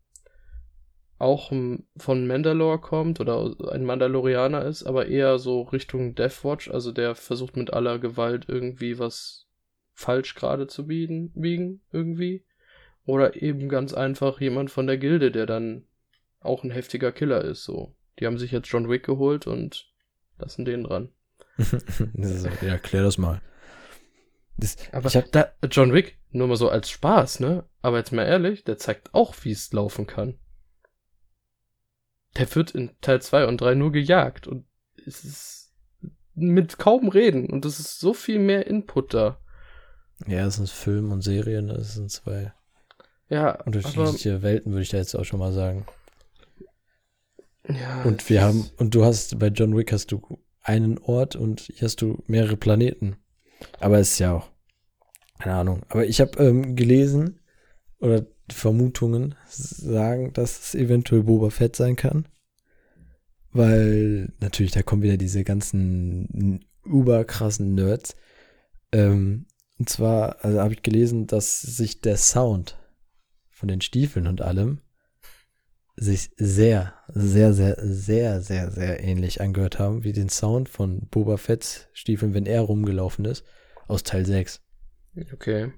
auch 1.19 1.51
von 1.97 2.27
Mandalore 2.27 2.79
kommt 2.79 3.21
oder 3.21 3.55
ein 3.73 3.85
Mandalorianer 3.85 4.65
ist, 4.65 4.85
aber 4.85 5.07
eher 5.07 5.39
so 5.39 5.63
Richtung 5.63 6.15
Deathwatch, 6.15 6.71
also 6.71 6.93
der 6.93 7.15
versucht 7.15 7.57
mit 7.57 7.73
aller 7.73 7.99
Gewalt 7.99 8.45
irgendwie 8.49 8.99
was 8.99 9.47
falsch 9.95 10.37
gerade 10.37 10.69
zu 10.69 10.87
biegen, 10.87 11.33
biegen 11.35 11.81
irgendwie. 11.93 12.45
Oder 13.05 13.41
eben 13.43 13.69
ganz 13.69 13.95
einfach 13.95 14.41
jemand 14.41 14.71
von 14.71 14.87
der 14.87 14.99
Gilde, 14.99 15.33
der 15.33 15.47
dann 15.47 15.87
auch 16.41 16.63
ein 16.63 16.71
heftiger 16.71 17.11
Killer 17.11 17.43
ist, 17.43 17.65
so. 17.65 17.95
Die 18.19 18.27
haben 18.27 18.39
sich 18.39 18.53
jetzt 18.53 18.69
John 18.69 18.89
Wick 18.89 19.05
geholt 19.05 19.47
und 19.47 19.91
lassen 20.39 20.65
den 20.65 20.85
dran. 20.85 21.09
Ja, 22.63 22.79
klär 22.79 23.03
das 23.03 23.19
mal. 23.19 23.41
Das, 24.57 24.77
Aber 24.93 25.09
ich 25.09 25.17
hab, 25.17 25.33
da, 25.33 25.53
John 25.71 25.93
Wick, 25.93 26.19
nur 26.31 26.47
mal 26.47 26.57
so 26.57 26.69
als 26.69 26.91
Spaß, 26.91 27.41
ne? 27.41 27.65
Aber 27.81 27.99
jetzt 27.99 28.13
mal 28.13 28.25
ehrlich, 28.25 28.65
der 28.65 28.77
zeigt 28.77 29.15
auch, 29.15 29.35
wie 29.43 29.53
es 29.53 29.73
laufen 29.73 30.07
kann. 30.07 30.39
Der 32.39 32.55
wird 32.55 32.71
in 32.73 32.91
Teil 33.01 33.21
2 33.21 33.47
und 33.47 33.61
3 33.61 33.75
nur 33.75 33.93
gejagt 33.93 34.47
und 34.47 34.65
es 35.07 35.25
ist 35.25 35.73
mit 36.35 36.79
kaum 36.79 37.09
Reden 37.09 37.51
und 37.51 37.65
es 37.65 37.81
ist 37.81 37.99
so 37.99 38.15
viel 38.15 38.39
mehr 38.39 38.67
Input 38.67 39.13
da. 39.15 39.41
ja, 40.27 40.47
es 40.47 40.57
sind 40.57 40.69
Film 40.69 41.11
und 41.13 41.23
Serien, 41.23 41.67
das 41.69 41.95
sind 41.95 42.11
zwei 42.11 42.53
Ja, 43.29 43.55
aber, 43.55 43.67
unterschiedliche 43.67 44.43
Welten, 44.43 44.73
würde 44.73 44.83
ich 44.83 44.91
da 44.91 44.99
jetzt 44.99 45.15
auch 45.17 45.25
schon 45.25 45.41
mal 45.41 45.53
sagen. 45.53 45.85
ja, 47.69 48.03
Und 48.05 48.29
wir 48.29 48.43
haben, 48.43 48.71
und 48.77 48.95
du 48.95 49.05
hast, 49.05 49.39
bei 49.39 49.49
John 49.49 49.77
Wick 49.77 49.93
hast 49.93 50.13
du 50.13 50.39
einen 50.63 50.99
Ort 50.99 51.35
und 51.37 51.61
hier 51.63 51.87
hast 51.87 52.01
du 52.03 52.23
mehrere 52.27 52.57
Planeten. 52.57 53.17
Aber 53.81 53.99
es 53.99 54.13
ist 54.13 54.19
ja 54.21 54.35
auch, 54.35 54.51
keine 55.41 55.57
Ahnung. 55.57 55.83
Aber 55.89 56.07
ich 56.07 56.21
habe 56.21 56.39
ähm, 56.43 56.77
gelesen, 56.77 57.41
oder 58.01 58.27
Vermutungen 58.53 59.35
sagen, 59.49 60.33
dass 60.33 60.61
es 60.61 60.75
eventuell 60.75 61.23
Boba 61.23 61.51
Fett 61.51 61.77
sein 61.77 61.97
kann. 61.97 62.27
Weil 63.51 64.33
natürlich, 64.41 64.73
da 64.73 64.83
kommen 64.83 65.03
wieder 65.03 65.17
diese 65.17 65.45
ganzen 65.45 66.65
überkrassen 66.85 67.75
Nerds. 67.75 68.17
Ähm, 68.93 69.47
und 69.79 69.89
zwar, 69.89 70.45
also 70.45 70.61
habe 70.61 70.75
ich 70.75 70.83
gelesen, 70.83 71.27
dass 71.27 71.61
sich 71.61 72.01
der 72.01 72.17
Sound 72.17 72.79
von 73.51 73.69
den 73.69 73.81
Stiefeln 73.81 74.27
und 74.27 74.41
allem 74.41 74.81
sich 75.97 76.31
sehr, 76.37 76.95
sehr, 77.09 77.53
sehr, 77.53 77.77
sehr, 77.81 78.41
sehr, 78.41 78.71
sehr 78.71 79.03
ähnlich 79.03 79.41
angehört 79.41 79.79
haben, 79.79 80.05
wie 80.05 80.13
den 80.13 80.29
Sound 80.29 80.69
von 80.69 81.09
Boba 81.09 81.37
Fett's 81.37 81.89
Stiefeln, 81.93 82.35
wenn 82.35 82.47
er 82.47 82.61
rumgelaufen 82.63 83.25
ist, 83.25 83.45
aus 83.89 84.03
Teil 84.03 84.25
6. 84.25 84.61
okay. 85.33 85.73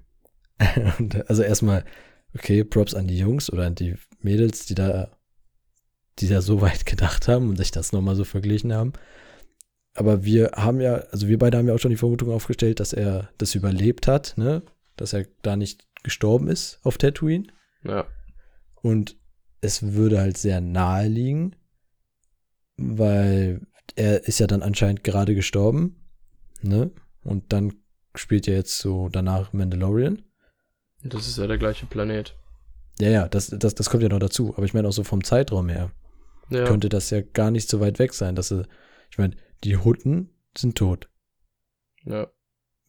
Also 1.27 1.43
erstmal, 1.43 1.85
okay, 2.35 2.65
Props 2.65 2.95
an 2.95 3.07
die 3.07 3.19
Jungs 3.19 3.51
oder 3.53 3.67
an 3.67 3.75
die 3.75 3.95
Mädels, 4.21 4.67
die 4.67 4.75
da, 4.75 5.11
die 6.19 6.29
da 6.29 6.41
so 6.41 6.61
weit 6.63 6.87
gedacht 6.87 7.29
haben 7.29 7.49
und 7.49 7.57
sich 7.57 7.71
das 7.71 7.93
nochmal 7.93 8.17
so 8.17 8.25
verglichen 8.25 8.73
haben. 8.73 8.93
Aber 9.95 10.25
wir 10.25 10.53
haben 10.55 10.81
ja, 10.81 10.97
also 11.11 11.29
wir 11.29 11.39
beide 11.39 11.59
haben 11.59 11.67
ja 11.67 11.75
auch 11.75 11.81
schon 11.81 11.91
die 11.91 11.97
Vermutung 11.97 12.31
aufgestellt, 12.31 12.81
dass 12.81 12.93
er 12.93 13.31
das 13.39 13.55
überlebt 13.55 14.07
hat, 14.07 14.35
ne? 14.37 14.63
Dass 14.97 15.13
er 15.13 15.27
da 15.43 15.57
nicht 15.57 15.87
gestorben 16.03 16.49
ist 16.49 16.79
auf 16.85 16.97
Tatooine. 16.97 17.49
Ja. 17.85 18.07
Und 18.83 19.17
es 19.61 19.95
würde 19.95 20.21
halt 20.21 20.39
sehr 20.39 20.61
nahe 20.61 21.09
liegen, 21.09 21.57
weil 22.77 23.61
er 23.97 24.27
ist 24.27 24.39
ja 24.39 24.47
dann 24.47 24.63
anscheinend 24.63 25.05
gerade 25.05 25.35
gestorben, 25.35 25.97
ne? 26.63 26.91
Und 27.23 27.53
dann 27.53 27.75
spielt 28.15 28.49
er 28.49 28.55
jetzt 28.55 28.79
so 28.79 29.09
danach 29.09 29.53
Mandalorian. 29.53 30.23
Das 31.03 31.27
ist 31.27 31.39
ja 31.39 31.47
der 31.47 31.59
gleiche 31.59 31.87
Planet. 31.87 32.37
Ja, 33.01 33.09
ja, 33.09 33.29
das, 33.29 33.49
das, 33.49 33.75
das 33.75 33.89
kommt 33.91 34.03
ja 34.03 34.09
noch 34.09 34.19
dazu. 34.19 34.55
Aber 34.57 34.65
ich 34.67 34.75
meine 34.75 34.89
auch 34.89 34.93
so 34.93 35.05
vom 35.05 35.25
Zeitraum 35.25 35.69
her 35.69 35.91
Ja. 36.51 36.65
könnte 36.65 36.89
das 36.89 37.11
ja 37.11 37.21
gar 37.23 37.51
nicht 37.51 37.69
so 37.69 37.81
weit 37.81 37.99
weg 37.99 38.13
sein, 38.13 38.35
dass 38.35 38.51
er, 38.53 38.67
ich 39.11 39.19
meine, 39.19 39.37
die 39.65 39.77
Hutten 39.77 40.31
sind 40.57 40.77
tot. 40.77 41.09
ja. 42.05 42.29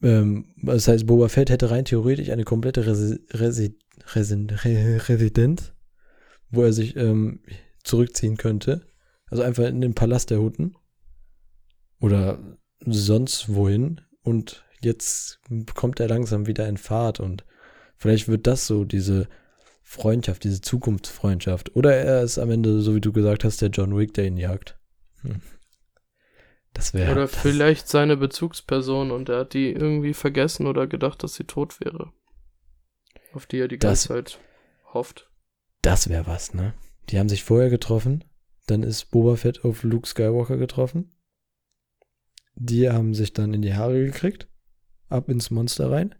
Ähm, 0.04 0.52
das 0.60 0.88
heißt, 0.88 1.06
Boba 1.06 1.28
Fett 1.28 1.48
hätte 1.48 1.70
rein 1.70 1.84
theoretisch 1.84 2.30
eine 2.30 2.42
komplette 2.42 2.84
Resi 2.86 3.20
Resi 3.30 3.78
Resi 4.14 4.34
Re 4.50 5.00
Residenz, 5.08 5.72
wo 6.50 6.64
er 6.64 6.72
sich 6.72 6.96
ähm, 6.96 7.40
zurückziehen 7.84 8.36
könnte. 8.36 8.84
Also 9.26 9.44
einfach 9.44 9.62
in 9.64 9.80
den 9.80 9.94
Palast 9.94 10.30
der 10.30 10.40
Hutten. 10.40 10.74
Oder 12.00 12.58
sonst 12.80 13.54
wohin. 13.54 14.00
Und 14.22 14.64
jetzt 14.80 15.38
kommt 15.76 16.00
er 16.00 16.08
langsam 16.08 16.48
wieder 16.48 16.68
in 16.68 16.78
Fahrt 16.78 17.20
und 17.20 17.44
vielleicht 18.02 18.28
wird 18.28 18.46
das 18.46 18.66
so 18.66 18.84
diese 18.84 19.28
Freundschaft, 19.82 20.44
diese 20.44 20.60
Zukunftsfreundschaft. 20.60 21.74
Oder 21.76 21.94
er 21.94 22.22
ist 22.22 22.38
am 22.38 22.50
Ende, 22.50 22.80
so 22.80 22.94
wie 22.94 23.00
du 23.00 23.12
gesagt 23.12 23.44
hast, 23.44 23.62
der 23.62 23.70
John 23.70 23.96
Wick, 23.96 24.12
der 24.14 24.26
ihn 24.26 24.36
jagt. 24.36 24.78
Hm. 25.22 25.40
Das 26.74 26.94
wäre. 26.94 27.12
Oder 27.12 27.22
das, 27.22 27.36
vielleicht 27.36 27.88
seine 27.88 28.16
Bezugsperson 28.16 29.10
und 29.10 29.28
er 29.28 29.40
hat 29.40 29.54
die 29.54 29.70
irgendwie 29.70 30.14
vergessen 30.14 30.66
oder 30.66 30.86
gedacht, 30.86 31.22
dass 31.22 31.34
sie 31.34 31.44
tot 31.44 31.80
wäre. 31.80 32.12
Auf 33.34 33.46
die 33.46 33.58
er 33.58 33.68
die 33.68 33.78
Das- 33.78 34.08
ganze 34.08 34.24
Zeit 34.34 34.40
hofft. 34.92 35.30
Das 35.82 36.08
wäre 36.08 36.26
was, 36.26 36.54
ne? 36.54 36.74
Die 37.08 37.18
haben 37.18 37.28
sich 37.28 37.44
vorher 37.44 37.70
getroffen. 37.70 38.24
Dann 38.66 38.82
ist 38.82 39.10
Boba 39.10 39.36
Fett 39.36 39.64
auf 39.64 39.82
Luke 39.82 40.06
Skywalker 40.08 40.56
getroffen. 40.56 41.12
Die 42.54 42.88
haben 42.88 43.14
sich 43.14 43.32
dann 43.32 43.52
in 43.54 43.62
die 43.62 43.74
Haare 43.74 44.04
gekriegt. 44.04 44.48
Ab 45.08 45.28
ins 45.28 45.50
Monster 45.50 45.90
rein. 45.90 46.14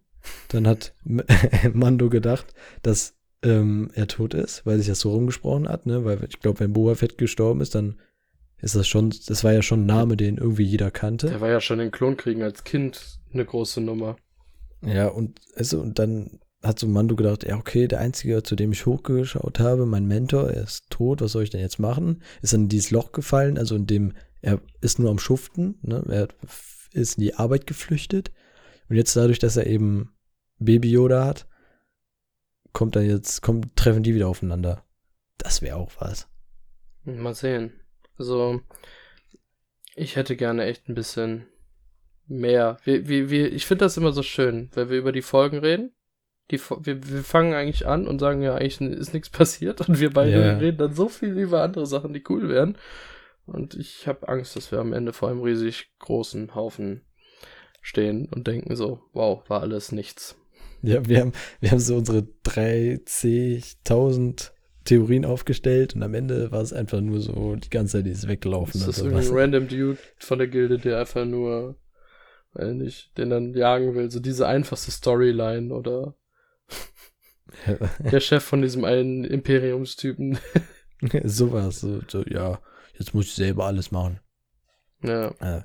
Dann 0.49 0.67
hat 0.67 0.95
Mando 1.73 2.09
gedacht, 2.09 2.55
dass 2.83 3.15
ähm, 3.43 3.91
er 3.95 4.07
tot 4.07 4.35
ist, 4.35 4.65
weil 4.67 4.79
sich 4.79 4.87
das 4.87 5.01
so 5.01 5.13
rumgesprochen 5.13 5.69
hat, 5.69 5.87
ne? 5.87 6.05
Weil 6.05 6.23
ich 6.29 6.41
glaube, 6.41 6.61
wenn 6.61 6.73
Boba 6.73 6.95
Fett 6.95 7.19
gestorben 7.19 7.61
ist, 7.61 7.75
dann 7.75 8.01
ist 8.61 8.77
das 8.77 8.87
schon, 8.87 9.11
das 9.27 9.43
war 9.43 9.53
ja 9.53 9.63
schon 9.63 9.83
ein 9.83 9.87
Name, 9.87 10.17
den 10.17 10.39
irgendwie 10.39 10.63
jeder 10.63 10.91
kannte. 10.91 11.27
Der 11.27 11.41
war 11.41 11.51
ja 11.51 11.61
schon 11.61 11.81
in 11.81 11.91
Klonkriegen 11.91 12.43
als 12.43 12.63
Kind 12.63 13.19
eine 13.33 13.45
große 13.45 13.81
Nummer. 13.81 14.17
Ja, 14.85 15.09
und, 15.09 15.41
also, 15.57 15.81
und 15.81 15.99
dann 15.99 16.39
hat 16.63 16.79
so 16.79 16.87
Mando 16.87 17.17
gedacht, 17.17 17.45
ja, 17.45 17.57
okay, 17.57 17.89
der 17.89 17.99
Einzige, 17.99 18.43
zu 18.45 18.55
dem 18.55 18.71
ich 18.71 18.87
hochgeschaut 18.87 19.59
habe, 19.59 19.85
mein 19.85 20.07
Mentor, 20.07 20.51
er 20.51 20.63
ist 20.63 20.91
tot, 20.91 21.21
was 21.21 21.33
soll 21.33 21.43
ich 21.43 21.51
denn 21.51 21.61
jetzt 21.61 21.81
machen? 21.81 22.23
Ist 22.41 22.53
dann 22.53 22.63
in 22.63 22.69
dieses 22.69 22.93
Loch 22.93 23.11
gefallen, 23.11 23.59
also 23.59 23.75
in 23.75 23.87
dem, 23.87 24.13
er 24.43 24.61
ist 24.81 25.01
nur 25.01 25.11
am 25.11 25.19
Schuften, 25.19 25.79
ne? 25.83 26.05
er 26.09 26.29
ist 26.93 27.19
in 27.19 27.25
die 27.25 27.35
Arbeit 27.35 27.67
geflüchtet. 27.67 28.31
Und 28.93 28.99
jetzt 28.99 29.17
dadurch, 29.17 29.39
dass 29.39 29.57
er 29.57 29.67
eben 29.67 30.13
Baby 30.59 30.91
Yoda 30.91 31.25
hat, 31.25 31.47
kommt 32.75 32.95
dann 32.95 33.07
jetzt, 33.07 33.41
kommt, 33.41 33.75
treffen 33.75 34.03
die 34.03 34.15
wieder 34.15 34.29
aufeinander. 34.29 34.85
Das 35.39 35.63
wäre 35.63 35.77
auch 35.77 35.93
was. 35.99 36.29
Mal 37.05 37.33
sehen. 37.35 37.73
Also, 38.19 38.61
ich 39.95 40.17
hätte 40.17 40.37
gerne 40.37 40.65
echt 40.65 40.91
ein 40.91 40.95
bisschen 40.95 41.47
mehr. 42.27 42.77
Wir, 42.85 43.09
wir, 43.09 43.31
wir, 43.31 43.51
ich 43.55 43.65
finde 43.65 43.87
das 43.87 43.97
immer 43.97 44.13
so 44.13 44.23
schön, 44.23 44.69
wenn 44.75 44.91
wir 44.91 44.99
über 44.99 45.13
die 45.13 45.23
Folgen 45.23 45.61
reden. 45.61 45.95
Die, 46.51 46.61
wir, 46.61 47.09
wir 47.09 47.25
fangen 47.25 47.55
eigentlich 47.55 47.87
an 47.87 48.07
und 48.07 48.19
sagen 48.19 48.43
ja, 48.43 48.57
eigentlich 48.57 48.79
ist 48.79 49.15
nichts 49.15 49.31
passiert 49.31 49.89
und 49.89 50.01
wir 50.01 50.13
beide 50.13 50.33
Ja. 50.33 50.59
reden 50.59 50.77
dann 50.77 50.93
so 50.95 51.09
viel 51.09 51.31
über 51.39 51.63
andere 51.63 51.87
Sachen, 51.87 52.13
die 52.13 52.25
cool 52.29 52.51
wären. 52.51 52.77
Und 53.47 53.75
ich 53.75 54.07
habe 54.07 54.29
Angst, 54.29 54.55
dass 54.55 54.71
wir 54.71 54.81
am 54.81 54.93
Ende 54.93 55.15
vor 55.15 55.31
einem 55.31 55.41
riesig 55.41 55.93
großen 55.99 56.55
Haufen 56.55 57.07
stehen 57.83 58.29
und 58.31 58.47
denken 58.47 58.77
so, 58.77 59.01
wow, 59.13 59.43
war 59.49 59.61
alles 59.61 59.93
nichts. 59.93 60.37
Ja, 60.81 61.07
wir 61.07 61.21
haben, 61.21 61.33
wir 61.61 61.71
haben 61.71 61.79
so 61.79 61.97
unsere 61.97 62.27
30.000 62.47 64.53
Theorien 64.85 65.25
aufgestellt 65.25 65.95
und 65.95 66.03
am 66.03 66.15
Ende 66.15 66.51
war 66.51 66.61
es 66.61 66.73
einfach 66.73 67.01
nur 67.01 67.21
so, 67.21 67.55
die 67.57 67.71
ganze 67.71 67.99
Zeit 67.99 68.07
ist 68.07 68.27
weggelaufen. 68.27 68.81
Das 68.81 68.89
ist 68.89 69.05
irgendein 69.05 69.29
random 69.33 69.69
Dude 69.69 69.99
von 70.19 70.39
der 70.39 70.49
Gilde, 70.49 70.79
der 70.79 70.99
einfach 70.99 71.25
nur, 71.25 71.77
weiß 72.55 72.75
nicht, 72.75 73.17
den 73.17 73.31
dann 73.31 73.55
jagen 73.55 73.95
will. 73.95 74.11
So 74.11 74.19
diese 74.19 74.49
einfachste 74.49 74.91
Storyline 74.91 75.73
oder 75.73 76.17
der 77.99 78.21
Chef 78.21 78.43
von 78.43 78.63
diesem 78.63 78.85
einen 78.85 79.25
Imperiumstypen. 79.25 80.39
Sowas, 81.25 81.81
so, 81.81 82.01
so, 82.09 82.25
ja, 82.25 82.61
jetzt 82.99 83.15
muss 83.15 83.27
ich 83.27 83.35
selber 83.35 83.67
alles 83.67 83.93
machen. 83.93 84.19
ja. 85.03 85.29
Äh, 85.41 85.63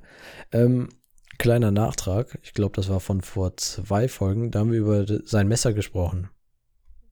ähm, 0.52 0.90
kleiner 1.38 1.70
Nachtrag, 1.70 2.38
ich 2.42 2.52
glaube, 2.52 2.74
das 2.76 2.88
war 2.88 3.00
von 3.00 3.20
vor 3.22 3.56
zwei 3.56 4.08
Folgen, 4.08 4.50
da 4.50 4.60
haben 4.60 4.72
wir 4.72 4.78
über 4.78 5.06
sein 5.24 5.48
Messer 5.48 5.72
gesprochen. 5.72 6.28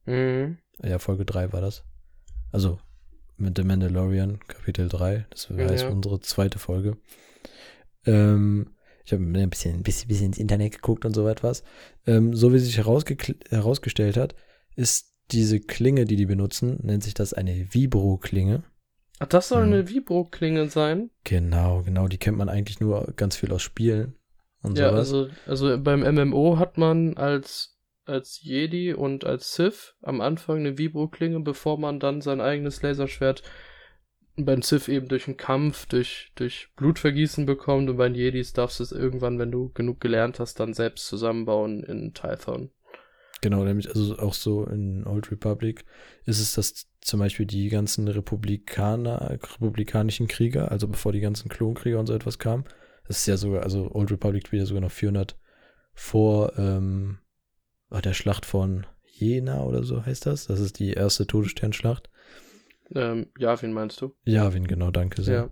Mhm. 0.05 0.57
Ja, 0.83 0.99
Folge 0.99 1.25
3 1.25 1.53
war 1.53 1.61
das. 1.61 1.83
Also 2.51 2.79
mit 3.37 3.57
The 3.57 3.63
Mandalorian, 3.63 4.39
Kapitel 4.47 4.89
3, 4.89 5.25
das 5.29 5.49
heißt 5.49 5.83
Ja. 5.85 5.89
unsere 5.89 6.19
zweite 6.21 6.59
Folge. 6.59 6.97
Ähm, 8.05 8.75
ich 9.05 9.13
habe 9.13 9.23
ein 9.23 9.49
bisschen, 9.49 9.75
ein 9.75 9.83
bisschen, 9.83 10.07
bisschen 10.07 10.25
ins 10.27 10.37
Internet 10.37 10.73
geguckt 10.73 11.05
und 11.05 11.13
so 11.13 11.27
etwas. 11.27 11.63
Ähm, 12.05 12.33
so 12.35 12.53
wie 12.53 12.59
sich 12.59 12.77
herausgestellt 12.77 14.17
hat, 14.17 14.35
ist 14.75 15.13
diese 15.31 15.59
Klinge, 15.59 16.05
die 16.05 16.15
die 16.15 16.25
benutzen, 16.25 16.77
nennt 16.83 17.03
sich 17.03 17.13
das 17.13 17.33
eine 17.33 17.73
Vibro-Klinge. 17.73 18.63
Ach, 19.19 19.27
das 19.27 19.49
soll 19.49 19.65
Mhm. 19.65 19.73
eine 19.73 19.89
Vibro-Klinge 19.89 20.69
sein? 20.69 21.09
Genau, 21.23 21.81
genau, 21.83 22.07
die 22.07 22.17
kennt 22.17 22.37
man 22.37 22.49
eigentlich 22.49 22.79
nur 22.79 23.13
ganz 23.15 23.35
viel 23.35 23.51
aus 23.51 23.61
Spielen 23.63 24.15
und 24.61 24.77
Ja, 24.77 24.89
sowas. 24.89 25.13
also, 25.13 25.29
also 25.45 25.77
beim 25.79 26.03
MMO 26.03 26.57
hat 26.59 26.77
man 26.77 27.17
als, 27.17 27.77
als 28.05 28.41
Jedi 28.41 28.93
und 28.93 29.25
als 29.25 29.55
Sith 29.55 29.95
am 30.01 30.21
Anfang 30.21 30.57
eine 30.59 30.77
Vibro-Klinge, 30.77 31.39
bevor 31.39 31.77
man 31.79 31.99
dann 31.99 32.21
sein 32.21 32.41
eigenes 32.41 32.81
Laserschwert 32.81 33.41
beim 34.39 34.61
Sith 34.61 34.87
eben 34.87 35.07
durch 35.07 35.27
einen 35.27 35.37
Kampf, 35.37 35.87
durch, 35.87 36.31
durch 36.35 36.69
Blutvergießen 36.75 37.47
bekommt 37.47 37.89
und 37.89 37.97
bei 37.97 38.07
den 38.07 38.13
Jedis 38.15 38.53
darfst 38.53 38.79
du 38.79 38.83
es 38.83 38.91
irgendwann, 38.91 39.39
wenn 39.39 39.51
du 39.51 39.71
genug 39.73 39.99
gelernt 39.99 40.39
hast, 40.39 40.59
dann 40.59 40.75
selbst 40.75 41.07
zusammenbauen 41.07 41.83
in 41.83 42.13
Typhon. 42.13 42.69
Genau, 43.41 43.63
nämlich 43.63 43.87
also 43.87 44.17
auch 44.17 44.33
so 44.33 44.65
in 44.65 45.05
Old 45.05 45.31
Republic 45.31 45.85
ist 46.25 46.39
es, 46.39 46.53
dass 46.53 46.87
zum 47.01 47.19
Beispiel 47.19 47.45
die 47.45 47.69
ganzen 47.69 48.07
Republikaner, 48.07 49.29
republikanischen 49.31 50.27
Krieger, 50.27 50.71
also 50.71 50.87
bevor 50.87 51.11
die 51.11 51.19
ganzen 51.19 51.49
Klonkrieger 51.49 51.99
und 51.99 52.07
so 52.07 52.13
etwas 52.13 52.39
kamen, 52.39 52.65
das 53.07 53.19
ist 53.19 53.27
ja 53.27 53.37
sogar, 53.37 53.63
also 53.63 53.91
Old 53.91 54.11
Republic 54.11 54.47
spielt 54.47 54.61
ja 54.61 54.65
sogar 54.65 54.81
noch 54.81 54.91
400 54.91 55.37
vor 55.93 56.57
ähm, 56.57 57.19
ah, 57.89 58.01
der 58.01 58.13
Schlacht 58.13 58.45
von 58.45 58.85
Jena 59.03 59.63
oder 59.63 59.83
so 59.83 60.05
heißt 60.05 60.25
das. 60.25 60.47
Das 60.47 60.59
ist 60.59 60.79
die 60.79 60.93
erste 60.93 61.25
Todessternschlacht. 61.25 62.09
Ähm, 62.93 63.31
ja, 63.37 63.61
wen 63.61 63.73
meinst 63.73 64.01
du? 64.01 64.15
Javin, 64.23 64.67
genau, 64.67 64.91
danke 64.91 65.23
sehr. 65.23 65.49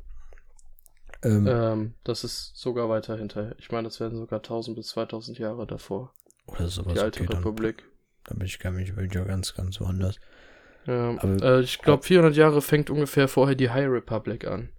Ja. 1.23 1.29
Ähm, 1.29 1.47
Ähm, 1.47 1.93
das 2.03 2.23
ist 2.23 2.55
sogar 2.55 2.89
weiter 2.89 3.17
hinterher. 3.17 3.55
Ich 3.57 3.71
meine, 3.71 3.87
das 3.87 3.99
werden 3.99 4.17
sogar 4.17 4.39
1000 4.39 4.75
bis 4.75 4.87
2000 4.87 5.39
Jahre 5.39 5.65
davor. 5.65 6.13
Oder 6.47 6.67
sowas. 6.67 6.93
die 6.93 6.99
alte 6.99 7.19
okay, 7.21 7.29
dann, 7.31 7.37
Republik. 7.43 7.83
dann 8.25 8.37
bin 8.37 8.47
ich, 8.47 8.59
bin 8.59 9.05
ich 9.05 9.13
ja 9.13 9.23
ganz, 9.23 9.53
ganz 9.53 9.79
woanders. 9.79 10.19
Ja, 10.85 11.17
Aber- 11.19 11.43
äh, 11.43 11.61
ich 11.61 11.79
glaube, 11.79 12.03
400 12.03 12.35
Jahre 12.35 12.61
fängt 12.61 12.89
ungefähr 12.89 13.27
vorher 13.27 13.55
die 13.55 13.69
High 13.69 13.89
Republic 13.89 14.45
an. 14.45 14.69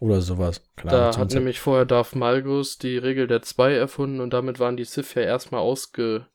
Oder 0.00 0.20
sowas. 0.20 0.62
Keine 0.74 0.90
Da 0.90 1.16
hat 1.16 1.32
nämlich 1.32 1.60
vorher 1.60 1.84
Darth 1.84 2.16
Malgus 2.16 2.76
die 2.78 2.98
Regel 2.98 3.28
der 3.28 3.42
zwei 3.42 3.72
erfunden 3.74 4.20
und 4.20 4.32
damit 4.32 4.58
waren 4.58 4.76
die 4.76 4.84
Sith 4.84 5.14
ja 5.14 5.22
erstmal 5.22 5.60
ausgelöscht, 5.60 6.26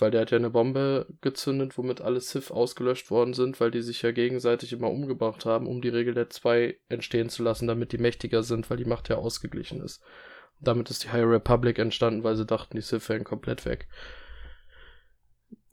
weil 0.00 0.10
der 0.10 0.20
hat 0.22 0.32
ja 0.32 0.36
eine 0.36 0.50
Bombe 0.50 1.06
gezündet, 1.22 1.78
womit 1.78 2.02
alle 2.02 2.20
Sith 2.20 2.50
ausgelöscht 2.50 3.10
worden 3.10 3.32
sind, 3.32 3.58
weil 3.58 3.70
die 3.70 3.80
sich 3.80 4.02
ja 4.02 4.10
gegenseitig 4.12 4.72
immer 4.74 4.90
umgebracht 4.90 5.46
haben, 5.46 5.66
um 5.66 5.80
die 5.80 5.88
Regel 5.88 6.12
der 6.12 6.28
zwei 6.28 6.76
entstehen 6.90 7.30
zu 7.30 7.42
lassen, 7.42 7.68
damit 7.68 7.92
die 7.92 7.98
mächtiger 7.98 8.42
sind, 8.42 8.68
weil 8.68 8.76
die 8.76 8.84
Macht 8.84 9.08
ja 9.08 9.16
ausgeglichen 9.16 9.80
ist. 9.80 10.02
Damit 10.62 10.90
ist 10.90 11.04
die 11.04 11.10
High 11.10 11.24
Republic 11.24 11.78
entstanden, 11.78 12.24
weil 12.24 12.36
sie 12.36 12.46
dachten, 12.46 12.76
die 12.76 12.82
Sith 12.82 13.08
wären 13.08 13.24
komplett 13.24 13.64
weg. 13.66 13.88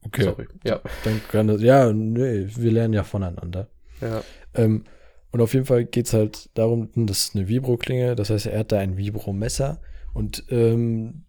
okay. 0.03 0.23
Sorry. 0.23 0.47
Ja. 0.63 0.81
Dann 1.03 1.21
kann 1.31 1.47
das, 1.47 1.61
ja, 1.61 1.91
nee, 1.93 2.47
wir 2.47 2.71
lernen 2.71 2.93
ja 2.93 3.03
voneinander. 3.03 3.69
Ja. 4.01 4.23
Ähm, 4.55 4.85
und 5.31 5.41
auf 5.41 5.53
jeden 5.53 5.65
Fall 5.65 5.85
geht 5.85 6.07
es 6.07 6.13
halt 6.13 6.49
darum, 6.55 6.89
das 6.95 7.25
ist 7.25 7.35
eine 7.35 7.47
Vibro-Klinge, 7.47 8.15
das 8.15 8.29
heißt, 8.29 8.47
er 8.47 8.59
hat 8.59 8.71
da 8.71 8.79
ein 8.79 8.97
Vibro-Messer 8.97 9.79
und 10.13 10.43
ähm, 10.49 11.25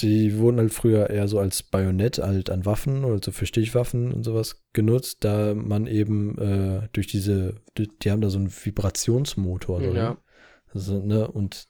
die 0.00 0.38
wurden 0.38 0.58
halt 0.58 0.72
früher 0.72 1.10
eher 1.10 1.28
so 1.28 1.38
als 1.38 1.62
Bajonett 1.62 2.18
halt 2.18 2.50
an 2.50 2.64
Waffen 2.64 3.04
oder 3.04 3.20
so 3.22 3.30
für 3.30 3.46
Stichwaffen 3.46 4.12
und 4.12 4.24
sowas 4.24 4.62
genutzt, 4.72 5.18
da 5.20 5.54
man 5.54 5.86
eben 5.86 6.38
äh, 6.38 6.88
durch 6.92 7.06
diese, 7.06 7.60
die, 7.76 7.88
die 7.88 8.10
haben 8.10 8.22
da 8.22 8.30
so 8.30 8.38
einen 8.38 8.50
Vibrationsmotor 8.50 9.80
drin. 9.80 9.96
Ja. 9.96 10.16
Also, 10.72 11.04
ne, 11.04 11.28
und 11.28 11.68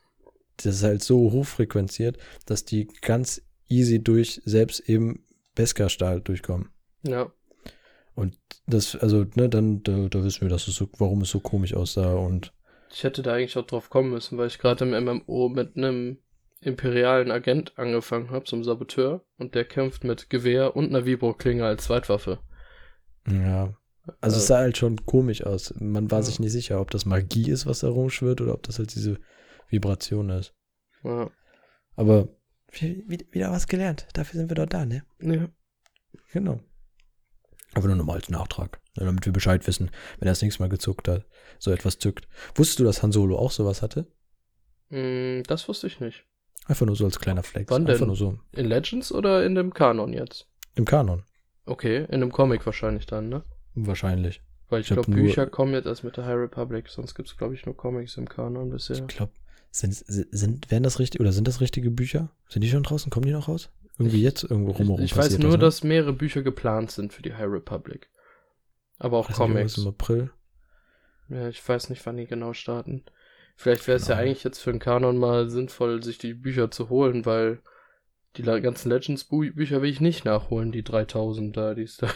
das 0.58 0.76
ist 0.76 0.82
halt 0.82 1.02
so 1.02 1.32
hochfrequenziert, 1.32 2.18
dass 2.46 2.64
die 2.64 2.88
ganz 3.00 3.42
easy 3.68 4.02
durch 4.02 4.40
selbst 4.44 4.80
eben 4.88 5.24
Beskar-Stahl 5.54 6.20
durchkommen. 6.20 6.68
Ja. 7.02 7.32
Und 8.14 8.38
das, 8.66 8.94
also, 8.96 9.24
ne, 9.34 9.48
dann, 9.48 9.82
da, 9.82 10.08
da 10.08 10.22
wissen 10.24 10.42
wir, 10.42 10.48
dass 10.48 10.68
es 10.68 10.74
so, 10.76 10.88
warum 10.98 11.22
es 11.22 11.30
so 11.30 11.40
komisch 11.40 11.74
aussah 11.74 12.12
und 12.14 12.52
Ich 12.90 13.04
hätte 13.04 13.22
da 13.22 13.34
eigentlich 13.34 13.56
auch 13.56 13.66
drauf 13.66 13.88
kommen 13.90 14.10
müssen, 14.10 14.36
weil 14.38 14.48
ich 14.48 14.58
gerade 14.58 14.84
im 14.84 15.04
MMO 15.04 15.48
mit 15.48 15.76
einem 15.76 16.18
imperialen 16.60 17.30
Agent 17.30 17.76
angefangen 17.78 18.30
habe, 18.30 18.44
so 18.46 18.54
einem 18.54 18.64
Saboteur, 18.64 19.24
und 19.38 19.54
der 19.54 19.64
kämpft 19.64 20.04
mit 20.04 20.30
Gewehr 20.30 20.76
und 20.76 20.90
einer 20.90 21.06
Vibro-Klinge 21.06 21.64
als 21.64 21.84
Zweitwaffe. 21.84 22.38
ja. 23.28 23.74
Also 24.20 24.36
es 24.38 24.44
Äh, 24.44 24.46
sah 24.48 24.56
halt 24.58 24.76
schon 24.76 25.06
komisch 25.06 25.44
aus. 25.44 25.72
Man 25.78 26.10
war 26.10 26.18
Ja. 26.18 26.22
sich 26.24 26.40
nicht 26.40 26.50
sicher, 26.50 26.80
ob 26.80 26.90
das 26.90 27.06
Magie 27.06 27.48
ist, 27.48 27.66
was 27.66 27.80
da 27.80 27.88
rumschwirrt, 27.88 28.40
oder 28.40 28.52
ob 28.54 28.64
das 28.64 28.78
halt 28.80 28.92
diese 28.96 29.18
Vibration 29.72 30.30
ist. 30.30 30.54
Ja. 31.02 31.30
Aber 31.96 32.28
wie- 32.70 33.04
wie- 33.08 33.26
wieder 33.32 33.50
was 33.50 33.66
gelernt. 33.66 34.06
Dafür 34.14 34.38
sind 34.40 34.50
wir 34.50 34.54
doch 34.54 34.66
da, 34.66 34.84
ne? 34.86 35.02
ja. 35.20 35.48
Genau. 36.32 36.60
Aber 37.74 37.86
nur 37.86 37.96
nochmal 37.96 38.16
als 38.16 38.28
Nachtrag, 38.28 38.80
ne, 38.98 39.06
damit 39.06 39.24
wir 39.24 39.32
Bescheid 39.32 39.66
wissen, 39.66 39.90
wenn 40.18 40.28
er 40.28 40.32
das 40.32 40.42
nächste 40.42 40.62
Mal 40.62 40.68
gezuckt 40.68 41.08
hat, 41.08 41.24
so 41.58 41.70
etwas 41.70 41.98
zückt. 41.98 42.28
Wusstest 42.54 42.78
du, 42.80 42.84
dass 42.84 43.02
Han 43.02 43.12
Solo 43.12 43.38
auch 43.38 43.50
sowas 43.50 43.80
hatte? 43.82 44.06
Mm, 44.90 45.42
Das 45.46 45.68
wusste 45.68 45.86
ich 45.86 46.00
nicht. 46.00 46.24
Einfach 46.66 46.86
nur 46.86 46.96
so 46.96 47.04
als 47.06 47.18
kleiner 47.18 47.42
Flex. 47.42 47.70
Wann 47.70 47.82
Einfach 47.86 47.98
denn? 48.00 48.06
nur 48.08 48.16
so 48.16 48.38
In 48.52 48.66
Legends 48.66 49.10
oder 49.10 49.44
in 49.44 49.54
dem 49.54 49.72
Kanon 49.72 50.12
jetzt? 50.12 50.48
im 50.74 50.84
Kanon. 50.84 51.24
Okay, 51.66 52.06
in 52.10 52.20
dem 52.20 52.32
Comic 52.32 52.64
wahrscheinlich 52.66 53.06
dann, 53.06 53.28
ne? 53.28 53.44
Wahrscheinlich. 53.74 54.42
Weil 54.68 54.80
ich 54.80 54.90
Ich 54.90 54.94
glaube, 54.94 55.10
Bücher 55.10 55.46
kommen 55.46 55.74
jetzt 55.74 55.86
erst 55.86 56.02
mit 56.04 56.16
der 56.16 56.24
High 56.24 56.36
Republic, 56.36 56.88
sonst 56.88 57.14
gibt 57.14 57.28
es, 57.28 57.36
glaube 57.36 57.54
ich, 57.54 57.66
nur 57.66 57.76
Comics 57.76 58.16
im 58.16 58.28
Kanon 58.28 58.70
bisher. 58.70 58.96
Ich 58.96 59.06
glaube, 59.06 59.32
Sind, 59.74 59.94
sind, 59.94 60.70
wären 60.70 60.82
das 60.82 60.98
richtig, 60.98 61.20
oder 61.22 61.32
sind 61.32 61.48
das 61.48 61.62
richtige 61.62 61.90
Bücher? 61.90 62.30
Sind 62.46 62.62
die 62.62 62.68
schon 62.68 62.82
draußen? 62.82 63.10
Kommen 63.10 63.24
die 63.24 63.32
noch 63.32 63.48
raus? 63.48 63.70
Irgendwie 63.98 64.22
jetzt 64.22 64.42
irgendwo 64.42 64.72
rumherum 64.72 65.02
Ich, 65.02 65.12
ich 65.12 65.16
weiß 65.16 65.38
nur, 65.38 65.52
das, 65.52 65.58
ne? 65.58 65.58
dass 65.58 65.82
mehrere 65.82 66.12
Bücher 66.12 66.42
geplant 66.42 66.90
sind 66.90 67.14
für 67.14 67.22
die 67.22 67.32
High 67.32 67.50
Republic. 67.50 68.10
Aber 68.98 69.16
auch 69.16 69.30
weiß 69.30 69.36
Comics. 69.36 69.78
Nicht, 69.78 69.86
Im 69.86 69.92
April. 69.92 70.30
Ja, 71.30 71.48
ich 71.48 71.66
weiß 71.66 71.88
nicht, 71.88 72.04
wann 72.04 72.18
die 72.18 72.26
genau 72.26 72.52
starten. 72.52 73.02
Vielleicht 73.56 73.86
wäre 73.86 73.96
es 73.96 74.08
ja 74.08 74.16
eigentlich 74.16 74.44
jetzt 74.44 74.58
für 74.58 74.72
den 74.72 74.78
Kanon 74.78 75.16
mal 75.16 75.48
sinnvoll, 75.48 76.02
sich 76.02 76.18
die 76.18 76.34
Bücher 76.34 76.70
zu 76.70 76.90
holen, 76.90 77.24
weil 77.24 77.62
die 78.36 78.42
ganzen 78.42 78.90
Legends-Bücher 78.90 79.82
will 79.82 79.90
ich 79.90 80.00
nicht 80.00 80.24
nachholen, 80.26 80.70
die 80.70 80.82
3000 80.82 81.56
da, 81.56 81.74
die 81.74 81.82
ist 81.82 82.02
da. 82.02 82.10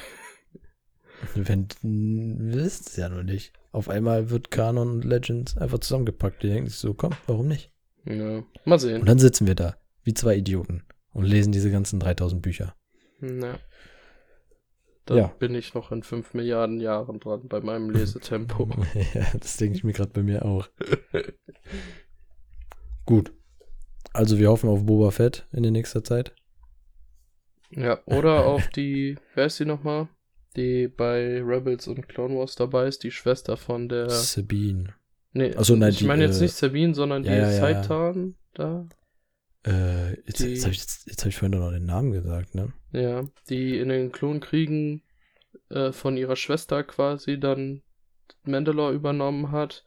Wenn, 1.35 1.69
wisst 1.83 2.89
es 2.89 2.97
ja 2.97 3.09
noch 3.09 3.23
nicht. 3.23 3.53
Auf 3.73 3.89
einmal 3.89 4.31
wird 4.31 4.51
Kanon 4.51 4.91
und 4.91 5.05
Legends 5.05 5.57
einfach 5.57 5.79
zusammengepackt. 5.79 6.43
Die 6.43 6.49
denken 6.49 6.69
sich 6.69 6.79
so, 6.79 6.95
komm, 6.95 7.13
warum 7.27 7.49
nicht? 7.49 7.71
Ja, 8.05 8.43
mal 8.65 8.79
sehen. 8.79 9.01
Und 9.01 9.09
dann 9.09 9.19
sitzen 9.19 9.47
wir 9.47 9.55
da, 9.55 9.77
wie 10.05 10.15
zwei 10.15 10.37
Idioten, 10.37 10.83
und 11.13 11.25
lesen 11.25 11.53
diese 11.53 11.71
ganzen 11.71 12.01
3000 12.01 12.41
Bücher. 12.41 12.75
Ja. 13.21 13.59
Dann 15.07 15.19
ja. 15.19 15.27
bin 15.39 15.55
ich 15.55 15.73
noch 15.75 15.93
in 15.93 16.03
5 16.03 16.35
Milliarden 16.35 16.81
Jahren 16.81 17.21
dran 17.21 17.49
bei 17.49 17.61
meinem 17.61 17.91
Lesetempo. 17.91 18.69
ja, 19.15 19.27
das 19.39 19.57
denke 19.57 19.77
ich 19.77 19.85
mir 19.85 19.93
gerade 19.93 20.11
bei 20.11 20.23
mir 20.23 20.45
auch. 20.45 20.69
Gut. 23.05 23.33
Also 24.13 24.39
wir 24.39 24.51
hoffen 24.51 24.69
auf 24.69 24.85
Boba 24.85 25.11
Fett 25.11 25.47
in 25.53 25.63
der 25.63 25.73
nächsten 25.73 26.05
Zeit. 26.05 26.35
Ja, 27.71 28.01
oder 28.07 28.47
auf 28.47 28.69
die, 28.69 29.17
wer 29.35 29.47
ist 29.47 29.61
die 29.61 29.65
nochmal? 29.65 30.09
Die 30.57 30.89
bei 30.89 31.43
Rebels 31.43 31.87
und 31.87 32.09
Clone 32.09 32.37
Wars 32.37 32.55
dabei 32.55 32.87
ist, 32.87 33.03
die 33.05 33.11
Schwester 33.11 33.57
von 33.57 33.89
der. 33.89 34.09
Sabine. 34.11 34.95
Nee, 35.33 35.55
also, 35.55 35.77
nein, 35.77 35.91
ich 35.91 36.03
meine 36.03 36.25
jetzt 36.25 36.39
äh, 36.39 36.45
nicht 36.45 36.55
Sabine, 36.55 36.95
sondern 36.95 37.25
ja, 37.25 37.33
die 37.33 37.39
ja, 37.39 37.53
Saitan 37.53 38.37
da. 38.55 38.89
Äh, 39.67 40.21
jetzt, 40.27 40.41
jetzt 40.41 40.65
habe 40.65 40.73
ich, 40.73 40.81
jetzt, 40.81 41.07
jetzt 41.07 41.23
hab 41.23 41.29
ich 41.29 41.37
vorhin 41.37 41.59
noch 41.59 41.71
den 41.71 41.85
Namen 41.85 42.13
gesagt, 42.13 42.55
ne? 42.55 42.73
Ja, 42.93 43.25
die 43.51 43.79
in 43.79 43.91
den 43.91 44.13
Klonkriegen 44.13 45.03
äh, 45.69 45.93
von 45.93 46.17
ihrer 46.17 46.37
Schwester 46.37 46.85
quasi 46.85 47.39
dann 47.39 47.83
Mandalore 48.45 48.95
übernommen 48.95 49.51
hat 49.51 49.85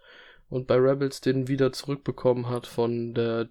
und 0.50 0.68
bei 0.68 0.76
Rebels 0.76 1.22
den 1.22 1.48
wieder 1.48 1.72
zurückbekommen 1.72 2.50
hat 2.50 2.68
von 2.68 3.14
der 3.14 3.50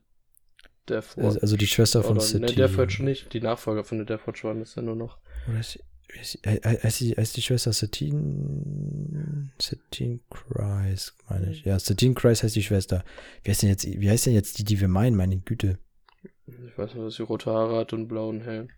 Death 0.88 1.16
Watch. 1.16 1.24
Also, 1.24 1.40
also 1.40 1.56
die 1.56 1.66
Schwester 1.66 2.02
von 2.02 2.20
City. 2.20 2.44
Ne, 2.44 2.52
Death 2.52 2.76
Watch 2.76 3.00
nicht, 3.00 3.32
die 3.32 3.40
Nachfolger 3.40 3.84
von 3.84 3.98
der 3.98 4.06
Death 4.06 4.26
Watch 4.26 4.44
waren 4.44 4.60
das 4.60 4.74
ja 4.74 4.82
nur 4.82 4.96
noch. 4.96 5.18
Oder 5.48 5.60
ist, 5.60 5.78
ist, 6.20 7.00
die, 7.00 7.12
ist 7.12 7.36
die 7.36 7.42
Schwester 7.42 7.72
Satine 7.72 9.50
Satine 9.60 10.20
Christ, 10.30 11.14
meine 11.28 11.50
ich. 11.50 11.64
Ja, 11.64 11.78
Satine 11.78 12.14
Christ 12.14 12.42
heißt 12.42 12.56
die 12.56 12.62
Schwester. 12.62 13.04
Wie 13.42 13.50
heißt 13.50 13.62
denn 13.62 13.70
jetzt, 13.70 13.86
wie 13.86 14.10
heißt 14.10 14.26
denn 14.26 14.34
jetzt 14.34 14.58
die, 14.58 14.64
die 14.64 14.80
wir 14.80 14.88
meinen, 14.88 15.16
meine 15.16 15.38
Güte? 15.38 15.78
Ich 16.46 16.78
weiß 16.78 16.94
nur, 16.94 17.06
dass 17.06 17.16
sie 17.16 17.22
rote 17.22 17.50
Haare 17.50 17.76
hat 17.76 17.92
und 17.92 18.08
blauen 18.08 18.40
Helm. 18.40 18.68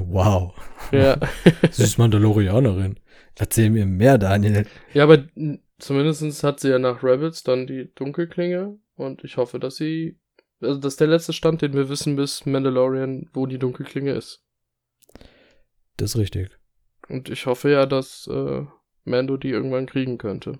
Wow. 0.00 0.54
Ja. 0.92 1.18
sie 1.70 1.82
ist 1.82 1.98
Mandalorianerin. 1.98 2.98
Erzähl 3.36 3.70
mir 3.70 3.86
mehr, 3.86 4.18
Daniel. 4.18 4.66
Ja, 4.92 5.04
aber 5.04 5.24
zumindest 5.78 6.42
hat 6.42 6.60
sie 6.60 6.70
ja 6.70 6.78
nach 6.78 7.02
Rebels 7.02 7.42
dann 7.42 7.66
die 7.66 7.92
Dunkelklinge 7.94 8.78
und 8.96 9.22
ich 9.24 9.36
hoffe, 9.36 9.60
dass 9.60 9.76
sie, 9.76 10.18
also 10.60 10.80
das 10.80 10.94
ist 10.94 11.00
der 11.00 11.06
letzte 11.08 11.32
Stand, 11.32 11.62
den 11.62 11.74
wir 11.74 11.88
wissen 11.88 12.16
bis 12.16 12.46
Mandalorian, 12.46 13.28
wo 13.32 13.46
die 13.46 13.58
Dunkelklinge 13.58 14.12
ist. 14.12 14.42
Das 15.98 16.14
ist 16.14 16.16
richtig. 16.16 16.50
Und 17.08 17.28
ich 17.28 17.44
hoffe 17.46 17.70
ja, 17.70 17.84
dass 17.84 18.26
äh, 18.28 18.64
Mando 19.04 19.36
die 19.36 19.50
irgendwann 19.50 19.86
kriegen 19.86 20.16
könnte. 20.16 20.58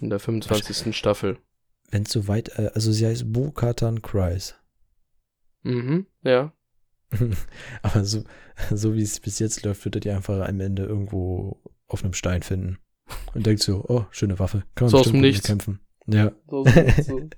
In 0.00 0.08
der 0.10 0.18
25. 0.18 0.96
Staffel. 0.96 1.38
Wenn 1.90 2.04
es 2.04 2.12
soweit, 2.12 2.58
äh, 2.58 2.70
also 2.74 2.90
sie 2.92 3.06
heißt 3.06 3.32
Bo-Katan 3.32 4.02
Kreis. 4.02 4.54
Mhm, 5.62 6.06
ja. 6.22 6.52
Aber 7.82 8.04
so, 8.04 8.24
so 8.70 8.94
wie 8.94 9.02
es 9.02 9.20
bis 9.20 9.38
jetzt 9.38 9.64
läuft, 9.64 9.84
wird 9.84 9.96
er 9.96 10.00
die 10.00 10.10
einfach 10.10 10.46
am 10.46 10.60
Ende 10.60 10.84
irgendwo 10.84 11.60
auf 11.86 12.02
einem 12.02 12.14
Stein 12.14 12.42
finden. 12.42 12.78
Und 13.34 13.46
denkt 13.46 13.62
so, 13.62 13.84
oh, 13.88 14.06
schöne 14.10 14.38
Waffe. 14.38 14.64
Kann 14.74 14.86
man 14.86 14.90
so 14.90 14.98
aus 14.98 15.10
dem 15.10 15.20
Nichts. 15.20 15.46
kämpfen. 15.46 15.80
Ja. 16.06 16.32
So, 16.48 16.64
so. 16.64 17.20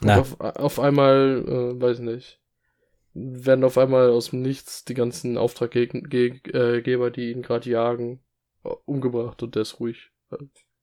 Na. 0.00 0.20
Auf, 0.20 0.38
auf, 0.40 0.78
einmal, 0.78 1.44
äh, 1.46 1.80
weiß 1.80 1.98
nicht, 2.00 2.40
werden 3.18 3.64
auf 3.64 3.78
einmal 3.78 4.10
aus 4.10 4.30
dem 4.30 4.42
Nichts 4.42 4.84
die 4.84 4.94
ganzen 4.94 5.38
Auftraggeber, 5.38 5.96
äh, 7.06 7.10
die 7.10 7.30
ihn 7.30 7.42
gerade 7.42 7.68
jagen, 7.68 8.20
umgebracht 8.62 9.42
und 9.42 9.54
der 9.54 9.62
ist 9.62 9.80
ruhig. 9.80 10.10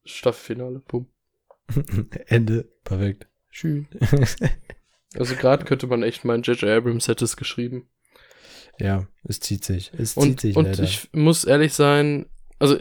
Staffelfinale, 0.04 0.80
Pum. 0.80 1.08
Ende, 2.28 2.70
perfekt. 2.84 3.28
Schön. 3.50 3.88
Also 5.18 5.36
gerade 5.36 5.64
könnte 5.64 5.88
man 5.88 6.04
echt 6.04 6.26
meinen 6.26 6.44
J.J. 6.44 6.70
Abrams 6.70 7.08
hätte 7.08 7.24
es 7.24 7.38
geschrieben. 7.38 7.88
Ja, 8.80 9.08
es 9.24 9.40
zieht 9.40 9.64
sich. 9.64 9.94
Es 9.98 10.18
und, 10.18 10.26
zieht 10.26 10.42
sich 10.42 10.58
und 10.58 10.66
leider. 10.66 10.84
ich 10.84 11.10
muss 11.14 11.46
ehrlich 11.46 11.74
sein, 11.74 12.26
also 12.60 12.78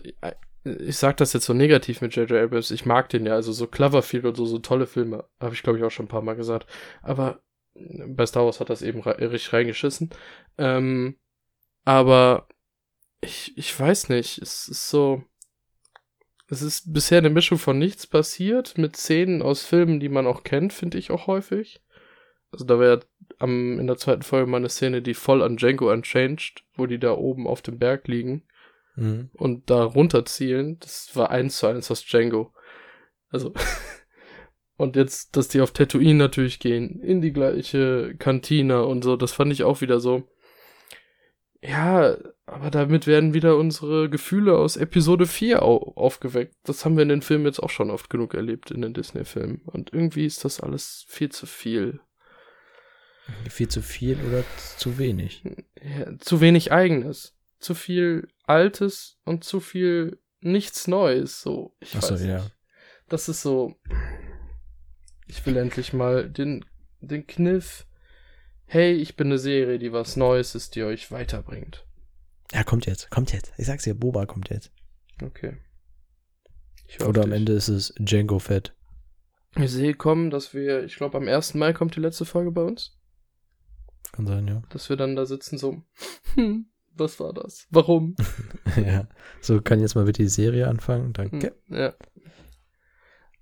ich 0.64 0.96
sag 0.96 1.16
das 1.18 1.32
jetzt 1.32 1.44
so 1.44 1.54
negativ 1.54 2.00
mit 2.00 2.16
J.J. 2.16 2.42
Abrams, 2.42 2.70
ich 2.70 2.86
mag 2.86 3.08
den 3.10 3.26
ja, 3.26 3.34
also 3.34 3.52
so 3.52 3.66
Cloverfield 3.66 4.24
und 4.24 4.36
so, 4.36 4.46
so 4.46 4.58
tolle 4.58 4.86
Filme, 4.86 5.24
habe 5.38 5.54
ich 5.54 5.62
glaube 5.62 5.78
ich 5.78 5.84
auch 5.84 5.90
schon 5.90 6.06
ein 6.06 6.08
paar 6.08 6.22
Mal 6.22 6.34
gesagt. 6.34 6.68
Aber 7.02 7.40
bei 7.74 8.26
Star 8.26 8.44
Wars 8.44 8.60
hat 8.60 8.70
das 8.70 8.82
eben 8.82 9.00
richtig 9.00 9.52
reingeschissen. 9.52 10.10
Ähm, 10.58 11.16
aber 11.84 12.48
ich, 13.20 13.56
ich 13.56 13.78
weiß 13.78 14.08
nicht, 14.10 14.38
es 14.38 14.68
ist 14.68 14.88
so, 14.88 15.24
es 16.48 16.62
ist 16.62 16.92
bisher 16.92 17.18
eine 17.18 17.30
Mischung 17.30 17.58
von 17.58 17.78
nichts 17.78 18.06
passiert, 18.06 18.78
mit 18.78 18.96
Szenen 18.96 19.42
aus 19.42 19.64
Filmen, 19.64 20.00
die 20.00 20.08
man 20.08 20.26
auch 20.26 20.44
kennt, 20.44 20.72
finde 20.72 20.98
ich 20.98 21.10
auch 21.10 21.26
häufig. 21.26 21.82
Also 22.52 22.64
da 22.64 22.78
wäre 22.78 23.00
am, 23.38 23.80
in 23.80 23.86
der 23.86 23.96
zweiten 23.96 24.22
Folge 24.22 24.48
mal 24.48 24.58
eine 24.58 24.68
Szene, 24.68 25.02
die 25.02 25.14
voll 25.14 25.42
an 25.42 25.56
Django 25.56 25.90
Unchanged, 25.90 26.64
wo 26.76 26.86
die 26.86 26.98
da 26.98 27.12
oben 27.12 27.46
auf 27.46 27.62
dem 27.62 27.78
Berg 27.78 28.06
liegen 28.06 28.44
mhm. 28.96 29.30
und 29.32 29.70
da 29.70 29.82
runterzielen. 29.82 30.78
Das 30.78 31.10
war 31.14 31.30
eins 31.30 31.58
zu 31.58 31.66
eins 31.66 31.90
aus 31.90 32.04
Django. 32.04 32.52
Also, 33.30 33.52
und 34.76 34.96
jetzt, 34.96 35.36
dass 35.36 35.48
die 35.48 35.60
auf 35.60 35.72
Tatooine 35.72 36.18
natürlich 36.18 36.58
gehen, 36.58 37.00
in 37.00 37.20
die 37.20 37.32
gleiche 37.32 38.14
Kantine 38.18 38.84
und 38.84 39.04
so, 39.04 39.16
das 39.16 39.32
fand 39.32 39.52
ich 39.52 39.64
auch 39.64 39.80
wieder 39.80 40.00
so. 40.00 40.28
Ja, 41.62 42.16
aber 42.46 42.70
damit 42.70 43.06
werden 43.06 43.32
wieder 43.32 43.56
unsere 43.56 44.10
Gefühle 44.10 44.58
aus 44.58 44.76
Episode 44.76 45.26
4 45.26 45.62
au 45.62 45.94
aufgeweckt. 45.96 46.54
Das 46.64 46.84
haben 46.84 46.96
wir 46.96 47.02
in 47.02 47.08
den 47.08 47.22
Filmen 47.22 47.46
jetzt 47.46 47.60
auch 47.60 47.70
schon 47.70 47.90
oft 47.90 48.10
genug 48.10 48.34
erlebt, 48.34 48.70
in 48.70 48.82
den 48.82 48.92
Disney-Filmen. 48.92 49.62
Und 49.64 49.92
irgendwie 49.92 50.26
ist 50.26 50.44
das 50.44 50.60
alles 50.60 51.06
viel 51.08 51.30
zu 51.30 51.46
viel. 51.46 52.00
Viel 53.48 53.68
zu 53.68 53.80
viel 53.80 54.18
oder 54.28 54.44
zu 54.76 54.98
wenig? 54.98 55.42
Ja, 55.82 56.18
zu 56.18 56.42
wenig 56.42 56.70
eigenes. 56.70 57.34
Zu 57.60 57.74
viel 57.74 58.28
Altes 58.44 59.18
und 59.24 59.42
zu 59.44 59.60
viel 59.60 60.18
nichts 60.40 60.86
Neues. 60.86 61.40
So, 61.40 61.74
ich 61.80 61.96
Achso, 61.96 62.12
weiß 62.12 62.24
ja. 62.24 62.36
Nicht. 62.40 62.56
Das 63.08 63.30
ist 63.30 63.40
so. 63.40 63.74
Ich 65.26 65.44
will 65.46 65.56
endlich 65.56 65.92
mal 65.92 66.28
den, 66.28 66.64
den 67.00 67.26
Kniff. 67.26 67.86
Hey, 68.66 68.92
ich 68.92 69.16
bin 69.16 69.28
eine 69.28 69.38
Serie, 69.38 69.78
die 69.78 69.92
was 69.92 70.16
Neues 70.16 70.54
ist, 70.54 70.74
die 70.74 70.82
euch 70.82 71.10
weiterbringt. 71.10 71.86
Ja, 72.52 72.64
kommt 72.64 72.86
jetzt, 72.86 73.10
kommt 73.10 73.32
jetzt. 73.32 73.52
Ich 73.58 73.66
sag's 73.66 73.84
dir, 73.84 73.94
Boba 73.94 74.26
kommt 74.26 74.50
jetzt. 74.50 74.70
Okay. 75.22 75.56
Oder 77.06 77.22
am 77.22 77.32
Ende 77.32 77.52
ist 77.52 77.68
es 77.68 77.94
Django 77.98 78.38
Fett. 78.38 78.74
Ich 79.56 79.70
sehe 79.70 79.94
kommen, 79.94 80.30
dass 80.30 80.52
wir, 80.52 80.84
ich 80.84 80.96
glaube, 80.96 81.16
am 81.16 81.28
1. 81.28 81.54
Mai 81.54 81.72
kommt 81.72 81.96
die 81.96 82.00
letzte 82.00 82.24
Folge 82.24 82.50
bei 82.50 82.62
uns. 82.62 82.96
Kann 84.12 84.26
sein, 84.26 84.46
ja. 84.46 84.62
Dass 84.70 84.88
wir 84.88 84.96
dann 84.96 85.16
da 85.16 85.26
sitzen 85.26 85.58
so, 85.58 85.82
hm, 86.34 86.66
was 86.92 87.18
war 87.20 87.32
das? 87.32 87.66
Warum? 87.70 88.16
ja, 88.76 89.08
so 89.40 89.60
kann 89.60 89.80
jetzt 89.80 89.94
mal 89.94 90.04
bitte 90.04 90.22
die 90.22 90.28
Serie 90.28 90.68
anfangen. 90.68 91.12
Danke. 91.12 91.54
Hm, 91.66 91.76
ja. 91.76 91.94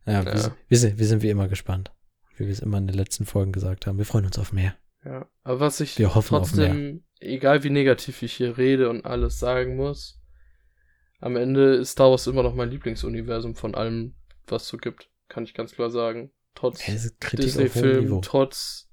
Ja. 0.06 0.24
Wir, 0.24 0.56
wir, 0.68 0.78
sind, 0.78 0.98
wir 0.98 1.06
sind 1.06 1.22
wie 1.22 1.30
immer 1.30 1.48
gespannt. 1.48 1.92
Wie 2.36 2.46
wir 2.46 2.52
es 2.52 2.60
immer 2.60 2.78
in 2.78 2.86
den 2.86 2.96
letzten 2.96 3.26
Folgen 3.26 3.52
gesagt 3.52 3.86
haben. 3.86 3.98
Wir 3.98 4.04
freuen 4.04 4.24
uns 4.24 4.38
auf 4.38 4.52
mehr. 4.52 4.74
Ja, 5.04 5.28
aber 5.42 5.60
was 5.60 5.80
ich 5.80 5.98
wir 5.98 6.14
hoffen 6.14 6.38
trotzdem, 6.38 7.04
egal 7.18 7.64
wie 7.64 7.70
negativ 7.70 8.22
ich 8.22 8.34
hier 8.34 8.56
rede 8.56 8.88
und 8.88 9.04
alles 9.04 9.38
sagen 9.38 9.76
muss, 9.76 10.20
am 11.18 11.36
Ende 11.36 11.74
ist 11.74 11.92
Star 11.92 12.10
Wars 12.10 12.26
immer 12.26 12.42
noch 12.42 12.54
mein 12.54 12.70
Lieblingsuniversum 12.70 13.54
von 13.54 13.74
allem, 13.74 14.14
was 14.46 14.62
es 14.62 14.68
so 14.68 14.76
gibt. 14.76 15.08
Kann 15.28 15.44
ich 15.44 15.54
ganz 15.54 15.72
klar 15.72 15.90
sagen. 15.90 16.32
Trotz 16.54 16.84
Disney-Film, 17.32 18.22
trotz 18.22 18.90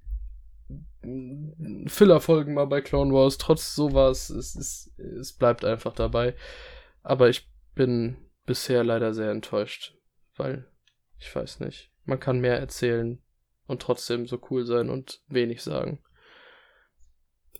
Filler-Folgen 1.88 2.53
mal 2.53 2.68
bei 2.68 2.82
Clone 2.82 3.14
Wars, 3.14 3.38
trotz 3.38 3.74
sowas, 3.74 4.30
es, 4.30 4.55
es, 4.55 4.91
es 4.97 5.34
bleibt 5.34 5.66
einfach 5.66 5.93
dabei. 5.93 6.36
Aber 7.01 7.30
ich 7.30 7.49
bin 7.74 8.18
bisher 8.45 8.84
leider 8.84 9.14
sehr 9.14 9.32
enttäuscht, 9.32 9.95
weil 10.36 10.68
ich 11.20 11.34
weiß 11.34 11.59
nicht. 11.59 11.91
Man 12.05 12.20
kann 12.20 12.39
mehr 12.39 12.57
erzählen 12.57 13.22
und 13.67 13.82
trotzdem 13.82 14.28
so 14.28 14.41
cool 14.49 14.65
sein 14.65 14.89
und 14.89 15.22
wenig 15.28 15.61
sagen. 15.61 15.99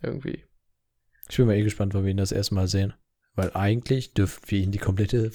Irgendwie. 0.02 0.46
Ich 1.30 1.38
bin 1.38 1.46
mal 1.46 1.56
eh 1.56 1.64
gespannt, 1.64 1.94
wann 1.94 2.04
wir 2.04 2.12
ihn 2.12 2.18
das 2.18 2.32
erste 2.32 2.56
Mal 2.56 2.68
sehen. 2.68 2.94
Weil 3.36 3.52
eigentlich 3.54 4.14
dürfen 4.14 4.42
wir 4.48 4.60
ihn 4.60 4.72
die 4.72 4.80
komplette 4.80 5.32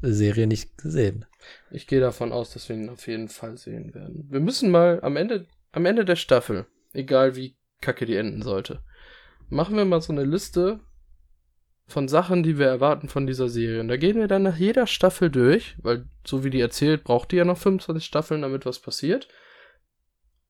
Serie 0.00 0.46
nicht 0.46 0.76
gesehen. 0.78 1.24
Ich 1.70 1.86
gehe 1.86 2.00
davon 2.00 2.32
aus, 2.32 2.52
dass 2.52 2.68
wir 2.68 2.76
ihn 2.76 2.88
auf 2.88 3.06
jeden 3.06 3.28
Fall 3.28 3.56
sehen 3.56 3.94
werden. 3.94 4.26
Wir 4.30 4.40
müssen 4.40 4.70
mal 4.70 5.00
am 5.02 5.16
Ende, 5.16 5.46
am 5.70 5.86
Ende 5.86 6.04
der 6.04 6.16
Staffel, 6.16 6.66
egal 6.92 7.36
wie 7.36 7.56
kacke 7.80 8.06
die 8.06 8.16
enden 8.16 8.42
sollte, 8.42 8.82
machen 9.48 9.76
wir 9.76 9.84
mal 9.84 10.00
so 10.00 10.12
eine 10.12 10.24
Liste 10.24 10.80
von 11.86 12.08
Sachen, 12.08 12.42
die 12.42 12.58
wir 12.58 12.66
erwarten 12.66 13.08
von 13.08 13.26
dieser 13.26 13.48
Serie. 13.48 13.80
Und 13.80 13.88
da 13.88 13.96
gehen 13.96 14.16
wir 14.16 14.28
dann 14.28 14.42
nach 14.42 14.56
jeder 14.56 14.86
Staffel 14.86 15.30
durch, 15.30 15.76
weil 15.82 16.06
so 16.26 16.44
wie 16.44 16.50
die 16.50 16.60
erzählt, 16.60 17.04
braucht 17.04 17.32
die 17.32 17.36
ja 17.36 17.44
noch 17.44 17.58
25 17.58 18.04
Staffeln, 18.04 18.42
damit 18.42 18.64
was 18.66 18.78
passiert. 18.78 19.28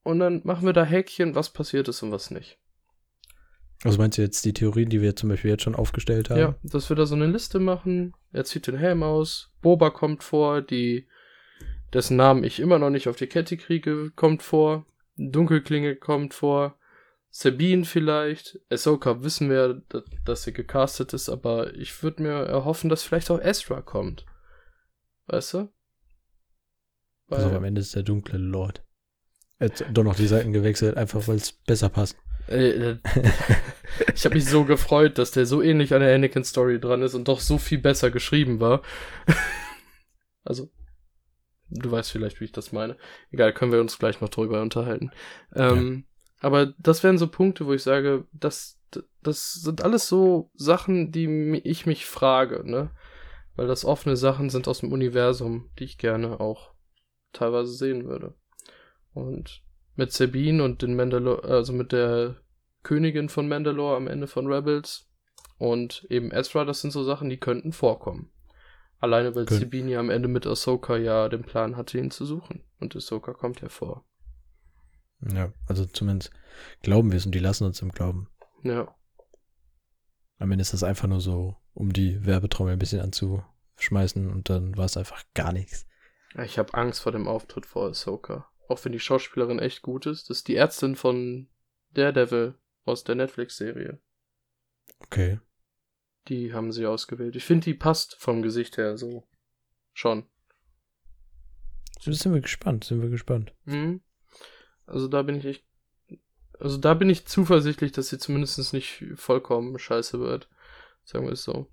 Und 0.03 0.19
dann 0.19 0.43
machen 0.45 0.67
wir 0.67 0.73
da 0.73 0.85
Häkchen, 0.85 1.35
was 1.35 1.51
passiert 1.51 1.89
ist 1.89 2.03
und 2.03 2.13
was 2.13 2.31
nicht. 2.31 2.59
Also 3.85 3.99
meinst 3.99 4.19
du 4.19 4.23
jetzt 4.23 4.45
die 4.45 4.53
Theorien, 4.53 4.89
die 4.89 5.03
wir 5.03 5.17
zum 5.17 5.29
Beispiel 5.29 5.51
jetzt 5.51 5.65
schon 5.65 5.75
aufgestellt 5.75 6.31
haben? 6.31 6.39
Ja, 6.39 6.55
dass 6.63 6.89
wir 6.89 6.97
da 6.97 7.07
so 7.07 7.17
eine 7.17 7.27
Liste 7.27 7.59
machen. 7.59 8.15
Er 8.33 8.45
zieht 8.45 8.67
den 8.67 8.77
Helm 8.77 9.03
aus. 9.03 9.51
Boba 9.61 9.91
kommt 9.91 10.23
vor, 10.23 10.63
die, 10.63 11.09
dessen 11.93 12.17
Namen 12.17 12.45
ich 12.45 12.61
immer 12.61 12.79
noch 12.79 12.91
nicht 12.91 13.09
auf 13.09 13.17
die 13.17 13.27
Kette 13.27 13.57
kriege, 13.57 14.13
kommt 14.15 14.43
vor. 14.43 14.87
Dunkelklinge 15.17 15.97
kommt 15.97 16.35
vor. 16.35 16.79
Sabine 17.35 17.87
vielleicht. 17.87 18.61
Ahsoka 18.71 19.23
wissen 19.23 19.49
wir, 19.49 19.83
dass, 19.89 20.05
dass 20.25 20.43
sie 20.43 20.53
gecastet 20.53 21.15
ist, 21.15 21.31
aber 21.31 21.75
ich 21.75 22.03
würde 22.03 22.23
mir 22.23 22.33
erhoffen, 22.33 22.91
dass 22.91 23.03
vielleicht 23.03 23.31
auch 23.31 23.41
Ezra 23.41 23.81
kommt. 23.81 24.27
Weißt 25.27 25.55
du? 25.55 25.73
Weil 27.29 27.45
also 27.45 27.57
am 27.57 27.65
Ende 27.65 27.81
ist 27.81 27.97
der 27.97 28.03
dunkle 28.03 28.39
Lord. 28.39 28.85
Er 29.59 29.71
hat 29.71 29.85
doch 29.93 30.05
noch 30.05 30.15
die 30.15 30.27
Seiten 30.27 30.53
gewechselt, 30.53 30.99
einfach 30.99 31.27
weil 31.27 31.37
es 31.37 31.53
besser 31.53 31.89
passt. 31.89 32.19
Äh, 32.49 32.97
ich 34.15 34.27
habe 34.27 34.35
mich 34.35 34.45
so 34.45 34.65
gefreut, 34.65 35.17
dass 35.17 35.31
der 35.31 35.47
so 35.47 35.63
ähnlich 35.63 35.95
an 35.95 36.03
der 36.03 36.15
Anakin-Story 36.15 36.81
dran 36.81 37.01
ist 37.01 37.15
und 37.15 37.29
doch 37.29 37.41
so 37.41 37.57
viel 37.57 37.79
besser 37.79 38.11
geschrieben 38.11 38.61
war. 38.61 38.83
also, 40.45 40.71
du 41.71 41.91
weißt 41.91 42.11
vielleicht, 42.11 42.41
wie 42.43 42.45
ich 42.45 42.53
das 42.53 42.73
meine. 42.73 42.99
Egal, 43.31 43.55
können 43.55 43.73
wir 43.73 43.81
uns 43.81 43.99
gleich 43.99 44.21
noch 44.21 44.29
drüber 44.29 44.61
unterhalten. 44.61 45.13
Ähm. 45.55 46.05
Aber 46.43 46.75
das 46.79 47.05
wären 47.05 47.19
so 47.19 47.29
Punkte, 47.29 47.67
wo 47.67 47.73
ich 47.73 47.85
sage, 47.85 48.27
das, 48.33 48.81
das 49.23 49.55
sind 49.55 49.83
alles 49.83 50.09
so 50.09 50.51
Sachen, 50.55 51.13
die 51.13 51.61
ich 51.63 51.87
mich 51.87 52.05
frage, 52.05 52.69
ne? 52.69 52.91
Weil 53.55 53.69
das 53.69 53.85
offene 53.85 54.17
Sachen 54.17 54.51
sind 54.51 54.67
aus 54.67 54.81
dem 54.81 54.93
Universum, 54.93 55.71
die 55.79 55.85
ich 55.85 55.99
gerne 55.99 56.41
auch 56.41 56.73
teilweise 57.33 57.73
sehen 57.73 58.07
würde. 58.07 58.35
Und 59.15 59.63
mit 59.95 60.11
Sabine 60.11 60.65
und 60.65 60.83
den 60.83 60.97
Mandalore, 60.97 61.45
also 61.45 61.73
mit 61.73 61.93
der 61.93 62.37
Königin 62.83 63.29
von 63.29 63.47
Mandalore 63.47 63.97
am 63.97 64.09
Ende 64.09 64.27
von 64.27 64.53
Rebels 64.53 65.09
und 65.59 66.07
eben 66.11 66.33
Ezra, 66.33 66.65
das 66.65 66.81
sind 66.81 66.91
so 66.91 67.05
Sachen, 67.05 67.31
die 67.31 67.39
könnten 67.39 67.73
vorkommen. 67.73 68.33
Alleine 68.99 69.37
weil 69.37 69.49
Sabine 69.49 69.93
ja 69.93 70.01
am 70.01 70.11
Ende 70.11 70.27
mit 70.27 70.45
Ahsoka 70.47 70.97
ja 70.97 71.29
den 71.29 71.43
Plan 71.43 71.77
hatte, 71.77 71.99
ihn 71.99 72.11
zu 72.11 72.25
suchen. 72.25 72.65
Und 72.81 72.97
Ahsoka 72.97 73.33
kommt 73.33 73.61
ja 73.61 73.69
vor. 73.69 74.05
Ja, 75.33 75.53
also 75.67 75.87
zumindest 75.87 76.31
glauben 76.83 77.11
wir 77.11 77.19
es 77.19 77.27
und 77.27 77.35
die 77.35 77.39
lassen 77.39 77.65
uns 77.65 77.81
im 77.83 77.93
Glauben. 77.93 78.29
Ja. 78.63 78.95
Am 80.39 80.51
Ende 80.51 80.63
ist 80.63 80.73
das 80.73 80.83
einfach 80.83 81.09
nur 81.09 81.21
so, 81.21 81.57
um 81.75 81.93
die 81.93 82.25
Werbetrommel 82.27 82.73
ein 82.73 82.79
bisschen 82.79 83.01
anzuschmeißen 83.01 84.31
und 84.31 84.51
dann 84.51 84.77
war 84.77 84.87
es 84.87 84.97
einfach 84.97 85.23
gar 85.35 85.53
nichts. 85.53 85.87
Ich 86.43 86.59
habe 86.59 86.75
Angst 86.75 87.01
vor 87.01 87.13
dem 87.13 87.29
Auftritt 87.29 87.67
vor 87.67 87.89
Ahsoka 87.89 88.53
auch 88.73 88.85
wenn 88.85 88.93
die 88.93 89.01
Schauspielerin 89.01 89.59
echt 89.59 89.83
gut 89.83 90.07
ist. 90.07 90.31
Das 90.31 90.39
ist 90.39 90.49
die 90.49 90.57
Ärztin 90.57 90.97
von 90.97 91.49
Daredevil 91.91 92.55
aus 92.85 93.05
der 93.05 93.15
Netflix-Serie. 93.15 94.01
Okay. 95.01 95.41
Die 96.29 96.53
haben 96.53 96.73
sie 96.73 96.87
ausgewählt. 96.87 97.37
Ich 97.37 97.45
finde, 97.45 97.65
die 97.65 97.75
passt 97.75 98.17
vom 98.19 98.43
Gesicht 98.43 98.79
her 98.79 98.97
so. 98.97 99.29
Schon. 99.93 100.27
Sind 102.01 102.33
wir 102.33 102.41
gespannt, 102.41 102.85
sind 102.85 103.03
wir 103.03 103.11
gespannt. 103.11 103.55
Mhm. 103.65 104.01
Also 104.87 105.09
da 105.09 105.23
bin 105.23 105.37
ich 105.37 105.45
echt. 105.45 105.65
Also 106.59 106.77
da 106.77 106.95
bin 106.95 107.11
ich 107.11 107.27
zuversichtlich, 107.27 107.93
dass 107.93 108.09
sie 108.09 108.19
zumindest 108.19 108.73
nicht 108.73 109.05
vollkommen 109.17 109.79
scheiße 109.79 110.21
wird. 110.21 110.49
Sagen 111.05 111.27
wir 111.27 111.33
es 111.33 111.43
so. 111.43 111.67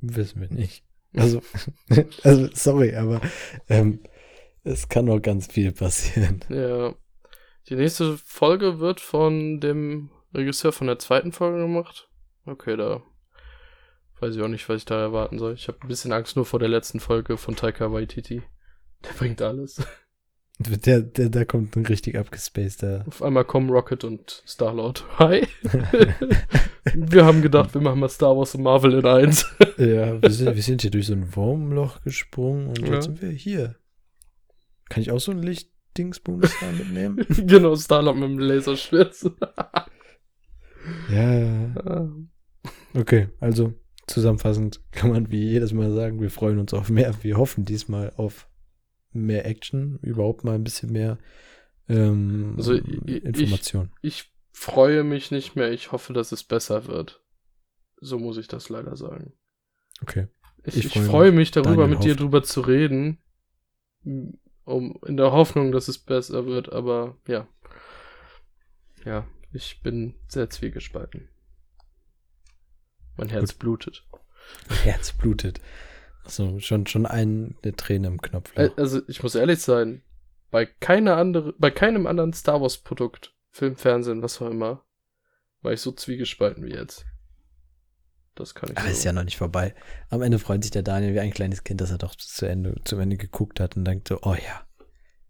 Wissen 0.00 0.40
wir 0.40 0.48
nicht. 0.48 0.84
Also, 1.16 1.42
also 2.22 2.48
sorry, 2.52 2.94
aber 2.94 3.20
ähm, 3.68 4.00
es 4.62 4.88
kann 4.88 5.06
noch 5.06 5.20
ganz 5.20 5.46
viel 5.46 5.72
passieren. 5.72 6.40
Ja. 6.48 6.94
Die 7.68 7.76
nächste 7.76 8.18
Folge 8.18 8.78
wird 8.78 9.00
von 9.00 9.60
dem 9.60 10.10
Regisseur 10.34 10.72
von 10.72 10.86
der 10.86 10.98
zweiten 10.98 11.32
Folge 11.32 11.58
gemacht. 11.58 12.10
Okay, 12.44 12.76
da 12.76 13.02
weiß 14.20 14.36
ich 14.36 14.42
auch 14.42 14.48
nicht, 14.48 14.68
was 14.68 14.78
ich 14.78 14.84
da 14.84 15.00
erwarten 15.00 15.38
soll. 15.38 15.54
Ich 15.54 15.68
habe 15.68 15.78
ein 15.80 15.88
bisschen 15.88 16.12
Angst 16.12 16.36
nur 16.36 16.44
vor 16.44 16.58
der 16.58 16.68
letzten 16.68 17.00
Folge 17.00 17.36
von 17.36 17.56
Taika 17.56 17.92
Waititi. 17.92 18.42
Der 19.04 19.12
bringt 19.12 19.40
alles. 19.40 19.80
Der, 20.58 21.00
der, 21.00 21.30
da 21.30 21.44
kommt 21.44 21.76
ein 21.76 21.84
richtig 21.84 22.16
abgespaceder. 22.16 23.04
Auf 23.08 23.22
einmal 23.22 23.44
kommen 23.44 23.70
Rocket 23.70 24.04
und 24.04 24.42
Star-Lord. 24.46 25.04
Hi. 25.18 25.48
wir 26.94 27.24
haben 27.24 27.42
gedacht, 27.42 27.74
wir 27.74 27.80
machen 27.80 27.98
mal 27.98 28.08
Star 28.08 28.36
Wars 28.36 28.54
und 28.54 28.62
Marvel 28.62 28.94
in 28.94 29.04
eins. 29.04 29.46
ja, 29.78 30.22
wir 30.22 30.30
sind, 30.30 30.54
wir 30.54 30.62
sind 30.62 30.82
hier 30.82 30.92
durch 30.92 31.06
so 31.06 31.14
ein 31.14 31.34
Wurmloch 31.34 32.02
gesprungen 32.02 32.68
und 32.68 32.86
ja. 32.86 32.94
jetzt 32.94 33.06
sind 33.06 33.20
wir 33.20 33.30
hier. 33.30 33.74
Kann 34.88 35.02
ich 35.02 35.10
auch 35.10 35.18
so 35.18 35.32
ein 35.32 35.42
Lichtdingsbums 35.42 36.52
da 36.60 36.70
mitnehmen? 36.70 37.26
genau, 37.46 37.74
Starlock 37.74 38.14
mit 38.14 38.24
dem 38.24 38.38
Laserschwert. 38.38 39.16
ja. 41.10 42.08
Okay, 42.94 43.28
also 43.40 43.74
zusammenfassend 44.06 44.80
kann 44.92 45.10
man 45.10 45.32
wie 45.32 45.50
jedes 45.50 45.72
Mal 45.72 45.92
sagen, 45.92 46.20
wir 46.20 46.30
freuen 46.30 46.60
uns 46.60 46.72
auf 46.72 46.90
mehr. 46.90 47.12
Wir 47.22 47.38
hoffen 47.38 47.64
diesmal 47.64 48.12
auf 48.16 48.46
mehr 49.14 49.46
Action, 49.46 49.98
überhaupt 50.02 50.44
mal 50.44 50.54
ein 50.54 50.64
bisschen 50.64 50.92
mehr 50.92 51.18
ähm, 51.88 52.54
also, 52.56 52.74
Information. 52.74 53.92
Ich, 54.02 54.20
ich 54.20 54.32
freue 54.52 55.04
mich 55.04 55.30
nicht 55.30 55.56
mehr. 55.56 55.72
Ich 55.72 55.92
hoffe, 55.92 56.12
dass 56.12 56.32
es 56.32 56.44
besser 56.44 56.86
wird. 56.86 57.22
So 58.00 58.18
muss 58.18 58.36
ich 58.36 58.48
das 58.48 58.68
leider 58.68 58.96
sagen. 58.96 59.32
Okay. 60.02 60.28
Ich, 60.64 60.76
ich, 60.76 60.96
ich 60.96 61.02
freue 61.02 61.32
mich 61.32 61.50
darüber, 61.50 61.86
mit 61.86 62.04
dir 62.04 62.16
drüber 62.16 62.42
zu 62.42 62.60
reden 62.60 63.18
um 64.64 64.98
in 65.06 65.16
der 65.16 65.32
Hoffnung, 65.32 65.72
dass 65.72 65.88
es 65.88 65.98
besser 65.98 66.46
wird, 66.46 66.72
aber 66.72 67.16
ja. 67.26 67.46
Ja, 69.04 69.26
ich 69.52 69.82
bin 69.82 70.14
sehr 70.28 70.48
zwiegespalten. 70.50 71.28
Mein 73.16 73.28
Herz 73.28 73.52
Gut. 73.52 73.58
blutet. 73.58 74.06
Mein 74.68 74.78
Herz 74.78 75.12
blutet. 75.12 75.60
Also 76.24 76.58
schon, 76.58 76.86
schon 76.86 77.06
eine 77.06 77.54
Träne 77.76 78.08
im 78.08 78.20
Knopf. 78.20 78.52
Also 78.76 79.02
ich 79.08 79.22
muss 79.22 79.34
ehrlich 79.34 79.60
sein, 79.60 80.02
bei 80.50 80.66
keiner 80.66 81.16
andere, 81.16 81.54
bei 81.58 81.70
keinem 81.70 82.06
anderen 82.06 82.32
Star 82.32 82.60
Wars 82.60 82.78
Produkt, 82.78 83.34
Film, 83.50 83.76
Fernsehen, 83.76 84.22
was 84.22 84.40
auch 84.40 84.50
immer, 84.50 84.84
war 85.62 85.72
ich 85.72 85.80
so 85.80 85.92
zwiegespalten 85.92 86.64
wie 86.64 86.72
jetzt. 86.72 87.04
Das 88.34 88.54
kann 88.54 88.70
ich 88.70 88.78
Aber 88.78 88.86
so. 88.86 88.92
ist 88.92 89.04
ja 89.04 89.12
noch 89.12 89.24
nicht 89.24 89.36
vorbei. 89.36 89.74
Am 90.10 90.22
Ende 90.22 90.38
freut 90.38 90.64
sich 90.64 90.72
der 90.72 90.82
Daniel 90.82 91.14
wie 91.14 91.20
ein 91.20 91.32
kleines 91.32 91.62
Kind, 91.62 91.80
dass 91.80 91.90
er 91.90 91.98
doch 91.98 92.14
zu 92.16 92.46
Ende, 92.46 92.74
zum 92.84 93.00
Ende 93.00 93.16
geguckt 93.16 93.60
hat 93.60 93.76
und 93.76 93.84
denkt 93.84 94.08
so, 94.08 94.18
oh 94.22 94.34
ja. 94.34 94.66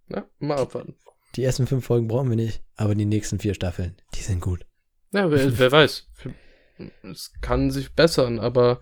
Ja, 0.09 0.26
mal 0.38 0.59
abwarten. 0.59 0.97
Die 1.36 1.42
ersten 1.42 1.66
fünf 1.66 1.84
Folgen 1.84 2.09
brauchen 2.09 2.30
wir 2.30 2.36
nicht, 2.36 2.62
aber 2.76 2.95
die 2.95 3.05
nächsten 3.05 3.40
vier 3.40 3.55
Staffeln, 3.55 3.97
die 4.14 4.22
sind 4.22 4.40
gut. 4.40 4.66
Ja, 5.12 5.30
wer, 5.30 5.59
wer 5.59 5.72
weiß. 5.72 6.09
Es 7.03 7.32
kann 7.40 7.70
sich 7.70 7.95
bessern, 7.95 8.38
aber 8.38 8.80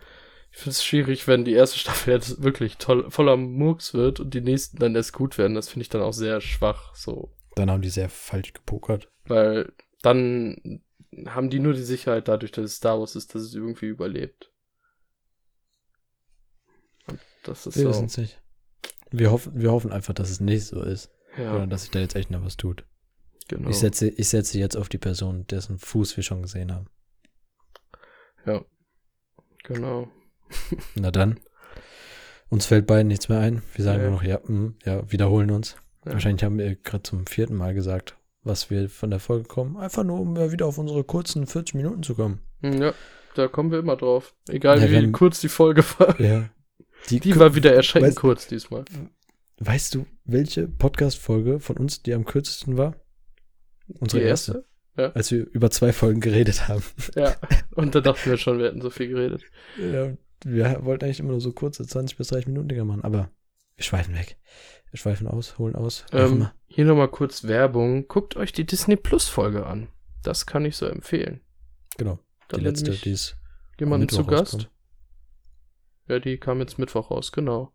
ich 0.52 0.58
finde 0.58 0.70
es 0.70 0.84
schwierig, 0.84 1.26
wenn 1.26 1.46
die 1.46 1.54
erste 1.54 1.78
Staffel 1.78 2.12
jetzt 2.12 2.42
wirklich 2.42 2.76
toll, 2.76 3.10
voller 3.10 3.38
Murks 3.38 3.94
wird 3.94 4.20
und 4.20 4.34
die 4.34 4.42
nächsten 4.42 4.76
dann 4.76 4.94
erst 4.94 5.14
gut 5.14 5.38
werden. 5.38 5.54
Das 5.54 5.70
finde 5.70 5.82
ich 5.82 5.88
dann 5.88 6.02
auch 6.02 6.12
sehr 6.12 6.42
schwach, 6.42 6.94
so. 6.94 7.34
Dann 7.56 7.70
haben 7.70 7.80
die 7.80 7.88
sehr 7.88 8.10
falsch 8.10 8.52
gepokert. 8.52 9.10
Weil 9.24 9.72
dann 10.02 10.82
haben 11.26 11.48
die 11.48 11.58
nur 11.58 11.72
die 11.72 11.82
Sicherheit 11.82 12.28
dadurch, 12.28 12.52
dass 12.52 12.66
es 12.66 12.76
Star 12.76 13.00
Wars 13.00 13.16
ist, 13.16 13.34
dass 13.34 13.42
es 13.42 13.54
irgendwie 13.54 13.86
überlebt. 13.86 14.52
Und 17.06 17.18
das 17.44 17.66
ist 17.66 17.76
wir 17.76 17.84
so. 17.84 17.88
wissen 17.88 18.06
es 18.06 18.18
nicht. 18.18 18.42
Wir 19.10 19.30
hoffen, 19.30 19.58
wir 19.58 19.72
hoffen 19.72 19.90
einfach, 19.90 20.14
dass 20.14 20.30
es 20.30 20.40
nicht 20.40 20.66
so 20.66 20.82
ist. 20.82 21.10
Ja. 21.38 21.54
Oder 21.54 21.66
dass 21.66 21.82
sich 21.82 21.90
da 21.90 21.98
jetzt 21.98 22.14
echt 22.14 22.30
noch 22.30 22.44
was 22.44 22.58
tut. 22.58 22.84
Genau. 23.48 23.70
Ich 23.70 23.78
setze, 23.78 24.08
ich 24.08 24.28
setze 24.28 24.58
jetzt 24.58 24.76
auf 24.76 24.90
die 24.90 24.98
Person, 24.98 25.46
dessen 25.46 25.78
Fuß 25.78 26.16
wir 26.16 26.24
schon 26.24 26.42
gesehen 26.42 26.72
haben. 26.72 26.88
Ja. 28.44 28.64
Genau. 29.64 30.10
Na 30.94 31.10
dann. 31.10 31.40
Uns 32.48 32.66
fällt 32.66 32.86
beiden 32.86 33.08
nichts 33.08 33.28
mehr 33.28 33.38
ein. 33.38 33.62
Wir 33.74 33.84
sagen 33.84 34.02
ja. 34.02 34.08
nur 34.08 34.18
noch, 34.18 34.22
ja, 34.24 34.40
mh, 34.46 34.72
ja, 34.84 35.10
wiederholen 35.10 35.50
uns. 35.50 35.76
Ja. 36.04 36.12
Wahrscheinlich 36.12 36.44
haben 36.44 36.58
wir 36.58 36.74
gerade 36.76 37.02
zum 37.02 37.26
vierten 37.26 37.54
Mal 37.54 37.74
gesagt, 37.74 38.16
was 38.42 38.70
wir 38.70 38.88
von 38.90 39.10
der 39.10 39.20
Folge 39.20 39.48
kommen. 39.48 39.76
Einfach 39.76 40.04
nur, 40.04 40.20
um 40.20 40.36
wieder 40.36 40.66
auf 40.66 40.78
unsere 40.78 41.04
kurzen 41.04 41.46
40 41.46 41.74
Minuten 41.74 42.02
zu 42.02 42.14
kommen. 42.14 42.40
Hm, 42.60 42.82
ja, 42.82 42.92
da 43.34 43.48
kommen 43.48 43.70
wir 43.70 43.78
immer 43.78 43.96
drauf. 43.96 44.34
Egal 44.48 44.80
ja, 44.80 44.90
wie 44.90 44.96
haben, 44.96 45.12
kurz 45.12 45.40
die 45.40 45.48
Folge 45.48 45.84
war. 45.98 46.20
Ja. 46.20 46.50
Die, 47.08 47.20
die 47.20 47.38
war 47.38 47.54
wieder 47.54 47.72
erschreckend 47.72 48.10
weißt, 48.10 48.18
kurz 48.18 48.46
diesmal. 48.46 48.84
Weißt 49.58 49.94
du, 49.94 50.06
welche 50.24 50.68
Podcast-Folge 50.68 51.60
von 51.60 51.76
uns 51.76 52.02
die 52.02 52.14
am 52.14 52.24
kürzesten 52.24 52.76
war? 52.76 52.96
Unsere 53.98 54.20
die 54.20 54.28
erste? 54.28 54.52
erste? 54.52 54.72
Ja. 54.96 55.12
Als 55.12 55.30
wir 55.30 55.46
über 55.52 55.70
zwei 55.70 55.92
Folgen 55.92 56.20
geredet 56.20 56.68
haben. 56.68 56.82
Ja, 57.14 57.34
und 57.74 57.94
da 57.94 58.00
dachten 58.00 58.28
wir 58.28 58.36
schon, 58.36 58.58
wir 58.58 58.66
hätten 58.66 58.82
so 58.82 58.90
viel 58.90 59.08
geredet. 59.08 59.42
Ja, 59.78 60.12
wir 60.44 60.84
wollten 60.84 61.04
eigentlich 61.04 61.20
immer 61.20 61.30
nur 61.32 61.40
so 61.40 61.52
kurze 61.52 61.86
20 61.86 62.16
bis 62.18 62.28
30 62.28 62.46
Minuten 62.48 62.68
Dinger 62.68 62.84
machen, 62.84 63.04
aber 63.04 63.30
wir 63.76 63.84
schweifen 63.84 64.14
weg. 64.14 64.36
Wir 64.90 64.98
schweifen 64.98 65.26
aus, 65.26 65.58
holen 65.58 65.74
aus. 65.76 66.04
Ähm, 66.12 66.48
hier 66.66 66.84
nochmal 66.84 67.08
kurz 67.08 67.44
Werbung. 67.44 68.06
Guckt 68.08 68.36
euch 68.36 68.52
die 68.52 68.66
Disney 68.66 68.96
Plus 68.96 69.28
Folge 69.28 69.66
an. 69.66 69.88
Das 70.22 70.46
kann 70.46 70.64
ich 70.64 70.76
so 70.76 70.86
empfehlen. 70.86 71.40
genau. 71.96 72.18
Da 72.48 72.58
Die 72.58 72.64
letzte, 72.64 72.90
die 72.90 73.10
ist 73.12 73.36
jemand 73.80 74.02
Mittwoch 74.02 74.18
zu 74.18 74.26
Gast. 74.26 74.40
rauskommt. 74.54 74.70
Ja, 76.08 76.18
die 76.18 76.36
kam 76.36 76.60
jetzt 76.60 76.78
Mittwoch 76.78 77.10
raus, 77.10 77.32
genau. 77.32 77.72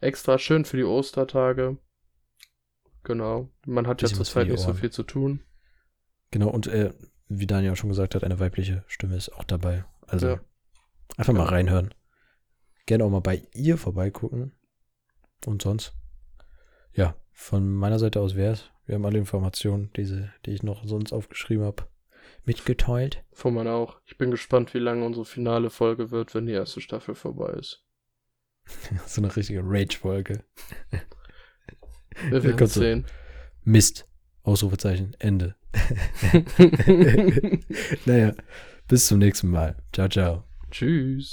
Extra 0.00 0.38
schön 0.38 0.64
für 0.64 0.76
die 0.76 0.84
Ostertage. 0.84 1.78
Genau. 3.04 3.48
Man 3.66 3.86
hat 3.86 4.02
ja 4.02 4.06
was 4.06 4.12
für 4.12 4.24
zurzeit 4.24 4.48
nicht 4.48 4.60
so 4.60 4.74
viel 4.74 4.90
zu 4.90 5.02
tun. 5.04 5.42
Genau, 6.32 6.48
und 6.48 6.66
äh, 6.66 6.92
wie 7.28 7.46
Daniel 7.46 7.72
auch 7.72 7.76
schon 7.76 7.88
gesagt 7.90 8.14
hat, 8.14 8.24
eine 8.24 8.40
weibliche 8.40 8.84
Stimme 8.88 9.16
ist 9.16 9.28
auch 9.32 9.44
dabei. 9.44 9.84
Also 10.06 10.26
Ja. 10.28 10.40
Einfach 11.16 11.32
mal 11.32 11.46
reinhören. 11.46 11.94
Gerne 12.86 13.04
auch 13.04 13.10
mal 13.10 13.20
bei 13.20 13.42
ihr 13.54 13.76
vorbeigucken. 13.76 14.52
Und 15.46 15.62
sonst, 15.62 15.94
ja, 16.92 17.14
von 17.32 17.72
meiner 17.72 17.98
Seite 17.98 18.20
aus 18.20 18.34
wäre 18.34 18.52
es. 18.52 18.70
Wir 18.86 18.96
haben 18.96 19.06
alle 19.06 19.18
Informationen, 19.18 19.90
diese, 19.96 20.32
die 20.44 20.50
ich 20.50 20.62
noch 20.62 20.84
sonst 20.84 21.12
aufgeschrieben 21.12 21.64
habe, 21.64 21.84
mitgeteilt. 22.44 23.24
Von 23.32 23.54
man 23.54 23.68
auch. 23.68 24.00
Ich 24.04 24.18
bin 24.18 24.30
gespannt, 24.30 24.74
wie 24.74 24.78
lange 24.78 25.04
unsere 25.04 25.24
finale 25.24 25.70
Folge 25.70 26.10
wird, 26.10 26.34
wenn 26.34 26.46
die 26.46 26.52
erste 26.52 26.80
Staffel 26.80 27.14
vorbei 27.14 27.52
ist. 27.52 27.84
so 29.06 29.20
eine 29.20 29.34
richtige 29.34 29.62
Rage-Folge. 29.64 30.44
Wir 32.28 32.42
werden 32.42 32.66
sehen. 32.66 33.06
Mist. 33.62 34.06
Ausrufezeichen. 34.42 35.14
Ende. 35.18 35.54
naja, 38.06 38.34
bis 38.88 39.06
zum 39.06 39.18
nächsten 39.18 39.48
Mal. 39.48 39.76
Ciao, 39.92 40.08
ciao. 40.08 40.49
Tschüss. 40.70 41.30